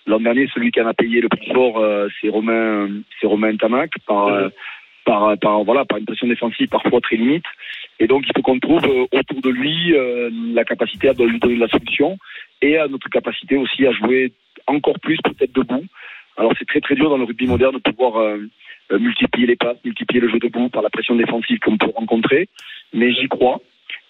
L'an 0.08 0.20
dernier, 0.20 0.50
celui 0.54 0.72
qui 0.72 0.82
en 0.82 0.88
a 0.88 0.94
payé 0.94 1.22
le 1.22 1.30
plus 1.30 1.54
fort, 1.54 1.78
euh, 1.78 2.08
c'est 2.20 2.30
Romain, 2.30 2.90
c'est 3.20 3.28
Romain 3.28 3.56
Tamac, 3.56 3.92
par, 4.08 4.28
euh, 4.28 4.50
par, 5.06 5.38
par, 5.38 5.64
voilà, 5.64 5.86
par 5.86 6.00
une 6.00 6.06
pression 6.06 6.28
défensive 6.28 6.68
parfois 6.70 7.02
très 7.02 7.18
limite. 7.18 7.46
Et 8.00 8.08
donc, 8.08 8.24
il 8.28 8.32
faut 8.36 8.42
qu'on 8.42 8.60
trouve 8.60 8.84
euh, 8.86 9.06
autour 9.12 9.42
de 9.42 9.50
lui 9.50 9.94
euh, 9.94 10.30
la 10.54 10.64
capacité 10.64 11.10
à 11.10 11.14
lui 11.14 11.40
donner 11.40 11.56
de 11.56 11.60
la 11.60 11.68
solution 11.68 12.18
et 12.62 12.78
à 12.78 12.88
notre 12.88 13.10
capacité 13.10 13.58
aussi 13.58 13.86
à 13.86 13.92
jouer 13.92 14.34
encore 14.66 15.00
plus 15.00 15.20
peut-être 15.24 15.54
debout. 15.54 15.86
Alors, 16.38 16.54
c'est 16.58 16.68
très 16.68 16.82
très 16.82 16.96
dur 16.96 17.10
dans 17.10 17.18
le 17.18 17.26
rugby 17.26 17.46
moderne 17.46 17.76
de 17.76 17.92
pouvoir 17.92 18.18
euh, 18.18 18.40
multiplier 19.00 19.48
les 19.48 19.56
passes, 19.56 19.78
multiplier 19.86 20.22
le 20.22 20.30
jeu 20.30 20.40
debout 20.40 20.70
par 20.70 20.82
la 20.82 20.90
pression 20.90 21.16
défensive 21.16 21.60
qu'on 21.60 21.78
peut 21.78 21.92
rencontrer, 21.96 22.50
mais 22.94 23.14
j'y 23.14 23.28
crois. 23.28 23.62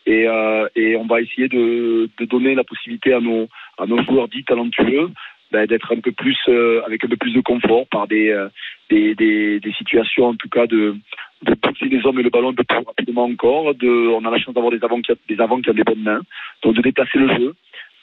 Et, 0.06 0.28
euh, 0.28 0.68
et, 0.76 0.96
on 0.96 1.06
va 1.06 1.22
essayer 1.22 1.48
de, 1.48 2.10
de, 2.18 2.26
donner 2.26 2.56
la 2.56 2.64
possibilité 2.64 3.14
à 3.14 3.20
nos, 3.20 3.48
à 3.78 3.86
nos 3.86 4.02
joueurs 4.04 4.28
dits 4.28 4.44
talentueux 4.44 5.12
ben, 5.52 5.68
d'être 5.68 5.94
un 5.94 6.00
peu 6.00 6.12
plus 6.12 6.38
euh, 6.48 6.82
avec 6.86 7.04
un 7.04 7.08
peu 7.08 7.18
plus 7.18 7.34
de 7.34 7.42
confort 7.42 7.86
par 7.88 8.08
des, 8.08 8.30
euh, 8.30 8.48
des, 8.90 9.14
des, 9.16 9.60
des, 9.60 9.72
situations 9.74 10.28
en 10.28 10.36
tout 10.36 10.50
cas 10.50 10.66
de, 10.66 10.96
de 11.44 11.54
pousser 11.54 11.86
les 11.86 12.06
hommes 12.06 12.20
et 12.20 12.24
le 12.24 12.30
ballon 12.30 12.50
un 12.50 12.54
peu 12.54 12.64
plus 12.64 12.78
rapidement 12.78 13.26
encore. 13.26 13.76
De, 13.76 14.08
on 14.08 14.26
a 14.26 14.32
la 14.32 14.40
chance 14.40 14.56
d'avoir 14.56 14.72
des 14.72 14.84
avants 14.84 15.02
qui, 15.02 15.12
des 15.28 15.40
avants 15.40 15.62
qui 15.62 15.70
ont 15.70 15.74
des 15.74 15.84
bonnes 15.84 16.04
mains, 16.04 16.22
donc 16.64 16.76
de 16.76 16.82
déplacer 16.82 17.20
le 17.20 17.28
jeu. 17.36 17.56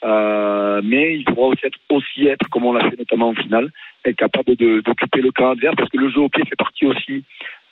Euh, 0.05 0.81
mais 0.83 1.17
il 1.17 1.25
faudra 1.27 1.47
aussi 1.47 1.65
être, 1.65 1.79
aussi 1.89 2.27
être, 2.27 2.47
comme 2.49 2.65
on 2.65 2.73
l'a 2.73 2.89
fait 2.89 2.97
notamment 2.97 3.29
en 3.29 3.35
finale, 3.35 3.69
être 4.05 4.15
capable 4.15 4.55
d'occuper 4.55 5.21
le 5.21 5.31
camp 5.31 5.51
adverse 5.51 5.75
parce 5.75 5.89
que 5.89 5.97
le 5.97 6.09
jeu 6.09 6.21
au 6.21 6.29
pied 6.29 6.45
fait 6.45 6.55
partie 6.55 6.85
aussi 6.85 7.23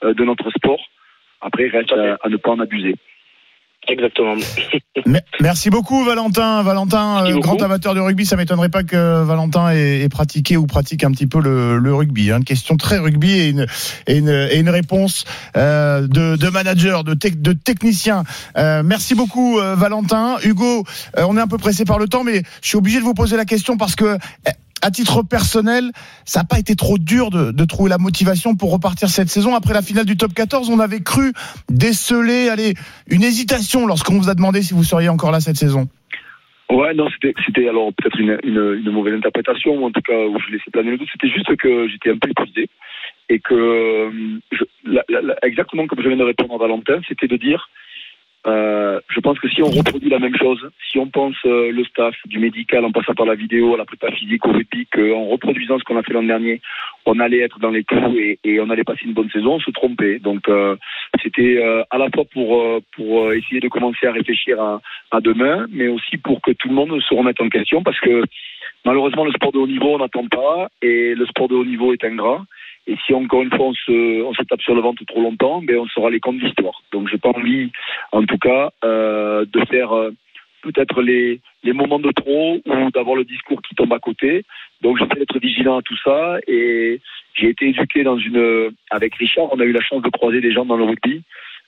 euh, 0.03 0.13
de 0.13 0.23
notre 0.25 0.49
sport. 0.51 0.83
Après, 1.39 1.67
il 1.67 1.69
reste 1.69 1.93
à, 1.93 2.17
à 2.21 2.29
ne 2.29 2.37
pas 2.37 2.51
en 2.51 2.59
abuser. 2.59 2.95
Exactement. 3.89 4.35
Merci 5.39 5.69
beaucoup 5.69 6.03
Valentin. 6.03 6.61
Valentin, 6.63 7.23
Merci 7.23 7.39
grand 7.39 7.51
beaucoup. 7.53 7.63
amateur 7.63 7.93
de 7.93 7.99
rugby, 7.99 8.25
ça 8.25 8.35
m'étonnerait 8.35 8.69
pas 8.69 8.83
que 8.83 9.23
Valentin 9.23 9.71
ait, 9.71 10.01
ait, 10.01 10.09
pratiqué 10.09 10.57
ou 10.57 10.65
pratique 10.65 11.03
un 11.03 11.11
petit 11.11 11.27
peu 11.27 11.39
le, 11.39 11.77
le 11.77 11.93
rugby. 11.93 12.31
Hein. 12.31 12.37
Une 12.37 12.43
question 12.43 12.75
très 12.77 12.97
rugby 12.97 13.31
et 13.31 13.49
une, 13.49 13.65
et 14.07 14.17
une, 14.17 14.29
et 14.29 14.57
une 14.57 14.69
réponse 14.69 15.25
euh, 15.55 16.01
de, 16.07 16.35
de, 16.35 16.49
manager, 16.49 17.03
de, 17.03 17.13
tec, 17.13 17.41
de 17.41 17.53
technicien. 17.53 18.23
Euh, 18.57 18.83
merci 18.83 19.15
beaucoup 19.15 19.59
euh, 19.59 19.75
Valentin. 19.75 20.37
Hugo, 20.43 20.83
euh, 21.17 21.25
on 21.27 21.37
est 21.37 21.41
un 21.41 21.47
peu 21.47 21.57
pressé 21.57 21.85
par 21.85 21.99
le 21.99 22.07
temps, 22.07 22.23
mais 22.23 22.43
je 22.61 22.67
suis 22.67 22.77
obligé 22.77 22.99
de 22.99 23.03
vous 23.03 23.13
poser 23.13 23.37
la 23.37 23.45
question 23.45 23.77
parce 23.77 23.95
que 23.95 24.17
à 24.81 24.91
titre 24.91 25.23
personnel, 25.23 25.91
ça 26.25 26.41
n'a 26.41 26.45
pas 26.45 26.59
été 26.59 26.75
trop 26.75 26.97
dur 26.97 27.29
de, 27.29 27.65
trouver 27.65 27.89
la 27.89 27.97
motivation 27.97 28.55
pour 28.55 28.71
repartir 28.71 29.09
cette 29.09 29.29
saison. 29.29 29.55
Après 29.55 29.73
la 29.73 29.81
finale 29.81 30.05
du 30.05 30.17
top 30.17 30.33
14, 30.33 30.69
on 30.69 30.79
avait 30.79 31.01
cru 31.01 31.33
déceler 31.69 32.49
allez, 32.49 32.73
une 33.09 33.23
hésitation 33.23 33.85
lorsqu'on 33.85 34.17
vous 34.17 34.29
a 34.29 34.35
demandé 34.35 34.61
si 34.61 34.73
vous 34.73 34.83
seriez 34.83 35.09
encore 35.09 35.31
là 35.31 35.39
cette 35.39 35.57
saison. 35.57 35.87
Ouais, 36.69 36.93
non, 36.93 37.07
c'était, 37.09 37.69
alors 37.69 37.93
peut-être 37.93 38.19
une, 38.19 38.91
mauvaise 38.91 39.15
interprétation, 39.15 39.85
en 39.85 39.91
tout 39.91 40.01
cas 40.01 40.25
où 40.25 40.37
je 40.39 40.51
laissais 40.51 40.71
planer 40.71 40.91
le 40.91 40.97
doute. 40.97 41.07
C'était 41.13 41.33
juste 41.33 41.55
que 41.55 41.87
j'étais 41.87 42.11
un 42.11 42.17
peu 42.17 42.29
épuisé 42.29 42.69
et 43.29 43.39
que, 43.39 44.09
je, 44.51 44.63
la, 44.85 45.03
la, 45.09 45.21
la, 45.21 45.35
exactement 45.43 45.87
comme 45.87 46.01
je 46.01 46.07
viens 46.07 46.17
de 46.17 46.23
répondre 46.23 46.53
à 46.55 46.57
Valentin, 46.57 46.99
c'était 47.07 47.27
de 47.27 47.37
dire 47.37 47.69
euh, 48.47 48.99
je 49.09 49.19
pense 49.19 49.37
que 49.39 49.49
si 49.49 49.61
on 49.61 49.69
reproduit 49.69 50.09
la 50.09 50.19
même 50.19 50.35
chose, 50.35 50.59
si 50.89 50.97
on 50.99 51.07
pense 51.07 51.35
euh, 51.45 51.71
le 51.71 51.83
staff, 51.83 52.15
du 52.25 52.39
médical, 52.39 52.85
en 52.85 52.91
passant 52.91 53.13
par 53.13 53.25
la 53.25 53.35
vidéo, 53.35 53.73
à 53.73 53.77
la 53.77 53.85
prépa 53.85 54.11
physique, 54.11 54.45
au 54.45 54.51
rugby, 54.51 54.87
qu'en 54.87 55.25
reproduisant 55.25 55.77
ce 55.77 55.83
qu'on 55.83 55.97
a 55.97 56.03
fait 56.03 56.13
l'an 56.13 56.23
dernier, 56.23 56.61
on 57.05 57.19
allait 57.19 57.39
être 57.39 57.59
dans 57.59 57.71
les 57.71 57.83
clous 57.83 58.17
et, 58.17 58.59
on 58.59 58.69
allait 58.69 58.83
passer 58.83 59.05
une 59.05 59.13
bonne 59.13 59.29
saison, 59.29 59.55
on 59.55 59.59
se 59.59 59.71
trompait. 59.71 60.19
Donc 60.19 60.47
euh, 60.47 60.75
c'était 61.21 61.61
à 61.89 61.97
la 61.97 62.09
fois 62.09 62.23
pour 62.25 62.63
pour 62.95 63.33
essayer 63.33 63.59
de 63.59 63.67
commencer 63.67 64.07
à 64.07 64.11
réfléchir 64.11 64.61
à, 64.61 64.81
à 65.11 65.19
demain, 65.19 65.65
mais 65.69 65.87
aussi 65.87 66.17
pour 66.17 66.41
que 66.41 66.51
tout 66.51 66.69
le 66.69 66.73
monde 66.73 66.99
se 67.01 67.13
remette 67.13 67.41
en 67.41 67.49
question 67.49 67.83
parce 67.83 67.99
que 67.99 68.23
malheureusement 68.85 69.25
le 69.25 69.31
sport 69.31 69.51
de 69.51 69.59
haut 69.59 69.67
niveau 69.67 69.95
on 69.95 69.99
n'attend 69.99 70.27
pas 70.27 70.69
et 70.81 71.15
le 71.15 71.25
sport 71.25 71.47
de 71.47 71.55
haut 71.55 71.65
niveau 71.65 71.93
est 71.93 72.03
ingrat. 72.03 72.45
Et 72.87 72.95
si 73.05 73.13
encore 73.13 73.41
une 73.41 73.49
fois 73.49 73.67
on 73.67 73.73
se, 73.73 74.23
on 74.23 74.33
se 74.33 74.43
tape 74.43 74.61
sur 74.61 74.73
le 74.73 74.81
ventre 74.81 75.03
trop 75.05 75.21
longtemps, 75.21 75.61
ben 75.61 75.77
on 75.77 75.87
sera 75.87 76.09
les 76.09 76.21
comptes 76.21 76.39
d'histoire. 76.39 76.81
Donc 76.91 77.09
j'ai 77.09 77.17
pas 77.17 77.29
envie, 77.29 77.69
en 78.13 78.23
tout 78.23 78.37
cas, 78.37 78.71
euh, 78.85 79.45
de 79.45 79.65
faire 79.65 79.91
euh, 79.91 80.11
peut-être 80.61 81.01
les, 81.01 81.41
les 81.63 81.73
moments 81.73 81.99
de 81.99 82.11
trop 82.11 82.61
ou 82.65 82.91
d'avoir 82.91 83.15
le 83.17 83.25
discours 83.25 83.61
qui 83.61 83.75
tombe 83.75 83.91
à 83.91 83.99
côté. 83.99 84.43
Donc 84.81 84.97
j'essaie 84.97 85.19
d'être 85.19 85.39
vigilant 85.39 85.77
à 85.77 85.81
tout 85.81 85.97
ça 86.03 86.37
et 86.47 87.01
j'ai 87.33 87.49
été 87.49 87.67
éduqué 87.67 88.03
dans 88.03 88.17
une 88.17 88.71
avec 88.89 89.15
Richard, 89.15 89.51
on 89.51 89.59
a 89.59 89.65
eu 89.65 89.73
la 89.73 89.81
chance 89.81 90.01
de 90.01 90.09
croiser 90.09 90.39
des 90.39 90.53
gens 90.53 90.65
dans 90.65 90.77
le 90.77 90.85
rugby 90.85 91.23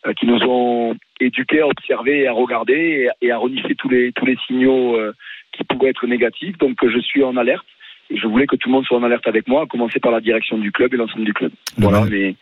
euh, 0.07 0.13
qui 0.13 0.25
nous 0.25 0.41
ont 0.43 0.95
éduqués 1.19 1.59
à 1.59 1.67
observer 1.67 2.19
et 2.19 2.27
à 2.27 2.33
regarder 2.33 3.09
et, 3.21 3.27
et 3.27 3.31
à 3.31 3.37
renifler 3.37 3.75
tous 3.75 3.89
les 3.89 4.13
tous 4.13 4.25
les 4.25 4.37
signaux 4.47 4.95
euh, 4.95 5.11
qui 5.51 5.65
pourraient 5.65 5.89
être 5.89 6.07
négatifs. 6.07 6.57
Donc 6.59 6.77
je 6.87 6.99
suis 6.99 7.23
en 7.23 7.35
alerte 7.35 7.65
je 8.09 8.27
voulais 8.27 8.47
que 8.47 8.55
tout 8.55 8.69
le 8.69 8.73
monde 8.73 8.85
soit 8.85 8.97
en 8.97 9.03
alerte 9.03 9.27
avec 9.27 9.47
moi, 9.47 9.63
à 9.63 9.65
commencer 9.65 9.99
par 9.99 10.11
la 10.11 10.21
direction 10.21 10.57
du 10.57 10.71
club 10.71 10.93
et 10.93 10.97
l'ensemble 10.97 11.25
du 11.25 11.33
club. 11.33 11.51
Voilà, 11.77 12.05
mais 12.09 12.35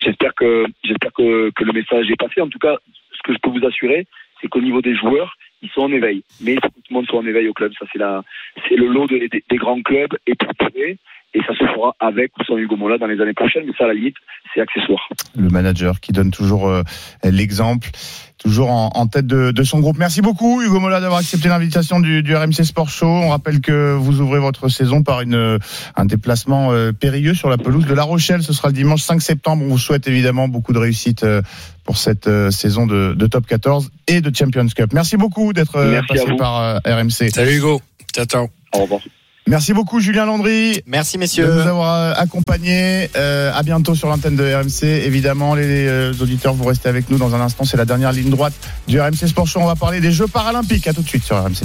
j'espère 0.00 0.34
que 0.34 0.66
j'espère 0.84 1.12
que, 1.12 1.50
que 1.50 1.64
le 1.64 1.72
message 1.72 2.10
est 2.10 2.16
passé. 2.16 2.40
En 2.40 2.48
tout 2.48 2.58
cas, 2.58 2.76
ce 3.12 3.22
que 3.22 3.32
je 3.32 3.38
peux 3.38 3.50
vous 3.50 3.66
assurer, 3.66 4.06
c'est 4.40 4.48
qu'au 4.48 4.60
niveau 4.60 4.82
des 4.82 4.94
joueurs, 4.94 5.36
ils 5.62 5.70
sont 5.70 5.82
en 5.82 5.92
éveil. 5.92 6.22
Mais 6.40 6.54
il 6.54 6.60
faut 6.60 6.68
que 6.68 6.74
tout 6.74 6.90
le 6.90 6.94
monde 6.94 7.06
soit 7.06 7.18
en 7.18 7.26
éveil 7.26 7.48
au 7.48 7.54
club. 7.54 7.72
Ça, 7.78 7.86
c'est 7.92 7.98
la, 7.98 8.22
c'est 8.68 8.76
le 8.76 8.86
lot 8.88 9.06
des, 9.06 9.28
grands 9.56 9.80
clubs 9.82 10.16
éprouvé. 10.26 10.98
Et 11.34 11.40
ça 11.40 11.54
se 11.54 11.64
fera 11.64 11.94
avec 12.00 12.32
ou 12.38 12.44
sans 12.44 12.56
Hugo 12.56 12.76
Mola 12.76 12.98
dans 12.98 13.06
les 13.06 13.20
années 13.20 13.34
prochaines. 13.34 13.64
Mais 13.66 13.72
ça, 13.76 13.84
à 13.84 13.88
la 13.88 13.94
limite, 13.94 14.16
c'est 14.54 14.60
accessoire. 14.60 15.08
Le 15.36 15.48
manager 15.50 16.00
qui 16.00 16.12
donne 16.12 16.30
toujours 16.30 16.68
euh, 16.68 16.82
l'exemple, 17.24 17.90
toujours 18.38 18.70
en, 18.70 18.90
en 18.94 19.06
tête 19.06 19.26
de, 19.26 19.50
de, 19.50 19.62
son 19.62 19.80
groupe. 19.80 19.98
Merci 19.98 20.22
beaucoup, 20.22 20.62
Hugo 20.62 20.80
Mola, 20.80 21.00
d'avoir 21.00 21.20
accepté 21.20 21.48
l'invitation 21.48 22.00
du, 22.00 22.22
du, 22.22 22.34
RMC 22.34 22.64
Sport 22.64 22.88
Show. 22.88 23.06
On 23.06 23.28
rappelle 23.28 23.60
que 23.60 23.94
vous 23.94 24.20
ouvrez 24.20 24.38
votre 24.38 24.68
saison 24.68 25.02
par 25.02 25.20
une, 25.20 25.58
un 25.96 26.04
déplacement 26.06 26.72
euh, 26.72 26.92
périlleux 26.92 27.34
sur 27.34 27.50
la 27.50 27.58
pelouse 27.58 27.86
de 27.86 27.94
La 27.94 28.04
Rochelle. 28.04 28.42
Ce 28.42 28.52
sera 28.52 28.68
le 28.68 28.74
dimanche 28.74 29.02
5 29.02 29.20
septembre. 29.20 29.62
On 29.64 29.68
vous 29.68 29.78
souhaite 29.78 30.08
évidemment 30.08 30.48
beaucoup 30.48 30.72
de 30.72 30.78
réussite 30.78 31.22
euh, 31.24 31.42
pour 31.84 31.96
cette 31.96 32.26
euh, 32.26 32.50
saison 32.50 32.86
de, 32.86 33.14
de, 33.14 33.26
Top 33.26 33.46
14 33.46 33.90
et 34.08 34.20
de 34.20 34.34
Champions 34.34 34.66
Cup. 34.66 34.92
Merci 34.92 35.16
beaucoup 35.16 35.52
d'être 35.52 35.76
euh, 35.76 36.00
passé 36.08 36.36
par 36.36 36.80
RMC. 36.84 37.30
Salut 37.30 37.56
Hugo. 37.56 37.80
Ciao, 38.14 38.24
ciao. 38.24 38.48
Au 38.72 38.82
revoir. 38.82 39.00
Merci 39.48 39.72
beaucoup 39.72 40.00
Julien 40.00 40.26
Landry. 40.26 40.82
Merci 40.86 41.18
messieurs. 41.18 41.46
De 41.46 41.52
nous 41.52 41.68
avoir 41.68 42.18
accompagnés. 42.18 43.08
Euh, 43.16 43.52
à 43.54 43.62
bientôt 43.62 43.94
sur 43.94 44.08
l'antenne 44.08 44.34
de 44.34 44.54
RMC. 44.54 44.84
Évidemment, 45.06 45.54
les 45.54 45.86
euh, 45.86 46.12
auditeurs, 46.20 46.52
vous 46.54 46.64
restez 46.64 46.88
avec 46.88 47.08
nous 47.10 47.18
dans 47.18 47.34
un 47.34 47.40
instant. 47.40 47.64
C'est 47.64 47.76
la 47.76 47.84
dernière 47.84 48.12
ligne 48.12 48.30
droite 48.30 48.54
du 48.88 49.00
RMC 49.00 49.28
Sport 49.28 49.46
Show. 49.46 49.60
On 49.60 49.66
va 49.66 49.76
parler 49.76 50.00
des 50.00 50.10
Jeux 50.10 50.26
paralympiques. 50.26 50.88
À 50.88 50.92
tout 50.92 51.02
de 51.02 51.08
suite 51.08 51.24
sur 51.24 51.36
RMC. 51.36 51.62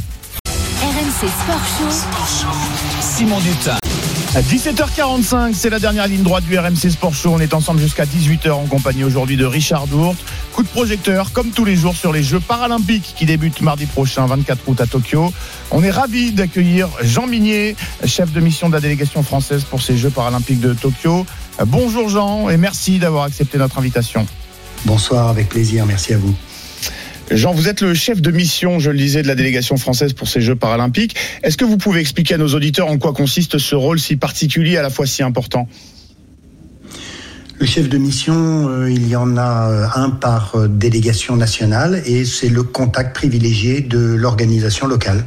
RMC 0.47 1.27
Sport 1.27 1.65
Show. 1.79 1.89
Sport 1.89 2.27
Show. 2.27 2.57
Simon 3.01 3.39
Dutin. 3.39 3.77
À 4.33 4.41
17h45, 4.41 5.53
c'est 5.53 5.69
la 5.69 5.79
dernière 5.79 6.07
ligne 6.07 6.23
droite 6.23 6.45
du 6.45 6.57
RMC 6.57 6.89
Sport 6.89 7.13
Show. 7.13 7.33
On 7.33 7.39
est 7.41 7.53
ensemble 7.53 7.81
jusqu'à 7.81 8.05
18h 8.05 8.51
en 8.51 8.65
compagnie 8.65 9.03
aujourd'hui 9.03 9.35
de 9.35 9.43
Richard 9.43 9.87
Dourte. 9.87 10.19
Coup 10.53 10.63
de 10.63 10.69
projecteur, 10.69 11.33
comme 11.33 11.49
tous 11.49 11.65
les 11.65 11.75
jours, 11.75 11.97
sur 11.97 12.13
les 12.13 12.23
Jeux 12.23 12.39
paralympiques 12.39 13.13
qui 13.17 13.25
débutent 13.25 13.59
mardi 13.59 13.87
prochain, 13.87 14.25
24 14.27 14.69
août 14.69 14.79
à 14.79 14.87
Tokyo. 14.87 15.33
On 15.71 15.83
est 15.83 15.91
ravis 15.91 16.31
d'accueillir 16.31 16.87
Jean 17.01 17.27
Minier, 17.27 17.75
chef 18.05 18.31
de 18.31 18.39
mission 18.39 18.69
de 18.69 18.73
la 18.73 18.79
délégation 18.79 19.21
française 19.21 19.65
pour 19.65 19.81
ces 19.81 19.97
Jeux 19.97 20.11
paralympiques 20.11 20.61
de 20.61 20.73
Tokyo. 20.73 21.25
Bonjour 21.67 22.07
Jean 22.07 22.49
et 22.49 22.55
merci 22.55 22.99
d'avoir 22.99 23.25
accepté 23.25 23.57
notre 23.57 23.79
invitation. 23.79 24.25
Bonsoir, 24.85 25.27
avec 25.27 25.49
plaisir, 25.49 25.85
merci 25.85 26.13
à 26.13 26.17
vous. 26.17 26.33
Jean, 27.31 27.53
vous 27.53 27.69
êtes 27.69 27.81
le 27.81 27.93
chef 27.93 28.21
de 28.21 28.29
mission, 28.29 28.79
je 28.79 28.91
le 28.91 28.97
disais, 28.97 29.21
de 29.21 29.27
la 29.27 29.35
délégation 29.35 29.77
française 29.77 30.11
pour 30.11 30.27
ces 30.27 30.41
Jeux 30.41 30.55
paralympiques. 30.55 31.15
Est-ce 31.43 31.55
que 31.55 31.63
vous 31.63 31.77
pouvez 31.77 32.01
expliquer 32.01 32.33
à 32.33 32.37
nos 32.37 32.49
auditeurs 32.49 32.87
en 32.87 32.97
quoi 32.97 33.13
consiste 33.13 33.57
ce 33.57 33.73
rôle 33.73 33.99
si 33.99 34.17
particulier, 34.17 34.75
à 34.75 34.81
la 34.81 34.89
fois 34.89 35.05
si 35.05 35.23
important? 35.23 35.69
Le 37.57 37.65
chef 37.65 37.87
de 37.87 37.97
mission, 37.97 38.67
euh, 38.69 38.91
il 38.91 39.07
y 39.07 39.15
en 39.15 39.37
a 39.37 39.69
euh, 39.69 39.87
un 39.95 40.09
par 40.09 40.55
euh, 40.55 40.67
délégation 40.67 41.37
nationale 41.37 42.01
et 42.05 42.25
c'est 42.25 42.49
le 42.49 42.63
contact 42.63 43.15
privilégié 43.15 43.79
de 43.81 43.99
l'organisation 43.99 44.87
locale. 44.87 45.23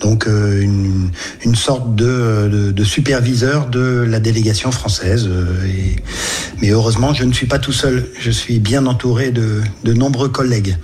Donc 0.00 0.26
une, 0.26 1.10
sorte 1.54 1.94
de, 1.94 2.72
superviseur 2.82 3.66
de 3.66 4.06
la 4.08 4.20
délégation 4.20 4.70
française. 4.70 5.28
Mais 6.62 6.70
heureusement, 6.70 7.12
je 7.12 7.24
ne 7.24 7.32
suis 7.32 7.46
pas 7.46 7.58
tout 7.58 7.72
seul. 7.72 8.06
Je 8.18 8.30
suis 8.30 8.58
bien 8.58 8.86
entouré 8.86 9.32
de 9.32 9.92
nombreux 9.92 10.28
collègues. 10.28 10.76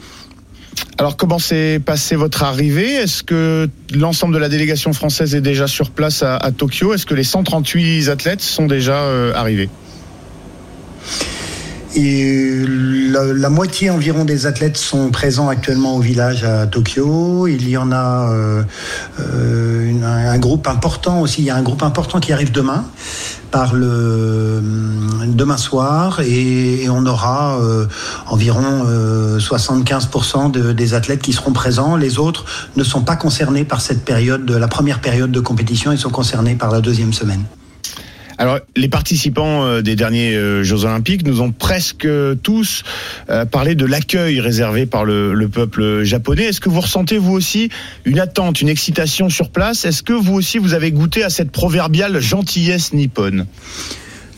Alors 1.01 1.17
comment 1.17 1.39
s'est 1.39 1.81
passée 1.85 2.17
votre 2.17 2.43
arrivée? 2.43 2.95
Est-ce 2.95 3.23
que 3.23 3.69
l'ensemble 3.95 4.35
de 4.35 4.41
la 4.41 4.49
délégation 4.49 4.93
française 4.93 5.37
est 5.37 5.41
déjà 5.41 5.69
sur 5.69 5.91
place 5.91 6.25
à, 6.25 6.51
Tokyo? 6.51 6.93
Est-ce 6.93 7.07
que 7.07 7.15
les 7.15 7.23
138 7.23 8.09
athlètes 8.09 8.41
sont 8.41 8.67
déjà 8.67 9.03
euh, 9.03 9.33
arrivés? 9.33 9.71
Et 11.97 12.65
la, 12.67 13.51
moitié 13.51 13.91
environ 13.91 14.25
des 14.25 14.47
athlètes 14.47 14.77
sont 14.77 15.11
présents 15.11 15.49
actuellement 15.49 15.97
au 15.97 16.01
village 16.01 16.45
à 16.45 16.67
Tokyo. 16.67 17.47
Il 17.47 17.69
y 17.69 17.77
en 17.77 17.93
a 17.93 18.31
euh, 18.31 18.63
euh, 19.21 20.03
un 20.03 20.39
groupe 20.39 20.67
important 20.67 21.21
aussi. 21.21 21.43
Il 21.43 21.47
y 21.47 21.51
a 21.51 21.57
un 21.57 21.63
groupe 21.63 21.83
important 21.83 22.21
qui 22.21 22.33
arrive 22.33 22.53
demain 22.53 22.85
par 23.51 23.75
le 23.75 24.63
demain 25.27 25.57
soir 25.57 26.21
et, 26.21 26.89
on 26.91 27.07
aura 27.07 27.59
euh, 27.61 27.87
environ 28.27 28.85
euh, 28.87 29.39
75% 29.39 30.51
de, 30.51 30.73
des 30.73 30.95
athlètes 30.95 31.23
qui 31.23 31.33
seront 31.33 31.53
présents. 31.53 31.97
Les 31.97 32.19
autres 32.19 32.45
ne 32.77 32.85
sont 32.85 33.03
pas 33.03 33.17
concernés 33.17 33.65
par 33.65 33.81
cette 33.81 34.05
période, 34.05 34.45
de 34.45 34.57
la 34.57 34.69
première 34.69 35.01
période 35.01 35.31
de 35.31 35.41
compétition. 35.41 35.93
Ils 35.93 35.99
sont 35.99 36.11
concernés 36.11 36.55
par 36.55 36.71
la 36.71 36.81
deuxième 36.81 37.13
semaine. 37.13 37.45
Alors, 38.39 38.61
les 38.77 38.89
participants 38.89 39.65
euh, 39.65 39.83
des 39.83 39.97
derniers 39.97 40.35
euh, 40.35 40.63
Jeux 40.63 40.85
Olympiques 40.85 41.27
nous 41.27 41.41
ont 41.41 41.51
presque 41.51 42.07
tous 42.43 42.85
euh, 43.31 43.45
parlé 43.45 43.75
de 43.75 43.85
l'accueil 43.85 44.41
réservé 44.41 44.87
par 44.87 45.05
le, 45.05 45.35
le 45.35 45.49
peuple 45.49 46.05
japonais. 46.05 46.45
Est-ce 46.45 46.61
que 46.61 46.69
vous 46.69 46.81
ressentez 46.81 47.19
vous 47.19 47.33
aussi 47.33 47.69
une 48.05 48.21
attente, 48.21 48.61
une 48.61 48.69
excitation 48.69 49.29
sur 49.29 49.51
place? 49.51 49.85
Est-ce 49.85 50.05
que 50.05 50.13
vous 50.13 50.35
aussi 50.35 50.59
vous 50.59 50.73
avez 50.73 50.93
goûté 50.93 51.25
à 51.25 51.31
cette 51.31 51.51
proverbiale 51.51 52.21
gentillesse 52.21 52.93
nippone? 52.93 53.47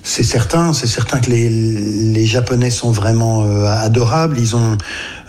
C'est 0.03 0.23
certain, 0.23 0.73
c'est 0.73 0.87
certain 0.87 1.21
que 1.21 1.31
les, 1.31 2.25
Japonais 2.25 2.71
sont 2.71 2.91
vraiment 2.91 3.45
adorables. 3.67 4.39
Ils 4.39 4.57
ont 4.57 4.79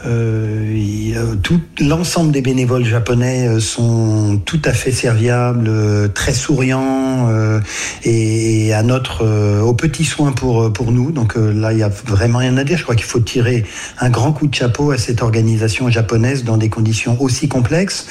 euh, 0.06 1.36
tout 1.44 1.62
l'ensemble 1.80 2.32
des 2.32 2.42
bénévoles 2.42 2.86
japonais 2.86 3.60
sont 3.60 4.40
tout 4.46 4.62
à 4.66 4.74
fait 4.74 4.92
serviables, 4.92 5.70
très 6.14 6.34
souriants 6.34 7.30
euh, 7.30 7.60
et, 8.04 8.68
et, 8.68 8.74
à 8.74 8.84
notre 8.84 9.26
au 9.62 9.74
petit 9.74 10.06
soin 10.06 10.32
pour 10.32 10.72
pour 10.74 10.92
nous. 10.92 11.12
Donc 11.12 11.36
là, 11.36 11.74
il 11.74 11.80
y 11.80 11.84
a 11.84 11.90
vraiment 11.90 12.40
rien 12.40 12.58
à 12.58 12.64
dire. 12.64 12.78
Je 12.78 12.84
crois 12.84 12.96
qu'il 12.96 13.06
faut 13.06 13.20
tirer 13.20 13.66
un 14.00 14.10
grand 14.10 14.32
coup 14.32 14.48
de 14.48 14.56
chapeau 14.56 14.92
à 14.92 14.98
cette 14.98 15.22
organisation 15.22 15.90
japonaise 15.90 16.44
dans 16.44 16.58
des 16.58 16.70
conditions 16.70 17.22
aussi 17.22 17.48
complexes. 17.48 18.08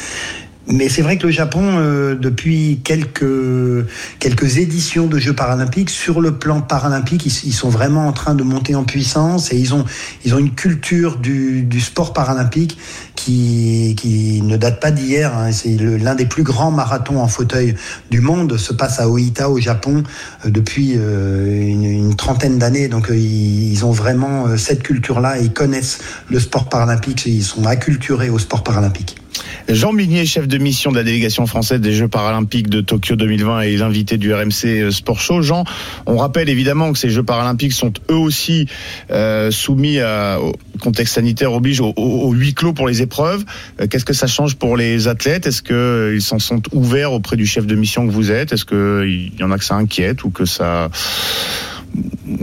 Mais 0.73 0.89
c'est 0.89 1.03
vrai 1.03 1.19
que 1.19 1.27
le 1.27 1.33
Japon, 1.33 1.63
euh, 1.65 2.15
depuis 2.15 2.81
quelques, 2.85 3.87
quelques 4.21 4.59
éditions 4.59 5.07
de 5.07 5.19
Jeux 5.19 5.35
paralympiques, 5.35 5.91
sur 5.91 6.21
le 6.21 6.39
plan 6.39 6.61
paralympique, 6.61 7.27
ils, 7.27 7.49
ils, 7.49 7.53
sont 7.53 7.71
vraiment 7.71 8.07
en 8.07 8.13
train 8.13 8.35
de 8.35 8.45
monter 8.45 8.75
en 8.75 8.85
puissance 8.85 9.53
et 9.53 9.57
ils 9.57 9.75
ont, 9.75 9.85
ils 10.25 10.35
ont 10.35 10.39
une 10.39 10.55
culture 10.55 11.17
du, 11.17 11.63
du 11.63 11.81
sport 11.81 12.13
paralympique 12.13 12.79
qui, 13.17 13.95
qui 13.99 14.43
ne 14.43 14.57
date 14.57 14.81
pas 14.81 14.91
d'hier. 14.91 15.37
Hein. 15.37 15.53
C'est 15.53 15.77
l'un 15.77 16.15
des 16.15 16.27
plus 16.27 16.43
grands 16.43 16.71
marathons 16.71 17.21
en 17.21 17.29
fauteuil 17.29 17.75
du 18.11 18.21
monde, 18.21 18.57
se 18.57 18.73
passe 18.73 19.01
à 19.01 19.09
Oita 19.09 19.51
au 19.51 19.59
Japon 19.59 20.03
euh, 20.45 20.51
depuis 20.51 20.95
euh, 20.97 21.61
une, 21.61 22.15
trentaine 22.17 22.59
d'années. 22.59 22.89
Donc 22.89 23.11
euh, 23.11 23.17
ils 23.17 23.85
ont 23.85 23.93
vraiment 23.93 24.47
euh, 24.47 24.57
cette 24.57 24.83
culture-là 24.83 25.39
et 25.39 25.45
ils 25.45 25.53
connaissent 25.53 25.99
le 26.31 26.39
sport 26.41 26.69
paralympique, 26.69 27.27
ils 27.27 27.43
sont 27.43 27.67
acculturés 27.67 28.31
au 28.31 28.39
sport 28.39 28.63
paralympique. 28.63 29.20
Jean 29.69 29.93
Minier, 29.93 30.27
chef 30.27 30.49
de 30.49 30.59
mission 30.59 30.91
de 30.91 30.97
la 30.97 31.05
délégation 31.05 31.47
française 31.47 31.81
des 31.81 31.93
Jeux 31.93 32.09
paralympiques 32.09 32.69
de 32.69 32.81
Tokyo 32.81 33.17
2020 33.17 33.61
et 33.63 33.77
l'invité 33.77 34.19
du 34.19 34.33
RMC 34.35 34.91
Sport 34.91 35.21
Show. 35.21 35.43
Jean, 35.43 35.65
on 36.07 36.17
rappelle 36.17 36.49
évidemment 36.49 36.93
que 36.93 36.99
ces 36.99 37.11
Jeux 37.11 37.23
paralympiques 37.23 37.73
sont 37.73 37.93
eux 38.11 38.17
aussi 38.17 38.67
euh, 39.11 39.51
soumis 39.51 39.99
au 40.03 40.53
contexte 40.81 41.15
sanitaire 41.15 41.53
oblige 41.53 41.81
au, 41.81 42.33
huis 42.33 42.55
clos 42.55 42.73
pour 42.73 42.89
les 42.89 43.03
épreuves. 43.03 43.45
Euh, 43.81 43.87
Qu'est-ce 43.87 44.05
que 44.05 44.13
ça 44.13 44.27
change 44.27 44.57
pour 44.57 44.77
les 44.77 45.09
athlètes? 45.09 45.47
Est-ce 45.47 45.63
qu'ils 45.63 45.75
euh, 45.75 46.21
s'en 46.21 46.39
sont 46.39 46.63
ouverts 46.73 47.13
auprès 47.13 47.37
du 47.37 47.47
chef 47.47 47.67
de 47.67 47.75
mission 47.75 48.07
que 48.07 48.13
vous 48.13 48.31
êtes? 48.31 48.53
Est-ce 48.53 48.65
qu'il 48.65 49.39
y 49.39 49.45
en 49.45 49.51
a 49.51 49.59
que 49.59 49.65
ça 49.65 49.77
inquiète 49.77 50.25
ou 50.25 50.31
que 50.31 50.45
ça... 50.45 50.91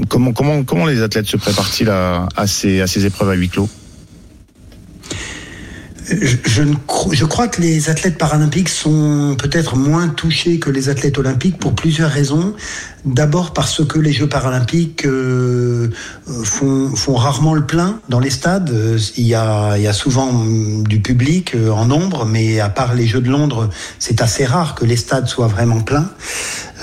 Comment, 0.09 0.85
les 0.85 1.01
athlètes 1.01 1.27
se 1.27 1.37
préparent-ils 1.37 1.89
à 1.89 2.47
ces 2.47 3.05
épreuves 3.05 3.29
à 3.29 3.33
huis 3.33 3.49
clos? 3.49 3.69
Je, 6.09 6.37
je, 6.45 6.61
ne 6.61 6.75
je 7.11 7.25
crois 7.25 7.47
que 7.47 7.61
les 7.61 7.89
athlètes 7.89 8.17
paralympiques 8.17 8.69
sont 8.69 9.35
peut-être 9.37 9.75
moins 9.75 10.07
touchés 10.07 10.59
que 10.59 10.69
les 10.69 10.89
athlètes 10.89 11.17
olympiques 11.17 11.57
pour 11.57 11.73
plusieurs 11.73 12.09
raisons. 12.09 12.53
D'abord 13.05 13.53
parce 13.53 13.85
que 13.85 13.99
les 13.99 14.11
Jeux 14.11 14.27
paralympiques 14.27 15.05
euh, 15.05 15.89
font, 16.43 17.15
rarement 17.15 17.53
le 17.53 17.65
plein 17.65 17.99
dans 18.09 18.19
les 18.19 18.29
stades. 18.29 18.69
Euh, 18.69 18.97
Il 19.17 19.25
y 19.25 19.35
a, 19.35 19.77
il 19.77 19.83
y 19.83 19.87
a 19.87 19.93
souvent 19.93 20.43
du 20.43 20.99
public 20.99 21.55
euh, 21.55 21.69
en 21.69 21.85
nombre, 21.85 22.25
mais 22.25 22.59
à 22.59 22.69
part 22.69 22.95
les 22.95 23.07
Jeux 23.07 23.21
de 23.21 23.29
Londres, 23.29 23.69
c'est 23.99 24.21
assez 24.21 24.45
rare 24.45 24.75
que 24.75 24.85
les 24.85 24.97
stades 24.97 25.27
soient 25.27 25.47
vraiment 25.47 25.81
pleins. 25.81 26.09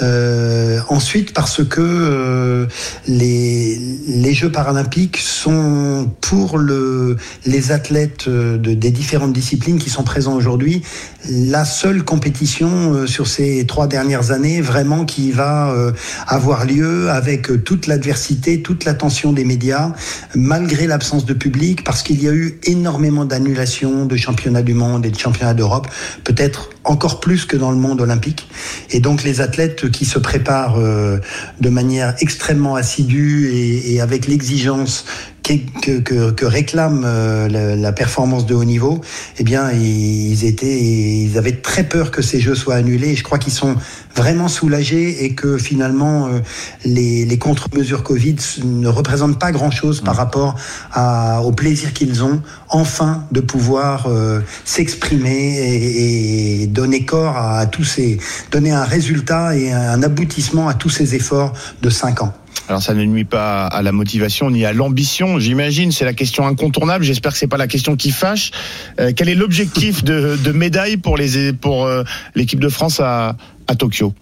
Euh, 0.03 0.81
ensuite, 0.89 1.33
parce 1.33 1.65
que 1.65 1.81
euh, 1.81 2.67
les, 3.07 3.79
les 4.09 4.35
Jeux 4.35 4.51
paralympiques 4.51 5.19
sont 5.19 6.11
pour 6.21 6.59
le, 6.59 7.17
les 7.47 7.73
athlètes 7.73 8.27
euh, 8.29 8.59
de, 8.59 8.75
des 8.75 8.91
différentes 8.91 9.33
disciplines 9.33 9.79
qui 9.79 9.91
sont 9.91 10.05
présents 10.05 10.35
aujourd'hui 10.35 10.83
la 11.31 11.65
seule 11.65 12.05
compétition 12.05 12.93
euh, 12.93 13.07
sur 13.07 13.27
ces 13.27 13.65
trois 13.67 13.87
dernières 13.87 14.31
années 14.31 14.61
vraiment 14.61 15.05
qui 15.05 15.31
va 15.33 15.71
euh, 15.71 15.93
avoir 16.27 16.67
lieu 16.67 17.11
avec 17.11 17.65
toute 17.65 17.87
l'adversité, 17.87 18.63
toute 18.63 18.85
l'attention 18.85 19.33
des 19.33 19.45
médias, 19.45 19.93
malgré 20.35 20.87
l'absence 20.87 21.25
de 21.25 21.35
public, 21.35 21.85
parce 21.85 22.03
qu'il 22.03 22.23
y 22.23 22.29
a 22.29 22.33
eu 22.33 22.59
énormément 22.65 23.25
d'annulations 23.25 24.07
de 24.07 24.17
championnats 24.17 24.63
du 24.63 24.75
monde 24.75 25.07
et 25.07 25.11
de 25.11 25.19
championnats 25.19 25.55
d'Europe, 25.55 25.89
peut-être 26.25 26.71
encore 26.85 27.21
plus 27.21 27.47
que 27.47 27.57
dans 27.57 27.71
le 27.71 27.77
monde 27.77 28.01
olympique. 28.01 28.49
Et 28.91 29.01
donc 29.01 29.25
les 29.25 29.41
athlètes 29.41 29.91
qui 29.91 30.05
se 30.05 30.19
préparent 30.19 30.79
euh, 30.79 31.19
de 31.61 31.69
manière 31.69 32.15
extrêmement 32.21 32.77
assidue 32.77 33.51
et, 33.53 33.95
et 33.95 34.01
avec 34.01 34.27
l'exigence 34.27 35.07
que, 35.45 35.53
que, 35.83 36.01
que, 36.01 36.31
que 36.31 36.47
réclame 36.47 37.05
euh, 37.05 37.49
la, 37.49 37.77
la, 37.77 37.93
performance 37.93 38.47
de 38.47 38.55
haut 38.55 38.65
niveau, 38.65 39.01
eh 39.39 39.45
bien, 39.45 39.71
ils 39.71 40.45
étaient, 40.45 40.81
ils 40.81 41.37
avaient 41.37 41.53
très 41.53 41.85
peur 41.85 42.11
que 42.11 42.23
ces 42.23 42.41
jeux 42.41 42.55
soient 42.55 42.77
annulés. 42.77 43.11
Et 43.11 43.17
je 43.17 43.23
crois 43.23 43.39
qu'ils 43.39 43.53
sont 43.53 43.77
vraiment 44.17 44.49
soulagés 44.49 45.25
et 45.25 45.35
que 45.35 45.59
finalement, 45.59 46.27
euh, 46.27 46.41
les, 46.85 47.27
les 47.27 47.39
contre-mesures 47.39 48.03
Covid 48.03 48.37
ne 48.65 48.89
représentent 48.89 49.39
pas 49.39 49.53
grand-chose 49.53 50.01
par 50.01 50.17
rapport 50.17 50.57
à, 50.93 51.43
au 51.43 51.53
plaisir 51.53 51.93
qu'ils 51.93 52.25
ont, 52.25 52.43
enfin, 52.71 53.25
de 53.31 53.41
pouvoir 53.41 54.07
euh, 54.07 54.41
s'exprimer 54.65 55.59
et, 55.59 56.63
et, 56.63 56.67
donner 56.67 57.05
corps 57.05 57.37
à, 57.37 57.59
à 57.59 57.67
tous 57.67 57.85
ces, 57.85 58.19
donner 58.51 58.73
un 58.73 58.85
résultat 58.85 59.57
et 59.57 59.73
un 59.73 60.03
aboutissement 60.03 60.69
à 60.69 60.75
tous 60.75 60.91
ces 60.91 61.15
efforts 61.15 61.53
de 61.83 61.91
cinq 61.91 62.23
ans. 62.23 62.33
Alors 62.69 62.83
ça 62.83 62.95
ne 62.95 63.05
nuit 63.05 63.25
pas 63.25 63.67
à 63.67 63.83
la 63.83 63.93
motivation 63.93 64.51
ni 64.51 64.65
à 64.65 64.73
l'ambition, 64.73 65.39
j'imagine. 65.39 65.93
C'est 65.93 66.05
la 66.05 66.15
question 66.15 66.47
incontournable. 66.47 67.05
J'espère 67.05 67.33
que 67.33 67.39
c'est 67.39 67.47
pas 67.47 67.59
la 67.59 67.67
question 67.67 67.97
qui 67.97 68.11
fâche. 68.11 68.53
Euh, 69.01 69.13
quel 69.15 69.29
est 69.29 69.35
l'objectif 69.35 70.03
de, 70.03 70.53
médaille 70.53 70.97
pour 70.97 71.17
les 71.17 71.53
pour 71.53 71.85
euh, 71.85 72.05
l'équipe 72.35 72.61
de 72.61 72.69
France 72.69 73.01
à, 73.01 73.37
à 73.67 73.75
Tokyo? 73.75 74.15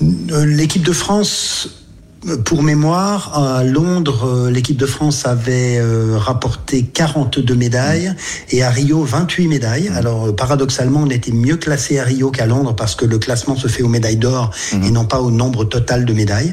L'équipe 0.00 0.82
de 0.82 0.92
France 0.92 1.79
pour 2.44 2.62
mémoire, 2.62 3.38
à 3.38 3.64
Londres, 3.64 4.50
l'équipe 4.50 4.76
de 4.76 4.84
France 4.84 5.24
avait 5.26 5.78
euh, 5.78 6.18
rapporté 6.18 6.82
42 6.82 7.54
médailles 7.54 8.14
et 8.50 8.62
à 8.62 8.68
Rio 8.68 9.02
28 9.02 9.48
médailles. 9.48 9.90
Alors 9.96 10.36
paradoxalement, 10.36 11.00
on 11.04 11.10
était 11.10 11.32
mieux 11.32 11.56
classé 11.56 11.98
à 11.98 12.04
Rio 12.04 12.30
qu'à 12.30 12.44
Londres 12.44 12.76
parce 12.76 12.94
que 12.94 13.06
le 13.06 13.18
classement 13.18 13.56
se 13.56 13.68
fait 13.68 13.82
aux 13.82 13.88
médailles 13.88 14.18
d'or 14.18 14.50
mmh. 14.72 14.84
et 14.84 14.90
non 14.90 15.06
pas 15.06 15.20
au 15.20 15.30
nombre 15.30 15.64
total 15.64 16.04
de 16.04 16.12
médailles. 16.12 16.52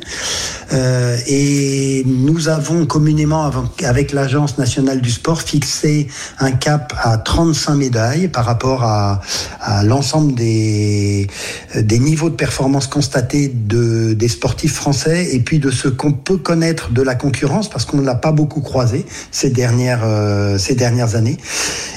Euh, 0.71 1.17
et 1.27 2.03
nous 2.05 2.47
avons 2.47 2.85
communément 2.85 3.51
avec 3.83 4.13
l'Agence 4.13 4.57
nationale 4.57 5.01
du 5.01 5.11
sport 5.11 5.41
fixé 5.41 6.07
un 6.39 6.51
cap 6.51 6.93
à 6.97 7.17
35 7.17 7.75
médailles 7.75 8.27
par 8.29 8.45
rapport 8.45 8.83
à, 8.83 9.19
à 9.59 9.83
l'ensemble 9.83 10.33
des, 10.33 11.27
des 11.75 11.99
niveaux 11.99 12.29
de 12.29 12.35
performance 12.35 12.87
constatés 12.87 13.49
de, 13.53 14.13
des 14.13 14.29
sportifs 14.29 14.73
français 14.73 15.35
et 15.35 15.39
puis 15.39 15.56
de 15.59 15.71
ce 15.71 15.87
qu'on 15.87 16.11
peut 16.11 16.37
connaître 16.37 16.91
de 16.91 17.01
la 17.01 17.15
concurrence 17.15 17.69
parce 17.69 17.85
qu'on 17.85 17.97
ne 17.97 18.05
l'a 18.05 18.15
pas 18.15 18.31
beaucoup 18.31 18.61
croisé 18.61 19.05
ces 19.31 19.49
dernières 19.49 20.03
euh, 20.03 20.57
ces 20.57 20.75
dernières 20.75 21.15
années. 21.15 21.37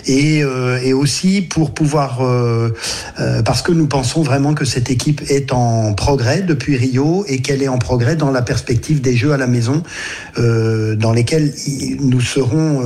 Et, 0.06 0.42
euh, 0.42 0.78
aussi 0.94 1.40
pour 1.40 1.72
pouvoir 1.72 2.18
euh, 2.20 2.70
parce 3.44 3.62
que 3.62 3.72
nous 3.72 3.86
pensons 3.86 4.22
vraiment 4.22 4.54
que 4.54 4.64
cette 4.64 4.90
équipe 4.90 5.22
est 5.28 5.52
en 5.52 5.94
progrès 5.94 6.42
depuis 6.42 6.76
Rio 6.76 7.24
et 7.28 7.40
qu'elle 7.40 7.62
est 7.62 7.68
en 7.68 7.78
progrès 7.78 8.16
dans 8.16 8.30
la 8.30 8.42
perspective 8.42 9.00
des 9.00 9.16
Jeux 9.16 9.32
à 9.32 9.36
la 9.36 9.46
maison 9.46 9.82
dans 10.36 11.12
lesquels 11.12 11.52
nous 12.00 12.20
serons 12.20 12.82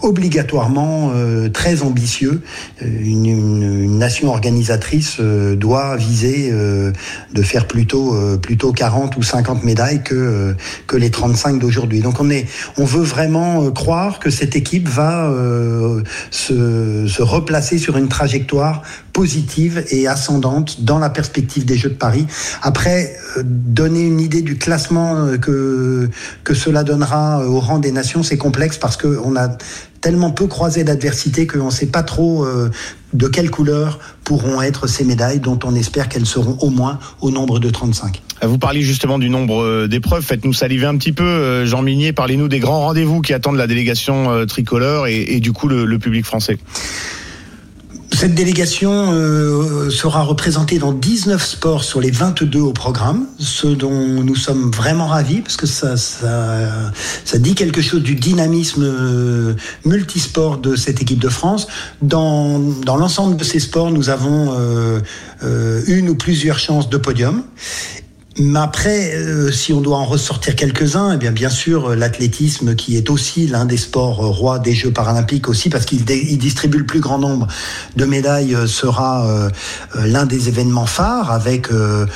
obligatoirement 0.00 1.12
très 1.52 1.82
ambitieux. 1.82 2.42
Une, 2.80 3.26
une, 3.26 3.82
une, 3.82 3.98
nation 3.98 4.28
organisatrice 4.28 5.20
doit 5.20 5.96
viser 5.96 6.50
de 6.50 7.42
faire 7.42 7.66
plutôt 7.66 8.16
plutôt 8.38 8.72
40 8.72 9.16
ou 9.16 9.22
50 9.22 9.64
médailles 9.64 9.93
que, 10.02 10.56
les 10.94 11.10
35 11.10 11.58
d'aujourd'hui. 11.58 12.00
Donc 12.00 12.20
on, 12.20 12.30
est, 12.30 12.46
on 12.78 12.84
veut 12.84 13.02
vraiment 13.02 13.70
croire 13.70 14.18
que 14.18 14.30
cette 14.30 14.56
équipe 14.56 14.88
va 14.88 15.28
euh, 15.28 16.02
se, 16.30 17.06
se 17.08 17.22
replacer 17.22 17.78
sur 17.78 17.96
une 17.96 18.08
trajectoire 18.08 18.82
positive 19.12 19.84
et 19.90 20.06
ascendante 20.08 20.82
dans 20.82 20.98
la 20.98 21.10
perspective 21.10 21.64
des 21.64 21.76
Jeux 21.76 21.90
de 21.90 21.94
Paris. 21.94 22.26
Après, 22.62 23.16
euh, 23.36 23.42
donner 23.44 24.02
une 24.02 24.20
idée 24.20 24.42
du 24.42 24.56
classement 24.56 25.36
que, 25.38 26.08
que 26.42 26.54
cela 26.54 26.84
donnera 26.84 27.46
au 27.46 27.60
rang 27.60 27.78
des 27.78 27.92
nations, 27.92 28.22
c'est 28.22 28.38
complexe 28.38 28.78
parce 28.78 28.96
qu'on 28.96 29.36
a 29.36 29.56
tellement 30.04 30.32
peu 30.32 30.46
croisé 30.46 30.84
d'adversité 30.84 31.46
qu'on 31.46 31.64
ne 31.64 31.70
sait 31.70 31.86
pas 31.86 32.02
trop 32.02 32.44
euh, 32.44 32.70
de 33.14 33.26
quelle 33.26 33.50
couleur 33.50 33.98
pourront 34.22 34.60
être 34.60 34.86
ces 34.86 35.02
médailles 35.02 35.40
dont 35.40 35.58
on 35.64 35.74
espère 35.74 36.10
qu'elles 36.10 36.26
seront 36.26 36.58
au 36.60 36.68
moins 36.68 36.98
au 37.22 37.30
nombre 37.30 37.58
de 37.58 37.70
35. 37.70 38.20
Vous 38.42 38.58
parliez 38.58 38.82
justement 38.82 39.18
du 39.18 39.30
nombre 39.30 39.86
d'épreuves. 39.86 40.22
Faites-nous 40.22 40.52
saliver 40.52 40.84
un 40.84 40.98
petit 40.98 41.12
peu, 41.12 41.64
Jean 41.64 41.80
Minier. 41.80 42.12
Parlez-nous 42.12 42.48
des 42.48 42.58
grands 42.58 42.80
rendez-vous 42.80 43.22
qui 43.22 43.32
attendent 43.32 43.56
la 43.56 43.66
délégation 43.66 44.44
tricolore 44.46 45.06
et, 45.06 45.40
du 45.40 45.52
coup 45.52 45.68
le 45.68 45.98
public 45.98 46.26
français. 46.26 46.58
Cette 48.24 48.34
délégation 48.34 49.12
euh, 49.12 49.90
sera 49.90 50.22
représentée 50.22 50.78
dans 50.78 50.94
19 50.94 51.44
sports 51.44 51.84
sur 51.84 52.00
les 52.00 52.10
22 52.10 52.58
au 52.58 52.72
programme, 52.72 53.26
ce 53.38 53.66
dont 53.66 53.92
nous 54.22 54.34
sommes 54.34 54.70
vraiment 54.70 55.08
ravis 55.08 55.42
parce 55.42 55.58
que 55.58 55.66
ça, 55.66 55.98
ça, 55.98 57.38
dit 57.38 57.54
quelque 57.54 57.82
chose 57.82 58.02
du 58.02 58.14
dynamisme 58.14 58.82
euh, 58.82 59.54
multisport 59.84 60.56
de 60.56 60.74
cette 60.74 61.02
équipe 61.02 61.18
de 61.18 61.28
France. 61.28 61.66
Dans, 62.00 62.58
dans 62.58 62.96
l'ensemble 62.96 63.36
de 63.36 63.44
ces 63.44 63.58
sports, 63.58 63.90
nous 63.90 64.08
avons 64.08 64.56
euh, 64.58 65.82
une 65.86 66.08
ou 66.08 66.14
plusieurs 66.14 66.58
chances 66.58 66.88
de 66.88 66.96
podium. 66.96 67.42
Mais 68.36 68.58
après, 68.58 69.14
euh, 69.14 69.52
si 69.52 69.72
on 69.72 69.80
doit 69.80 69.96
en 69.96 70.04
ressortir 70.04 70.56
quelques-uns, 70.56 71.12
eh 71.12 71.16
bien, 71.16 71.30
bien 71.30 71.50
sûr, 71.50 71.94
l'athlétisme 71.94 72.74
qui 72.74 72.96
est 72.96 73.08
aussi 73.08 73.46
l'un 73.46 73.64
des 73.64 73.76
sports 73.76 74.16
rois 74.16 74.58
des 74.58 74.74
Jeux 74.74 74.90
paralympiques 74.90 75.48
aussi, 75.48 75.70
parce 75.70 75.84
qu'il 75.84 76.04
distribue 76.04 76.78
le 76.78 76.86
plus 76.86 76.98
grand 76.98 77.18
nombre 77.18 77.46
de 77.94 78.04
médailles, 78.04 78.56
sera 78.66 79.28
euh, 79.28 79.50
l'un 79.94 80.26
des 80.26 80.48
événements 80.48 80.86
phares 80.86 81.30
avec 81.30 81.70
euh, 81.70 82.06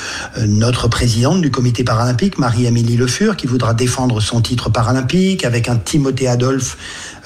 notre 0.45 0.89
présidente 0.89 1.41
du 1.41 1.53
comité 1.53 1.85
paralympique, 1.85 2.39
Marie-Amélie 2.39 2.97
Le 2.97 3.07
Fur, 3.07 3.37
qui 3.37 3.47
voudra 3.47 3.73
défendre 3.73 4.21
son 4.21 4.41
titre 4.41 4.71
paralympique, 4.71 5.45
avec 5.45 5.69
un 5.69 5.77
Timothée 5.77 6.27
Adolphe 6.27 6.77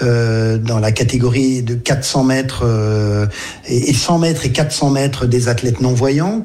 euh, 0.03 0.59
dans 0.59 0.78
la 0.78 0.92
catégorie 0.92 1.62
de 1.62 1.74
400 1.74 2.24
mètres 2.24 2.62
euh, 2.64 3.26
et 3.66 3.92
100 3.92 4.18
mètres 4.18 4.44
et 4.44 4.50
400 4.50 4.90
mètres 4.90 5.26
des 5.26 5.48
athlètes 5.48 5.80
non-voyants, 5.80 6.42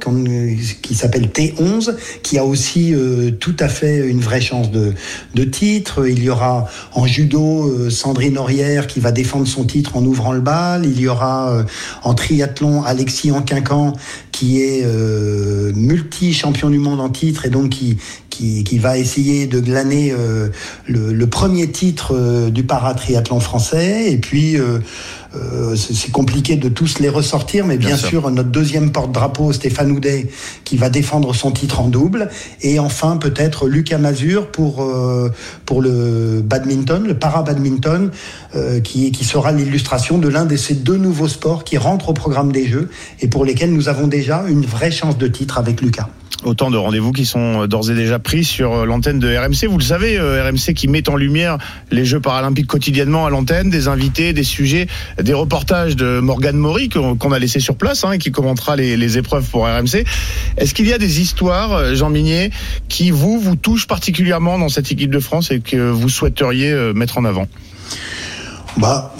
qui 0.82 0.96
s'appelle 0.96 1.28
T11, 1.28 1.96
qui 2.24 2.38
a 2.38 2.46
aussi 2.46 2.94
euh, 2.94 3.32
tout 3.32 3.56
à 3.60 3.68
fait 3.68 3.98
une 4.08 4.20
vraie 4.20 4.42
chance 4.42 4.70
de, 4.72 4.94
titre. 5.44 6.08
Il 6.08 6.24
y 6.24 6.30
aura 6.30 6.68
en 6.94 7.06
judo 7.06 7.90
Sandrine 7.90 8.38
Aurière 8.38 8.86
qui 8.86 9.00
va 9.00 9.12
défendre 9.12 9.48
son 9.48 9.64
titre 9.64 9.96
en 9.96 10.04
ouvrant 10.04 10.34
le 10.34 10.42
bal. 10.42 10.86
Il 10.86 11.00
y 11.00 11.08
aura 11.08 11.64
en 12.04 12.14
triathlon 12.14 12.84
Alexis 12.84 13.32
Anquincan 13.32 13.94
qui 14.38 14.62
est 14.62 14.84
euh, 14.86 15.72
multi-champion 15.74 16.70
du 16.70 16.78
monde 16.78 17.02
en 17.02 17.10
titre 17.10 17.48
et 17.48 17.50
donc 17.50 17.70
qui, 17.70 17.98
qui, 18.30 18.64
qui 18.64 18.78
va 18.78 19.00
essayer 19.00 19.48
de 19.48 19.60
glaner 19.60 20.12
euh, 20.12 20.50
le, 20.86 21.26
premier 21.26 21.72
titre 21.72 22.14
euh, 22.14 22.52
du 22.52 22.64
paratriathlon 22.64 23.40
français. 23.40 24.12
Et 24.12 24.18
puis, 24.18 24.58
euh, 25.38 25.76
c'est 25.76 26.12
compliqué 26.12 26.56
de 26.56 26.70
tous 26.70 27.00
les 27.00 27.10
ressortir, 27.10 27.66
mais 27.66 27.78
bien, 27.78 27.90
Bien 27.90 27.98
sûr. 27.98 28.10
sûr, 28.10 28.32
notre 28.32 28.50
deuxième 28.50 28.92
porte-drapeau, 28.92 29.54
Stéphane 29.54 29.92
Houdet, 29.92 30.30
qui 30.64 30.78
va 30.78 30.90
défendre 30.90 31.34
son 31.34 31.52
titre 31.52 31.80
en 31.80 31.88
double, 31.88 32.30
et 32.62 32.80
enfin 32.80 33.18
peut-être 33.18 33.68
Lucas 33.68 33.98
Mazur 33.98 34.48
pour 34.48 34.82
euh, 34.84 35.30
pour 35.66 35.82
le 35.82 36.42
badminton, 36.44 37.06
le 37.06 37.14
para-badminton, 37.14 38.12
euh, 38.56 38.80
qui 38.80 39.12
qui 39.12 39.26
sera 39.26 39.52
l'illustration 39.52 40.18
de 40.18 40.28
l'un 40.28 40.46
de 40.46 40.56
ces 40.56 40.74
deux 40.74 40.98
nouveaux 40.98 41.28
sports 41.28 41.64
qui 41.64 41.78
rentrent 41.78 42.10
au 42.10 42.14
programme 42.14 42.52
des 42.52 42.68
Jeux 42.68 42.90
et 43.22 43.28
pour 43.28 43.46
lesquels 43.46 43.74
nous 43.74 43.90
avons 43.90 44.08
déjà 44.08 44.44
une 44.48 44.66
vraie 44.66 44.92
chance 44.92 45.18
de 45.18 45.28
titre 45.28 45.58
avec 45.58 45.82
Lucas. 45.82 46.10
Autant 46.44 46.70
de 46.70 46.78
rendez-vous 46.78 47.12
qui 47.14 47.26
sont 47.26 47.64
euh, 47.64 47.68
d'ores 47.68 47.90
et 47.90 47.96
déjà 47.96 48.20
pris 48.20 48.44
sur 48.44 48.72
euh, 48.72 48.86
l'antenne 48.86 49.18
de 49.18 49.36
RMC. 49.36 49.68
Vous 49.70 49.80
le 49.80 49.84
savez, 49.84 50.18
euh, 50.18 50.48
RMC 50.48 50.76
qui 50.76 50.88
met 50.88 51.10
en 51.10 51.16
lumière 51.16 51.58
les 51.90 52.06
Jeux 52.06 52.20
paralympiques 52.20 52.68
quotidiennement 52.68 53.26
à 53.26 53.32
l'antenne, 53.32 53.72
des 53.72 53.88
invités, 53.88 54.34
des 54.34 54.44
sujets, 54.44 54.88
des 55.22 55.34
reportages 55.34 55.96
de 55.96 56.20
Morgane 56.20 56.58
Maury 56.58 56.90
qu'on 56.90 57.32
a 57.32 57.40
laissé 57.40 57.60
sur 57.60 57.76
place 57.76 58.04
hein, 58.04 58.12
et 58.12 58.18
qui 58.20 58.32
commentera 58.32 58.76
les, 58.76 59.18
épreuves 59.18 59.50
pour 59.50 59.64
RMC. 59.66 60.04
Est-ce 60.58 60.74
qu'il 60.74 60.88
y 60.88 60.94
a 60.94 60.98
des 60.98 61.22
histoires, 61.22 61.96
Jean 61.96 62.10
Minier, 62.10 62.52
qui 62.90 63.10
vous, 63.10 63.40
vous 63.40 63.56
touchent 63.56 63.88
particulièrement 63.88 64.60
dans 64.60 64.70
cette 64.70 64.92
équipe 64.92 65.12
de 65.12 65.20
France 65.20 65.50
et 65.50 65.60
que 65.62 65.90
vous 65.90 66.10
souhaiteriez 66.10 66.74
mettre 66.94 67.18
en 67.18 67.26
avant? 67.26 67.48
Bah, 68.78 69.16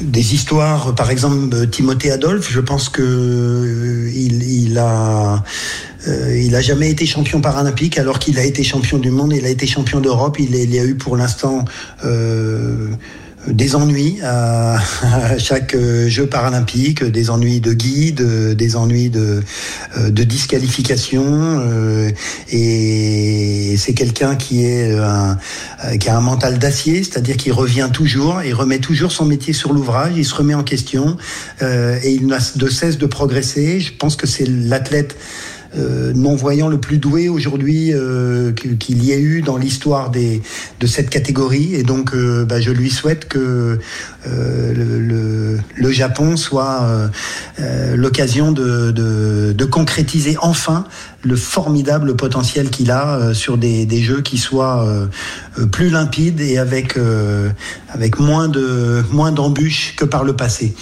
des 0.00 0.34
histoires, 0.34 0.94
par 0.94 1.10
exemple 1.10 1.66
Timothée 1.68 2.12
Adolphe, 2.12 2.50
je 2.50 2.60
pense 2.60 2.88
que 2.88 3.02
euh, 3.02 4.10
il, 4.14 4.42
il 4.42 4.78
a 4.78 5.42
euh, 6.08 6.36
il 6.36 6.54
a 6.54 6.60
jamais 6.60 6.90
été 6.90 7.06
champion 7.06 7.40
paralympique 7.40 7.98
alors 7.98 8.18
qu'il 8.18 8.38
a 8.38 8.44
été 8.44 8.62
champion 8.62 8.98
du 8.98 9.10
monde, 9.10 9.32
il 9.34 9.44
a 9.44 9.48
été 9.48 9.66
champion 9.66 10.00
d'Europe, 10.00 10.38
il, 10.38 10.54
il 10.54 10.78
a 10.78 10.84
eu 10.84 10.94
pour 10.94 11.16
l'instant 11.16 11.64
euh, 12.04 12.88
des 13.46 13.76
ennuis 13.76 14.18
à, 14.24 14.78
chaque 15.38 15.74
euh, 15.74 16.08
jeu 16.08 16.26
paralympique, 16.26 17.04
des 17.04 17.30
ennuis 17.30 17.60
de 17.60 17.72
guide, 17.72 18.22
des 18.54 18.76
ennuis 18.76 19.10
de, 19.10 19.42
disqualification. 20.08 21.62
et 22.50 23.74
c'est 23.78 23.94
quelqu'un 23.94 24.36
qui 24.36 24.64
qui 26.00 26.08
a 26.08 26.16
un 26.16 26.20
mental 26.20 26.58
d'acier, 26.58 27.02
c'est-à-dire 27.02 27.36
qu'il 27.36 27.52
revient 27.52 27.88
toujours, 27.92 28.42
il 28.42 28.52
remet 28.52 28.78
toujours 28.78 29.12
son 29.12 29.24
métier 29.24 29.52
sur 29.52 29.72
l'ouvrage, 29.72 30.12
il 30.16 30.24
se 30.24 30.34
remet 30.34 30.54
en 30.54 30.64
question 30.64 31.16
et 31.62 32.10
il 32.10 32.26
n'a 32.26 32.38
de 32.56 32.68
cesse 32.68 32.98
de 32.98 33.06
progresser. 33.06 33.80
Je 33.80 33.92
pense 33.92 34.16
que 34.16 34.26
c'est 34.26 34.46
l'athlète 34.46 35.16
euh, 35.76 36.12
non-voyant 36.14 36.68
le 36.68 36.78
plus 36.78 36.98
doué 36.98 37.28
aujourd'hui 37.28 37.92
euh, 37.92 38.52
qu'il 38.52 39.04
y 39.04 39.12
ait 39.12 39.20
eu 39.20 39.42
dans 39.42 39.58
l'histoire 39.58 40.10
de 40.10 40.86
cette 40.86 41.10
catégorie 41.10 41.74
et 41.74 41.82
donc 41.82 42.14
euh, 42.14 42.46
bah, 42.46 42.60
je 42.60 42.70
lui 42.70 42.88
souhaite 42.88 43.28
que 43.28 43.78
euh, 44.26 45.58
le, 45.76 45.90
Japon 45.90 46.36
soit 46.36 47.10
l'occasion 47.94 48.52
de, 48.52 49.64
concrétiser 49.70 50.36
enfin 50.40 50.84
le 51.22 51.34
formidable 51.34 52.14
potentiel 52.14 52.70
qu'il 52.70 52.90
a 52.90 53.34
sur 53.34 53.58
des, 53.58 54.00
jeux 54.00 54.20
qui 54.20 54.38
soient 54.38 54.86
plus 55.72 55.90
limpides 55.90 56.40
et 56.40 56.58
avec 56.58 56.98
avec 57.88 58.20
moins 58.20 58.48
de 58.48 59.02
moins 59.10 59.32
d'embûches 59.32 59.96
que 59.96 60.04
par 60.04 60.24
le 60.24 60.36
passé. 60.36 60.74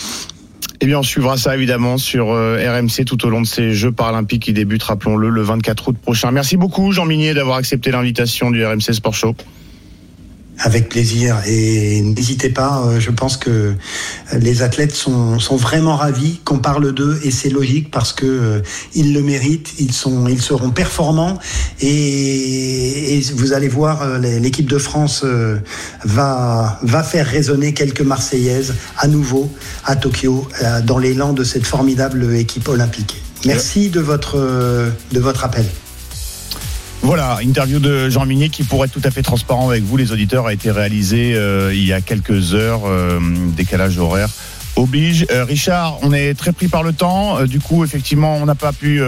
Eh 0.80 0.86
bien, 0.86 0.98
on 0.98 1.02
suivra 1.02 1.36
ça 1.36 1.54
évidemment 1.56 1.96
sur 1.96 2.30
euh, 2.30 2.58
RMC 2.58 3.04
tout 3.06 3.24
au 3.26 3.30
long 3.30 3.40
de 3.40 3.46
ces 3.46 3.72
Jeux 3.72 3.92
paralympiques 3.92 4.42
qui 4.42 4.52
débutent, 4.52 4.82
rappelons-le, 4.82 5.30
le 5.30 5.42
24 5.42 5.88
août 5.88 5.96
prochain. 6.00 6.30
Merci 6.30 6.56
beaucoup, 6.56 6.92
Jean 6.92 7.06
Minier, 7.06 7.34
d'avoir 7.34 7.56
accepté 7.56 7.90
l'invitation 7.90 8.50
du 8.50 8.64
RMC 8.64 8.92
Sport 8.92 9.14
Show. 9.14 9.34
Avec 10.58 10.88
plaisir. 10.88 11.36
Et 11.46 12.00
n'hésitez 12.00 12.48
pas, 12.48 12.82
euh, 12.86 12.98
je 12.98 13.10
pense 13.10 13.36
que 13.36 13.74
les 14.32 14.62
athlètes 14.62 14.94
sont, 14.94 15.36
vraiment 15.56 15.96
ravis 15.96 16.40
qu'on 16.44 16.58
parle 16.58 16.92
d'eux 16.92 17.18
et 17.22 17.30
c'est 17.30 17.50
logique 17.50 17.90
parce 17.90 18.12
que 18.12 18.26
euh, 18.26 18.60
ils 18.94 19.12
le 19.12 19.22
méritent, 19.22 19.74
ils, 19.78 19.92
sont, 19.92 20.26
ils 20.28 20.40
seront 20.40 20.70
performants 20.70 21.38
et, 21.80 23.22
vous 23.34 23.52
allez 23.52 23.68
voir, 23.68 24.02
euh, 24.02 24.18
l'équipe 24.18 24.68
de 24.68 24.78
France 24.78 25.24
va, 26.04 26.80
faire 27.02 27.26
résonner 27.26 27.74
quelques 27.74 28.00
Marseillaises 28.00 28.74
à 28.98 29.08
nouveau 29.08 29.50
à 29.84 29.96
Tokyo 29.96 30.48
dans 30.84 30.98
l'élan 30.98 31.32
de 31.32 31.44
cette 31.44 31.66
formidable 31.66 32.34
équipe 32.34 32.68
olympique. 32.68 33.22
Merci 33.44 33.90
de 33.90 34.00
votre 34.00 34.36
appel. 35.44 35.66
Voilà, 37.02 37.38
interview 37.42 37.78
de 37.78 38.10
Jean 38.10 38.26
Minier 38.26 38.48
qui, 38.48 38.64
pour 38.64 38.84
être 38.84 38.90
tout 38.90 39.02
à 39.04 39.10
fait 39.10 39.22
transparent 39.22 39.68
avec 39.68 39.84
vous, 39.84 39.96
les 39.96 40.12
auditeurs, 40.12 40.46
a 40.46 40.52
été 40.52 40.70
réalisé 40.70 41.34
euh, 41.34 41.72
il 41.72 41.84
y 41.84 41.92
a 41.92 42.00
quelques 42.00 42.54
heures, 42.54 42.82
euh, 42.86 43.20
décalage 43.56 43.98
horaire 43.98 44.28
oblige. 44.74 45.24
Euh, 45.30 45.44
Richard, 45.44 45.98
on 46.02 46.12
est 46.12 46.34
très 46.34 46.52
pris 46.52 46.68
par 46.68 46.82
le 46.82 46.92
temps. 46.92 47.42
Du 47.44 47.60
coup, 47.60 47.82
effectivement, 47.82 48.36
on 48.36 48.44
n'a 48.44 48.54
pas 48.54 48.72
pu 48.72 49.00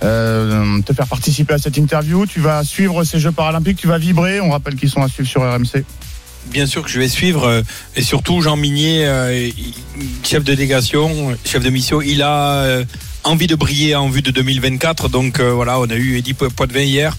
te 0.00 0.92
faire 0.92 1.06
participer 1.08 1.54
à 1.54 1.58
cette 1.58 1.76
interview. 1.76 2.24
Tu 2.26 2.38
vas 2.38 2.62
suivre 2.62 3.02
ces 3.02 3.18
Jeux 3.18 3.32
paralympiques, 3.32 3.78
tu 3.78 3.88
vas 3.88 3.98
vibrer. 3.98 4.40
On 4.40 4.50
rappelle 4.50 4.76
qu'ils 4.76 4.90
sont 4.90 5.02
à 5.02 5.08
suivre 5.08 5.28
sur 5.28 5.42
RMC. 5.42 5.84
Bien 6.46 6.66
sûr 6.66 6.82
que 6.84 6.88
je 6.88 7.00
vais 7.00 7.08
suivre 7.08 7.62
et 7.96 8.02
surtout 8.02 8.42
Jean 8.42 8.56
Minier, 8.56 9.10
chef 10.22 10.44
de 10.44 10.54
délégation, 10.54 11.36
chef 11.44 11.64
de 11.64 11.70
mission, 11.70 12.00
il 12.00 12.22
a 12.22 12.84
envie 13.28 13.46
de 13.46 13.54
briller 13.54 13.94
en 13.94 14.08
vue 14.08 14.22
de 14.22 14.30
2024. 14.30 15.08
Donc 15.08 15.40
euh, 15.40 15.52
voilà, 15.52 15.78
on 15.80 15.88
a 15.90 15.94
eu 15.94 16.16
Eddy 16.18 16.34
Po- 16.34 16.50
Poitvin 16.50 16.80
hier. 16.82 17.16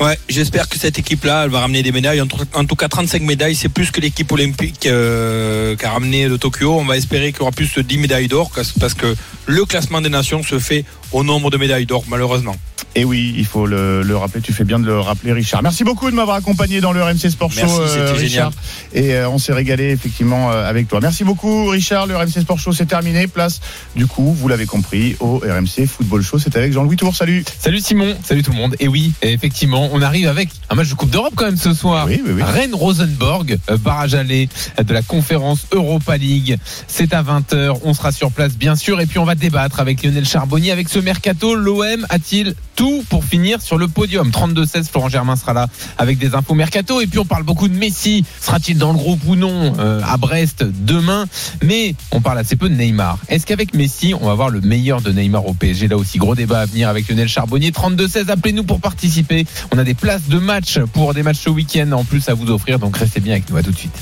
Ouais, 0.00 0.18
j'espère 0.28 0.68
que 0.68 0.78
cette 0.78 0.98
équipe-là, 0.98 1.44
elle 1.44 1.50
va 1.50 1.60
ramener 1.60 1.82
des 1.82 1.92
médailles. 1.92 2.20
En 2.20 2.26
tout, 2.64 2.74
cas, 2.76 2.88
35 2.88 3.22
médailles, 3.22 3.54
c'est 3.54 3.68
plus 3.68 3.90
que 3.90 4.00
l'équipe 4.00 4.30
olympique 4.32 4.86
euh, 4.86 5.76
qu'a 5.76 5.90
ramené 5.90 6.28
de 6.28 6.36
Tokyo. 6.36 6.78
On 6.78 6.84
va 6.84 6.96
espérer 6.96 7.30
qu'il 7.32 7.40
y 7.40 7.42
aura 7.42 7.52
plus 7.52 7.72
de 7.74 7.82
10 7.82 7.98
médailles 7.98 8.26
d'or 8.28 8.50
parce 8.80 8.94
que 8.94 9.14
le 9.46 9.64
classement 9.64 10.00
des 10.00 10.08
nations 10.08 10.42
se 10.42 10.58
fait 10.58 10.84
au 11.12 11.24
nombre 11.24 11.50
de 11.50 11.56
médailles 11.56 11.86
d'or, 11.86 12.04
malheureusement. 12.08 12.56
Et 12.94 13.04
oui, 13.04 13.34
il 13.38 13.46
faut 13.46 13.66
le, 13.66 14.02
le 14.02 14.16
rappeler. 14.16 14.42
Tu 14.42 14.52
fais 14.52 14.64
bien 14.64 14.78
de 14.78 14.84
le 14.84 15.00
rappeler, 15.00 15.32
Richard. 15.32 15.62
Merci 15.62 15.82
beaucoup 15.82 16.10
de 16.10 16.14
m'avoir 16.14 16.36
accompagné 16.36 16.80
dans 16.82 16.92
le 16.92 17.02
RMC 17.02 17.30
Sport 17.30 17.50
Show, 17.50 17.60
Merci, 17.62 17.92
c'était 17.94 18.12
Richard. 18.12 18.52
Et 18.92 19.14
euh, 19.14 19.30
on 19.30 19.38
s'est 19.38 19.54
régalé 19.54 19.90
effectivement 19.90 20.52
euh, 20.52 20.68
avec 20.68 20.88
toi. 20.88 21.00
Merci 21.00 21.24
beaucoup, 21.24 21.68
Richard. 21.68 22.06
Le 22.06 22.16
RMC 22.16 22.42
Sport 22.42 22.58
Show, 22.58 22.72
c'est 22.72 22.86
terminé. 22.86 23.26
Place, 23.28 23.60
du 23.96 24.06
coup, 24.06 24.34
vous 24.34 24.46
l'avez 24.46 24.66
compris, 24.66 25.16
au 25.20 25.38
RMC 25.38 25.86
Football 25.86 26.22
Show. 26.22 26.38
C'est 26.38 26.54
avec 26.54 26.72
Jean-Louis 26.72 26.96
Tour. 26.96 27.16
Salut. 27.16 27.44
Salut 27.58 27.80
Simon, 27.80 28.14
salut 28.24 28.42
tout 28.42 28.52
le 28.52 28.58
monde. 28.58 28.76
Et 28.78 28.88
oui, 28.88 29.12
effectivement, 29.22 29.88
on 29.92 30.02
arrive 30.02 30.28
avec 30.28 30.50
un 30.68 30.74
match 30.74 30.90
de 30.90 30.94
Coupe 30.94 31.10
d'Europe 31.10 31.32
quand 31.34 31.46
même 31.46 31.56
ce 31.56 31.72
soir. 31.72 32.06
Oui, 32.06 32.20
oui, 32.22 32.32
oui. 32.34 32.42
Rennes-Rosenborg, 32.42 33.58
euh, 33.70 33.78
barrage 33.78 34.14
aller 34.14 34.50
de 34.82 34.92
la 34.92 35.02
conférence 35.02 35.66
Europa 35.72 36.18
League. 36.18 36.58
C'est 36.88 37.14
à 37.14 37.22
20h, 37.22 37.78
on 37.84 37.94
sera 37.94 38.12
sur 38.12 38.30
place 38.32 38.54
bien 38.54 38.76
sûr. 38.76 39.00
Et 39.00 39.06
puis 39.06 39.18
on 39.18 39.24
va 39.24 39.34
débattre 39.34 39.80
avec 39.80 40.02
Lionel 40.02 40.26
Charbonnier. 40.26 40.72
Avec 40.72 40.90
ce 40.90 40.98
mercato, 41.02 41.54
l'OM 41.54 42.06
a-t-il 42.08 42.54
tout 42.76 43.04
pour 43.08 43.24
finir 43.24 43.60
sur 43.60 43.78
le 43.78 43.88
podium? 43.88 44.30
32-16, 44.30 44.88
Florent 44.90 45.08
Germain 45.08 45.36
sera 45.36 45.52
là 45.52 45.66
avec 45.98 46.18
des 46.18 46.34
infos 46.34 46.54
mercato. 46.54 47.00
Et 47.00 47.06
puis 47.06 47.18
on 47.18 47.24
parle 47.24 47.42
beaucoup 47.42 47.68
de 47.68 47.74
Messi. 47.74 48.24
Sera-t-il 48.40 48.78
dans 48.78 48.92
le 48.92 48.98
groupe 48.98 49.20
ou 49.26 49.36
non 49.36 49.74
euh, 49.78 50.00
à 50.04 50.16
Brest 50.16 50.64
demain? 50.64 51.26
Mais 51.62 51.94
on 52.10 52.20
parle 52.20 52.38
assez 52.38 52.56
peu 52.56 52.68
de 52.68 52.74
Neymar. 52.74 53.18
Est-ce 53.28 53.46
qu'avec 53.46 53.74
Messi, 53.74 54.14
on 54.18 54.26
va 54.26 54.34
voir 54.34 54.48
le 54.48 54.60
meilleur 54.60 55.00
de 55.00 55.12
Neymar 55.12 55.46
au 55.46 55.54
PSG 55.54 55.88
Là 55.88 55.96
aussi, 55.96 56.18
gros 56.18 56.34
débat 56.34 56.60
à 56.60 56.66
venir 56.66 56.88
avec 56.88 57.08
Lionel 57.08 57.28
Charbonnier. 57.28 57.70
32-16, 57.70 58.30
appelez-nous 58.30 58.64
pour 58.64 58.80
participer. 58.80 59.46
On 59.72 59.78
a 59.78 59.84
des 59.84 59.94
places 59.94 60.28
de 60.28 60.38
match 60.38 60.78
pour 60.92 61.14
des 61.14 61.22
matchs 61.22 61.40
ce 61.40 61.50
week-end 61.50 61.92
en 61.92 62.04
plus 62.04 62.28
à 62.28 62.34
vous 62.34 62.50
offrir. 62.50 62.78
Donc 62.78 62.96
restez 62.96 63.20
bien 63.20 63.32
avec 63.32 63.50
nous. 63.50 63.56
À 63.56 63.62
tout 63.62 63.70
de 63.70 63.76
suite. 63.76 63.92